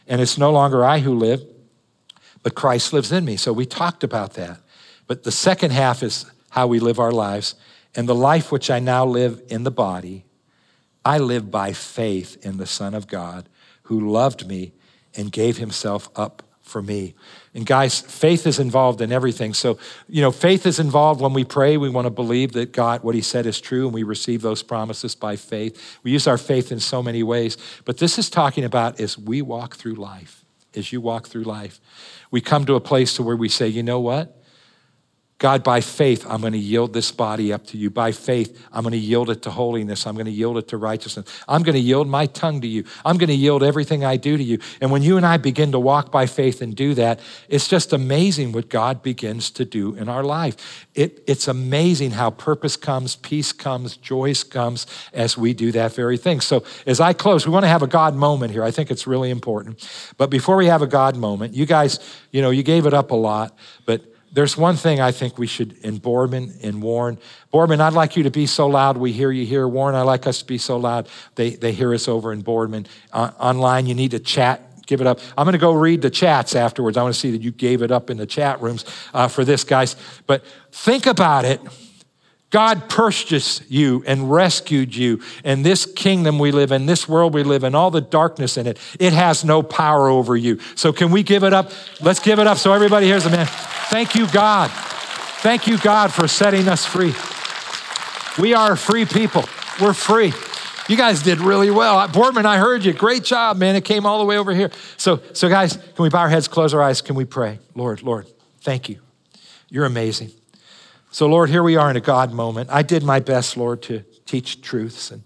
And 0.07 0.21
it's 0.21 0.37
no 0.37 0.53
longer 0.53 0.85
I 0.85 0.99
who 0.99 1.15
live 1.15 1.54
but 2.45 2.55
Christ 2.55 2.93
lives 2.93 3.11
in 3.11 3.25
me. 3.25 3.37
So 3.37 3.53
we 3.53 3.67
talked 3.67 4.05
about 4.05 4.35
that. 4.35 4.61
But 5.09 5.25
the 5.25 5.33
second 5.33 5.73
half 5.73 6.05
is 6.05 6.27
how 6.51 6.69
we 6.69 6.79
live 6.79 7.01
our 7.01 7.11
lives. 7.11 7.57
And 7.97 8.09
the 8.09 8.15
life 8.15 8.53
which 8.53 8.71
I 8.71 8.79
now 8.79 9.05
live 9.05 9.43
in 9.49 9.65
the 9.65 9.71
body, 9.73 10.25
I 11.05 11.19
live 11.19 11.51
by 11.51 11.73
faith 11.73 12.45
in 12.45 12.59
the 12.59 12.67
Son 12.67 12.95
of 12.95 13.09
God 13.09 13.49
who 13.85 14.13
loved 14.13 14.47
me 14.47 14.73
and 15.17 15.33
gave 15.33 15.57
himself 15.57 16.09
up 16.15 16.43
for 16.61 16.83
me. 16.83 17.15
And 17.55 17.65
guys, 17.65 18.01
faith 18.01 18.47
is 18.47 18.59
involved 18.59 19.01
in 19.01 19.13
everything. 19.13 19.55
So, 19.55 19.79
you 20.09 20.23
know, 20.23 20.31
faith 20.31 20.67
is 20.67 20.81
involved 20.81 21.21
when 21.21 21.33
we 21.33 21.45
pray. 21.45 21.77
We 21.77 21.91
want 21.91 22.07
to 22.07 22.11
believe 22.11 22.53
that 22.53 22.73
God, 22.73 23.03
what 23.03 23.15
He 23.15 23.21
said 23.21 23.47
is 23.47 23.61
true, 23.61 23.85
and 23.85 23.95
we 23.95 24.03
receive 24.03 24.43
those 24.43 24.63
promises 24.63 25.15
by 25.15 25.37
faith. 25.37 25.99
We 26.03 26.11
use 26.11 26.27
our 26.27 26.39
faith 26.39 26.73
in 26.73 26.81
so 26.81 27.03
many 27.03 27.23
ways. 27.23 27.57
But 27.85 27.99
this 27.99 28.19
is 28.19 28.31
talking 28.31 28.65
about 28.65 28.99
as 28.99 29.17
we 29.19 29.43
walk 29.43 29.77
through 29.77 29.95
life, 29.95 30.44
as 30.77 30.93
you 30.93 31.01
walk 31.01 31.27
through 31.29 31.45
life 31.45 31.81
we 32.35 32.41
come 32.41 32.65
to 32.65 32.75
a 32.75 32.81
place 32.81 33.15
to 33.15 33.23
where 33.23 33.37
we 33.37 33.49
say, 33.49 33.69
you 33.69 33.81
know 33.81 34.01
what? 34.01 34.43
God, 35.45 35.63
by 35.63 35.83
faith, 35.83 36.25
I'm 36.27 36.41
going 36.41 36.55
to 36.55 36.59
yield 36.59 36.95
this 36.95 37.13
body 37.13 37.53
up 37.53 37.67
to 37.67 37.77
you. 37.77 37.91
By 37.91 38.13
faith, 38.13 38.67
I'm 38.73 38.83
going 38.83 38.93
to 38.93 38.97
yield 38.97 39.29
it 39.29 39.43
to 39.43 39.51
holiness. 39.51 40.07
I'm 40.07 40.15
going 40.15 40.25
to 40.25 40.33
yield 40.33 40.57
it 40.57 40.69
to 40.69 40.79
righteousness. 40.79 41.27
I'm 41.47 41.63
going 41.63 41.75
to 41.75 41.83
yield 41.83 42.09
my 42.09 42.25
tongue 42.25 42.63
to 42.63 42.67
you. 42.67 42.85
I'm 43.05 43.19
going 43.19 43.29
to 43.29 43.35
yield 43.35 43.63
everything 43.63 44.07
I 44.07 44.17
do 44.17 44.39
to 44.39 44.43
you. 44.43 44.59
And 44.81 44.91
when 44.91 45.03
you 45.03 45.19
and 45.19 45.27
I 45.27 45.37
begin 45.37 45.71
to 45.73 45.79
walk 45.79 46.11
by 46.11 46.25
faith 46.25 46.63
and 46.63 46.75
do 46.75 46.95
that, 46.95 47.21
it's 47.51 47.69
just 47.69 47.93
amazing 47.93 48.53
what 48.53 48.71
God 48.71 49.03
begins 49.03 49.51
to 49.51 49.67
do 49.67 49.95
in 49.97 50.09
our 50.09 50.25
life. 50.25 50.87
It, 50.95 51.23
it's 51.27 51.47
amazing 51.47 52.13
how 52.13 52.31
purpose 52.31 52.79
comes, 52.79 53.15
peace 53.15 53.53
comes, 53.53 53.99
joy 53.99 54.33
comes 54.49 54.87
as 55.13 55.37
we 55.37 55.53
do 55.53 55.73
that 55.73 55.93
very 55.93 56.17
thing. 56.17 56.41
So, 56.41 56.65
as 56.87 57.01
I 57.01 57.13
close, 57.13 57.47
we 57.47 57.53
want 57.53 57.65
to 57.65 57.69
have 57.69 57.83
a 57.83 57.87
God 57.87 58.15
moment 58.15 58.51
here. 58.51 58.65
I 58.65 58.71
think 58.71 58.91
it's 58.91 59.07
really 59.07 59.29
important. 59.29 59.87
But 60.17 60.31
before 60.31 60.57
we 60.57 60.69
have 60.69 60.81
a 60.81 60.87
God 60.87 61.17
moment, 61.17 61.53
you 61.53 61.67
guys, 61.67 61.99
you 62.31 62.41
know, 62.41 62.49
you 62.49 62.63
gave 62.63 62.87
it 62.87 62.95
up 62.95 63.11
a 63.11 63.15
lot, 63.15 63.55
but 63.85 64.14
there's 64.35 64.57
one 64.57 64.75
thing 64.75 65.01
I 65.01 65.13
think 65.13 65.39
we 65.39 65.47
should, 65.47 65.79
in 65.85 65.99
Boardman 65.99 66.55
and 66.61 66.83
Warren. 66.83 67.19
Boardman, 67.53 67.81
I'd 67.81 67.93
like 67.93 68.17
you 68.17 68.25
to 68.25 68.31
be 68.31 68.47
so 68.47 68.67
loud 68.67 68.97
we 68.97 69.13
hear 69.13 69.31
you 69.31 69.47
here. 69.47 69.67
Warren, 69.69 69.95
I'd 69.95 70.03
like 70.03 70.27
us 70.27 70.41
to 70.41 70.45
be 70.45 70.59
so 70.59 70.77
loud 70.77 71.09
they, 71.37 71.51
they 71.51 71.71
hear 71.71 71.95
us 71.95 72.09
over 72.09 72.33
in 72.33 72.41
Boardman. 72.43 72.87
Uh, 73.13 73.31
online, 73.39 73.87
you 73.87 73.95
need 73.95 74.11
to 74.11 74.19
chat, 74.19 74.87
give 74.87 75.01
it 75.01 75.07
up. 75.07 75.21
I'm 75.39 75.45
going 75.45 75.53
to 75.53 75.59
go 75.59 75.73
read 75.73 76.03
the 76.03 76.11
chats 76.11 76.57
afterwards. 76.57 76.97
I 76.97 77.03
want 77.03 77.15
to 77.15 77.21
see 77.21 77.31
that 77.31 77.43
you 77.43 77.53
gave 77.53 77.81
it 77.81 77.93
up 77.93 78.11
in 78.11 78.17
the 78.17 78.27
chat 78.27 78.61
rooms 78.61 78.85
uh, 79.15 79.29
for 79.29 79.45
this, 79.45 79.63
guys. 79.63 79.95
But 80.27 80.45
think 80.73 81.07
about 81.07 81.45
it. 81.45 81.61
God 82.55 82.89
purchased 82.89 83.69
you 83.69 84.05
and 84.07 84.31
rescued 84.31 84.95
you. 84.95 85.21
And 85.43 85.67
this 85.67 85.87
kingdom 85.87 86.39
we 86.39 86.53
live 86.53 86.71
in, 86.71 86.87
this 86.87 87.09
world 87.09 87.35
we 87.35 87.43
live 87.43 87.65
in, 87.65 87.75
all 87.75 87.91
the 87.91 88.01
darkness 88.01 88.57
in 88.57 88.69
it, 88.69 88.79
it 89.01 89.13
has 89.13 89.45
no 89.45 89.61
power 89.61 90.07
over 90.07 90.37
you. 90.37 90.61
So 90.77 90.93
can 90.93 91.11
we 91.11 91.25
give 91.25 91.43
it 91.43 91.53
up? 91.53 91.73
Let's 92.01 92.21
give 92.21 92.39
it 92.39 92.47
up 92.47 92.59
so 92.59 92.73
everybody 92.73 93.07
hears 93.07 93.27
it, 93.27 93.31
man. 93.31 93.47
Thank 93.91 94.15
you, 94.15 94.29
God. 94.31 94.71
Thank 94.71 95.67
you, 95.67 95.79
God, 95.79 96.13
for 96.13 96.29
setting 96.29 96.69
us 96.69 96.87
free. 96.87 97.13
We 98.41 98.55
are 98.55 98.77
free 98.77 99.05
people. 99.05 99.43
We're 99.81 99.93
free. 99.93 100.33
You 100.89 100.97
guys 100.97 101.25
did 101.25 101.41
really 101.41 101.73
well. 101.73 102.07
Boardman, 102.07 102.47
I 102.47 102.59
heard 102.59 102.85
you. 102.85 102.93
Great 102.93 103.25
job, 103.25 103.57
man. 103.57 103.75
It 103.75 103.85
came 103.85 104.07
all 104.07 104.21
the 104.21 104.27
way 104.27 104.39
over 104.39 104.55
here. 104.55 104.71
So, 104.97 105.21
so 105.33 105.49
guys, 105.49 105.77
can 105.77 106.05
we 106.05 106.09
bow 106.09 106.21
our 106.21 106.29
heads, 106.29 106.47
close 106.47 106.73
our 106.73 106.83
eyes? 106.83 107.01
Can 107.01 107.17
we 107.17 107.25
pray? 107.25 107.59
Lord, 107.75 108.05
Lord, 108.05 108.29
thank 108.61 108.89
you. 108.89 109.01
You're 109.71 109.87
amazing. 109.87 110.31
So, 111.15 111.29
Lord, 111.29 111.49
here 111.49 111.63
we 111.63 111.77
are 111.77 111.89
in 111.89 111.97
a 111.97 112.01
God 112.01 112.33
moment. 112.33 112.71
I 112.73 112.83
did 112.83 113.05
my 113.05 113.21
best, 113.21 113.57
Lord, 113.57 113.83
to 113.83 114.01
teach 114.27 114.63
truths. 114.63 115.13
And 115.13 115.23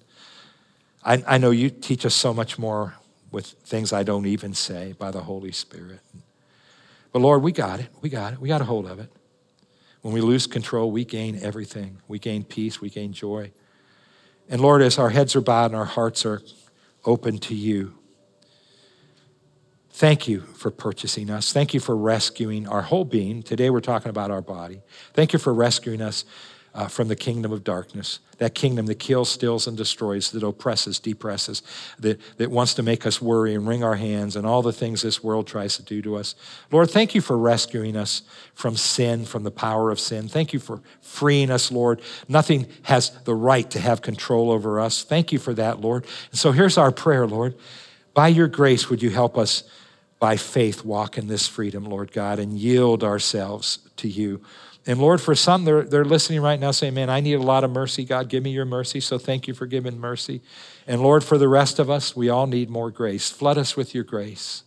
I, 1.03 1.25
I 1.27 1.39
know 1.39 1.51
you 1.51 1.71
teach 1.71 2.05
us 2.05 2.15
so 2.15 2.35
much 2.35 2.59
more 2.59 2.97
with 3.31 3.47
things 3.65 3.91
I 3.91 4.03
don't 4.03 4.27
even 4.27 4.53
say 4.53 4.93
by 4.99 5.11
the 5.11 5.23
Holy 5.23 5.51
Spirit. 5.51 6.01
But 7.11 7.21
Lord, 7.21 7.41
we 7.41 7.53
got 7.53 7.81
it. 7.81 7.89
We 8.03 8.11
got 8.11 8.35
it. 8.35 8.39
We 8.39 8.49
got 8.49 8.61
a 8.61 8.65
hold 8.65 8.85
of 8.85 8.99
it. 8.99 9.11
When 10.03 10.13
we 10.13 10.21
lose 10.21 10.47
control, 10.47 10.91
we 10.91 11.07
gain 11.07 11.39
everything. 11.41 12.03
We 12.07 12.19
gain 12.19 12.45
peace. 12.45 12.83
We 12.83 12.91
gain 12.91 13.15
joy. 13.15 13.51
And 14.47 14.61
Lord, 14.61 14.83
as 14.83 14.99
our 14.99 15.09
heads 15.09 15.35
are 15.37 15.41
bowed 15.41 15.71
and 15.71 15.77
our 15.77 15.87
hearts 15.87 16.27
are 16.27 16.43
open 17.07 17.39
to 17.39 17.55
you, 17.55 17.98
Thank 19.99 20.29
you 20.29 20.43
for 20.43 20.71
purchasing 20.71 21.29
us. 21.29 21.53
Thank 21.53 21.75
you 21.75 21.81
for 21.81 21.97
rescuing 21.97 22.69
our 22.69 22.83
whole 22.83 23.05
being. 23.05 23.43
Today 23.43 23.69
we're 23.69 23.81
talking 23.81 24.11
about 24.11 24.31
our 24.31 24.41
body. 24.41 24.81
Thank 25.13 25.33
you 25.33 25.41
for 25.41 25.53
rescuing 25.53 26.01
us 26.01 26.25
uh, 26.73 26.87
from 26.87 27.09
the 27.09 27.17
kingdom 27.17 27.51
of 27.51 27.65
darkness, 27.65 28.21
that 28.37 28.55
kingdom 28.55 28.87
that 28.87 29.01
kills, 29.01 29.29
steals, 29.29 29.67
and 29.67 29.77
destroys, 29.77 30.31
that 30.31 30.45
oppresses, 30.45 31.01
depresses, 31.01 31.65
that, 31.99 32.21
that 32.37 32.49
wants 32.49 32.75
to 32.75 32.85
make 32.85 33.07
us 33.07 33.21
worry 33.21 33.57
and 33.57 33.67
wring 33.67 33.83
our 33.83 33.97
hands 33.97 34.37
and 34.37 34.47
all 34.47 34.63
the 34.63 34.73
things 34.73 35.03
this 35.03 35.25
world 35.25 35.49
tries 35.49 35.77
to 35.79 35.83
do 35.83 36.01
to 36.01 36.15
us. 36.15 36.37
Lord, 36.71 36.93
thank 36.93 37.17
you 37.17 37.21
for 37.21 37.37
rescuing 37.37 37.97
us 37.97 38.23
from 38.55 38.77
sin, 38.77 39.25
from 39.25 39.43
the 39.43 39.51
power 39.51 39.91
of 39.91 39.99
sin. 39.99 40.29
Thank 40.29 40.53
you 40.53 40.61
for 40.61 40.81
freeing 41.01 41.51
us, 41.51 41.73
Lord. 41.73 42.03
Nothing 42.29 42.69
has 42.83 43.11
the 43.25 43.35
right 43.35 43.69
to 43.73 43.81
have 43.81 44.01
control 44.01 44.53
over 44.53 44.79
us. 44.79 45.03
Thank 45.03 45.33
you 45.33 45.41
for 45.41 45.55
that, 45.55 45.81
Lord. 45.81 46.07
And 46.31 46.39
so 46.39 46.53
here's 46.53 46.79
our 46.79 46.93
prayer, 46.93 47.27
Lord. 47.27 47.57
By 48.15 48.29
your 48.29 48.47
grace, 48.47 48.89
would 48.89 49.03
you 49.03 49.11
help 49.11 49.37
us? 49.37 49.65
By 50.19 50.37
faith 50.37 50.85
walk 50.85 51.17
in 51.17 51.29
this 51.29 51.47
freedom, 51.47 51.85
Lord 51.85 52.13
God, 52.13 52.39
and 52.39 52.59
yield 52.59 53.05
ourselves 53.05 53.79
to 53.97 54.09
you. 54.09 54.41
And 54.87 54.99
Lord, 54.99 55.21
for 55.21 55.35
some, 55.35 55.65
they're, 55.65 55.83
they're 55.83 56.05
listening 56.05 56.41
right 56.41 56.59
now 56.59 56.71
saying, 56.71 56.95
Man, 56.95 57.11
I 57.11 57.21
need 57.21 57.35
a 57.35 57.43
lot 57.43 57.63
of 57.63 57.71
mercy. 57.71 58.05
God, 58.05 58.29
give 58.29 58.43
me 58.43 58.51
your 58.51 58.65
mercy. 58.65 59.01
So 59.01 59.19
thank 59.19 59.47
you 59.47 59.55
for 59.55 59.67
giving 59.67 60.01
mercy. 60.01 60.41
And 60.87 61.03
Lord, 61.03 61.23
for 61.23 61.37
the 61.37 61.49
rest 61.49 61.79
of 61.79 61.91
us, 61.91 62.17
we 62.17 62.31
all 62.31 62.47
need 62.47 62.71
more 62.71 62.91
grace. 62.91 63.31
Flood 63.31 63.59
us 63.59 63.77
with 63.77 63.95
your 63.95 64.05
grace. 64.05 64.63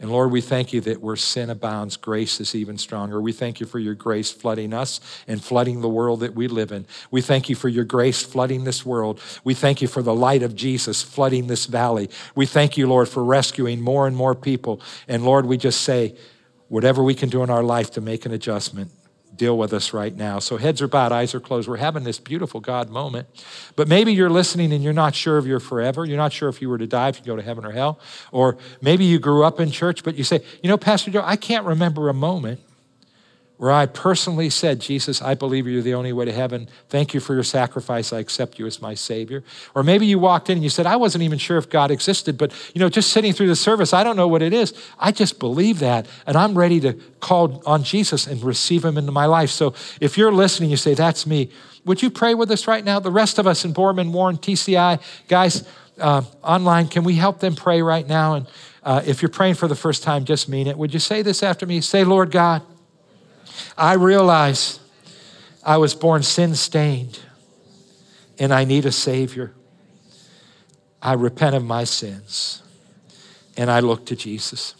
And 0.00 0.10
Lord, 0.10 0.32
we 0.32 0.40
thank 0.40 0.72
you 0.72 0.80
that 0.80 1.00
where 1.00 1.14
sin 1.14 1.48
abounds, 1.48 1.96
grace 1.96 2.40
is 2.40 2.56
even 2.56 2.76
stronger. 2.76 3.20
We 3.20 3.32
thank 3.32 3.60
you 3.60 3.66
for 3.66 3.78
your 3.78 3.94
grace 3.94 4.32
flooding 4.32 4.74
us 4.74 5.00
and 5.28 5.42
flooding 5.42 5.80
the 5.80 5.88
world 5.88 6.20
that 6.20 6.34
we 6.34 6.48
live 6.48 6.72
in. 6.72 6.86
We 7.12 7.20
thank 7.20 7.48
you 7.48 7.54
for 7.54 7.68
your 7.68 7.84
grace 7.84 8.20
flooding 8.20 8.64
this 8.64 8.84
world. 8.84 9.20
We 9.44 9.54
thank 9.54 9.80
you 9.80 9.86
for 9.86 10.02
the 10.02 10.14
light 10.14 10.42
of 10.42 10.56
Jesus 10.56 11.02
flooding 11.02 11.46
this 11.46 11.66
valley. 11.66 12.10
We 12.34 12.46
thank 12.46 12.76
you, 12.76 12.88
Lord, 12.88 13.08
for 13.08 13.22
rescuing 13.22 13.80
more 13.80 14.08
and 14.08 14.16
more 14.16 14.34
people. 14.34 14.80
And 15.06 15.24
Lord, 15.24 15.46
we 15.46 15.56
just 15.56 15.82
say, 15.82 16.16
whatever 16.68 17.02
we 17.02 17.14
can 17.14 17.28
do 17.28 17.42
in 17.42 17.50
our 17.50 17.62
life 17.62 17.90
to 17.92 18.00
make 18.00 18.26
an 18.26 18.32
adjustment, 18.32 18.90
deal 19.34 19.56
with 19.56 19.72
us 19.72 19.92
right 19.92 20.14
now. 20.14 20.38
So 20.38 20.56
heads 20.56 20.82
are 20.82 20.88
bowed, 20.88 21.12
eyes 21.12 21.34
are 21.34 21.40
closed. 21.40 21.68
We're 21.68 21.76
having 21.76 22.04
this 22.04 22.18
beautiful 22.18 22.60
God 22.60 22.90
moment. 22.90 23.28
But 23.76 23.88
maybe 23.88 24.12
you're 24.12 24.30
listening 24.30 24.72
and 24.72 24.82
you're 24.82 24.92
not 24.92 25.14
sure 25.14 25.38
of 25.38 25.46
you're 25.46 25.60
forever. 25.60 26.04
You're 26.04 26.18
not 26.18 26.32
sure 26.32 26.48
if 26.48 26.60
you 26.60 26.68
were 26.68 26.78
to 26.78 26.86
die, 26.86 27.08
if 27.08 27.18
you 27.18 27.24
go 27.24 27.36
to 27.36 27.42
heaven 27.42 27.64
or 27.64 27.70
hell. 27.70 27.98
Or 28.30 28.56
maybe 28.80 29.04
you 29.04 29.18
grew 29.18 29.44
up 29.44 29.60
in 29.60 29.70
church, 29.70 30.04
but 30.04 30.16
you 30.16 30.24
say, 30.24 30.40
you 30.62 30.68
know, 30.68 30.76
Pastor 30.76 31.10
Joe, 31.10 31.22
I 31.24 31.36
can't 31.36 31.66
remember 31.66 32.08
a 32.08 32.14
moment 32.14 32.60
where 33.56 33.70
I 33.70 33.86
personally 33.86 34.50
said, 34.50 34.80
Jesus, 34.80 35.22
I 35.22 35.34
believe 35.34 35.68
you're 35.68 35.82
the 35.82 35.94
only 35.94 36.12
way 36.12 36.24
to 36.24 36.32
heaven. 36.32 36.68
Thank 36.88 37.14
you 37.14 37.20
for 37.20 37.34
your 37.34 37.44
sacrifice. 37.44 38.12
I 38.12 38.18
accept 38.18 38.58
you 38.58 38.66
as 38.66 38.82
my 38.82 38.94
Savior. 38.94 39.44
Or 39.74 39.82
maybe 39.82 40.04
you 40.06 40.18
walked 40.18 40.50
in 40.50 40.58
and 40.58 40.64
you 40.64 40.70
said, 40.70 40.84
I 40.84 40.96
wasn't 40.96 41.22
even 41.22 41.38
sure 41.38 41.58
if 41.58 41.70
God 41.70 41.90
existed, 41.90 42.36
but 42.36 42.52
you 42.74 42.80
know, 42.80 42.88
just 42.88 43.12
sitting 43.12 43.32
through 43.32 43.46
the 43.46 43.56
service, 43.56 43.92
I 43.92 44.02
don't 44.02 44.16
know 44.16 44.26
what 44.26 44.42
it 44.42 44.52
is. 44.52 44.74
I 44.98 45.12
just 45.12 45.38
believe 45.38 45.78
that, 45.78 46.08
and 46.26 46.36
I'm 46.36 46.58
ready 46.58 46.80
to 46.80 46.94
call 47.20 47.62
on 47.64 47.84
Jesus 47.84 48.26
and 48.26 48.42
receive 48.42 48.84
him 48.84 48.98
into 48.98 49.12
my 49.12 49.26
life. 49.26 49.50
So 49.50 49.74
if 50.00 50.18
you're 50.18 50.32
listening, 50.32 50.70
you 50.70 50.76
say, 50.76 50.94
That's 50.94 51.26
me. 51.26 51.50
Would 51.84 52.02
you 52.02 52.10
pray 52.10 52.34
with 52.34 52.50
us 52.50 52.66
right 52.66 52.84
now? 52.84 53.00
The 53.00 53.10
rest 53.10 53.38
of 53.38 53.46
us 53.46 53.64
in 53.64 53.72
Boardman, 53.72 54.12
Warren, 54.12 54.38
TCI, 54.38 55.00
guys, 55.28 55.66
uh, 55.98 56.22
online, 56.42 56.88
can 56.88 57.04
we 57.04 57.14
help 57.14 57.40
them 57.40 57.54
pray 57.54 57.82
right 57.82 58.06
now? 58.06 58.34
And 58.34 58.46
uh, 58.82 59.02
if 59.04 59.22
you're 59.22 59.28
praying 59.28 59.54
for 59.54 59.68
the 59.68 59.74
first 59.74 60.02
time, 60.02 60.24
just 60.24 60.48
mean 60.48 60.66
it. 60.66 60.76
Would 60.78 60.92
you 60.94 61.00
say 61.00 61.22
this 61.22 61.42
after 61.42 61.66
me? 61.66 61.80
Say, 61.80 62.04
Lord 62.04 62.30
God, 62.30 62.62
I 63.76 63.94
realize 63.94 64.80
I 65.64 65.76
was 65.76 65.94
born 65.94 66.22
sin 66.22 66.54
stained 66.54 67.18
and 68.38 68.52
I 68.52 68.64
need 68.64 68.86
a 68.86 68.92
Savior. 68.92 69.52
I 71.00 71.14
repent 71.14 71.56
of 71.56 71.64
my 71.64 71.84
sins 71.84 72.62
and 73.56 73.70
I 73.70 73.80
look 73.80 74.06
to 74.06 74.16
Jesus. 74.16 74.74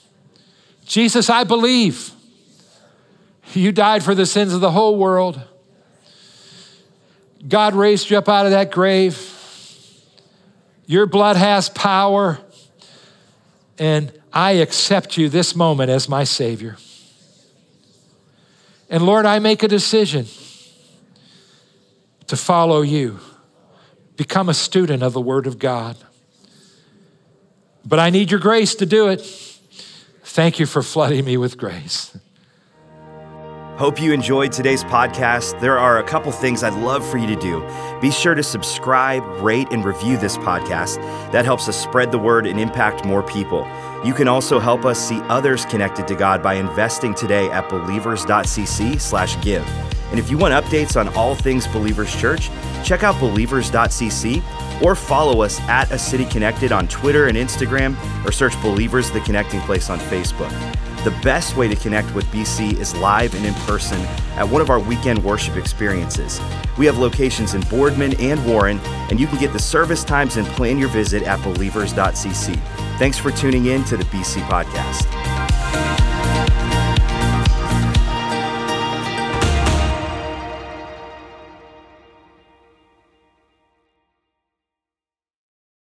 Jesus, 0.85 1.31
I 1.31 1.45
believe 1.45 2.12
you 3.55 3.73
died 3.73 4.03
for 4.03 4.14
the 4.14 4.27
sins 4.27 4.53
of 4.53 4.61
the 4.61 4.70
whole 4.70 4.97
world. 4.97 5.41
God 7.47 7.75
raised 7.75 8.11
you 8.11 8.18
up 8.18 8.29
out 8.29 8.47
of 8.47 8.53
that 8.53 8.70
grave. 8.70 9.29
Your 10.87 11.07
blood 11.07 11.37
has 11.37 11.68
power, 11.68 12.39
and 13.79 14.12
I 14.33 14.53
accept 14.53 15.16
you 15.16 15.29
this 15.29 15.57
moment 15.57 15.91
as 15.91 16.09
my 16.09 16.25
Savior. 16.25 16.77
And 18.89 19.05
Lord, 19.05 19.26
I 19.26 19.39
make 19.39 19.62
a 19.62 19.68
decision 19.68 20.26
to 22.26 22.37
follow 22.37 22.83
you, 22.83 23.20
become 24.16 24.49
a 24.49 24.55
student 24.55 25.03
of 25.03 25.12
the 25.12 25.20
Word 25.20 25.47
of 25.47 25.59
God. 25.59 25.97
But 27.85 27.99
I 27.99 28.11
need 28.11 28.30
your 28.30 28.41
grace 28.41 28.74
to 28.76 28.87
do 28.87 29.09
it. 29.09 29.20
Thank 30.24 30.59
you 30.59 30.66
for 30.66 30.83
flooding 30.83 31.24
me 31.24 31.37
with 31.37 31.59
grace. 31.59 32.16
Hope 33.76 34.01
you 34.01 34.12
enjoyed 34.12 34.53
today's 34.53 34.85
podcast. 34.85 35.59
There 35.61 35.78
are 35.78 35.99
a 35.99 36.05
couple 36.05 36.30
things 36.30 36.62
I'd 36.62 36.74
love 36.74 37.05
for 37.05 37.18
you 37.18 37.26
to 37.26 37.37
do. 37.37 37.66
Be 38.01 38.11
sure 38.11 38.35
to 38.35 38.43
subscribe, 38.43 39.24
rate, 39.43 39.68
and 39.72 39.85
review 39.85 40.16
this 40.16 40.37
podcast. 40.39 40.97
That 41.33 41.45
helps 41.45 41.68
us 41.68 41.83
spread 41.83 42.12
the 42.12 42.18
word 42.18 42.47
and 42.47 42.61
impact 42.61 43.05
more 43.05 43.22
people. 43.22 43.64
You 44.05 44.14
can 44.14 44.26
also 44.26 44.59
help 44.59 44.84
us 44.84 44.98
see 44.98 45.20
others 45.22 45.64
connected 45.66 46.09
to 46.09 46.14
God 46.14 46.42
by 46.42 46.55
investing 46.55 47.14
today 47.14 47.48
at 47.50 47.68
believers.cc/give. 47.68 49.66
And 50.11 50.18
if 50.18 50.28
you 50.28 50.36
want 50.36 50.53
updates 50.53 51.00
on 51.00 51.09
all 51.14 51.34
things 51.34 51.66
Believers 51.68 52.14
Church, 52.14 52.50
check 52.84 53.03
out 53.03 53.18
believers.cc 53.18 54.42
or 54.82 54.94
follow 54.94 55.40
us 55.42 55.59
at 55.62 55.90
A 55.90 55.98
City 55.98 56.26
Connected 56.26 56.70
on 56.72 56.86
Twitter 56.88 57.28
and 57.28 57.38
Instagram 57.38 57.96
or 58.26 58.32
search 58.32 58.61
Believers 58.61 59.11
the 59.11 59.20
Connecting 59.20 59.61
Place 59.61 59.88
on 59.88 59.98
Facebook. 60.00 60.50
The 61.05 61.12
best 61.22 61.57
way 61.57 61.66
to 61.66 61.74
connect 61.74 62.14
with 62.14 62.26
BC 62.26 62.78
is 62.78 62.94
live 62.96 63.34
and 63.34 63.44
in 63.44 63.55
person 63.55 63.98
at 64.36 64.48
one 64.48 64.61
of 64.61 64.70
our 64.70 64.78
weekend 64.78 65.24
worship 65.24 65.57
experiences. 65.57 66.40
We 66.78 66.86
have 66.86 66.98
locations 66.98 67.55
in 67.55 67.62
Boardman 67.62 68.14
and 68.20 68.44
Warren, 68.46 68.78
and 69.11 69.18
you 69.18 69.26
can 69.26 69.38
get 69.38 69.53
the 69.53 69.59
service 69.59 70.05
times 70.05 70.36
and 70.36 70.46
plan 70.48 70.78
your 70.78 70.90
visit 70.90 71.22
at 71.24 71.42
believers.cc. 71.42 72.61
Thanks 73.03 73.18
for 73.18 73.32
tuning 73.32 73.66
in 73.66 73.82
to 73.86 73.96
the 73.96 74.05
BC 74.05 74.42
Podcast. 74.42 76.01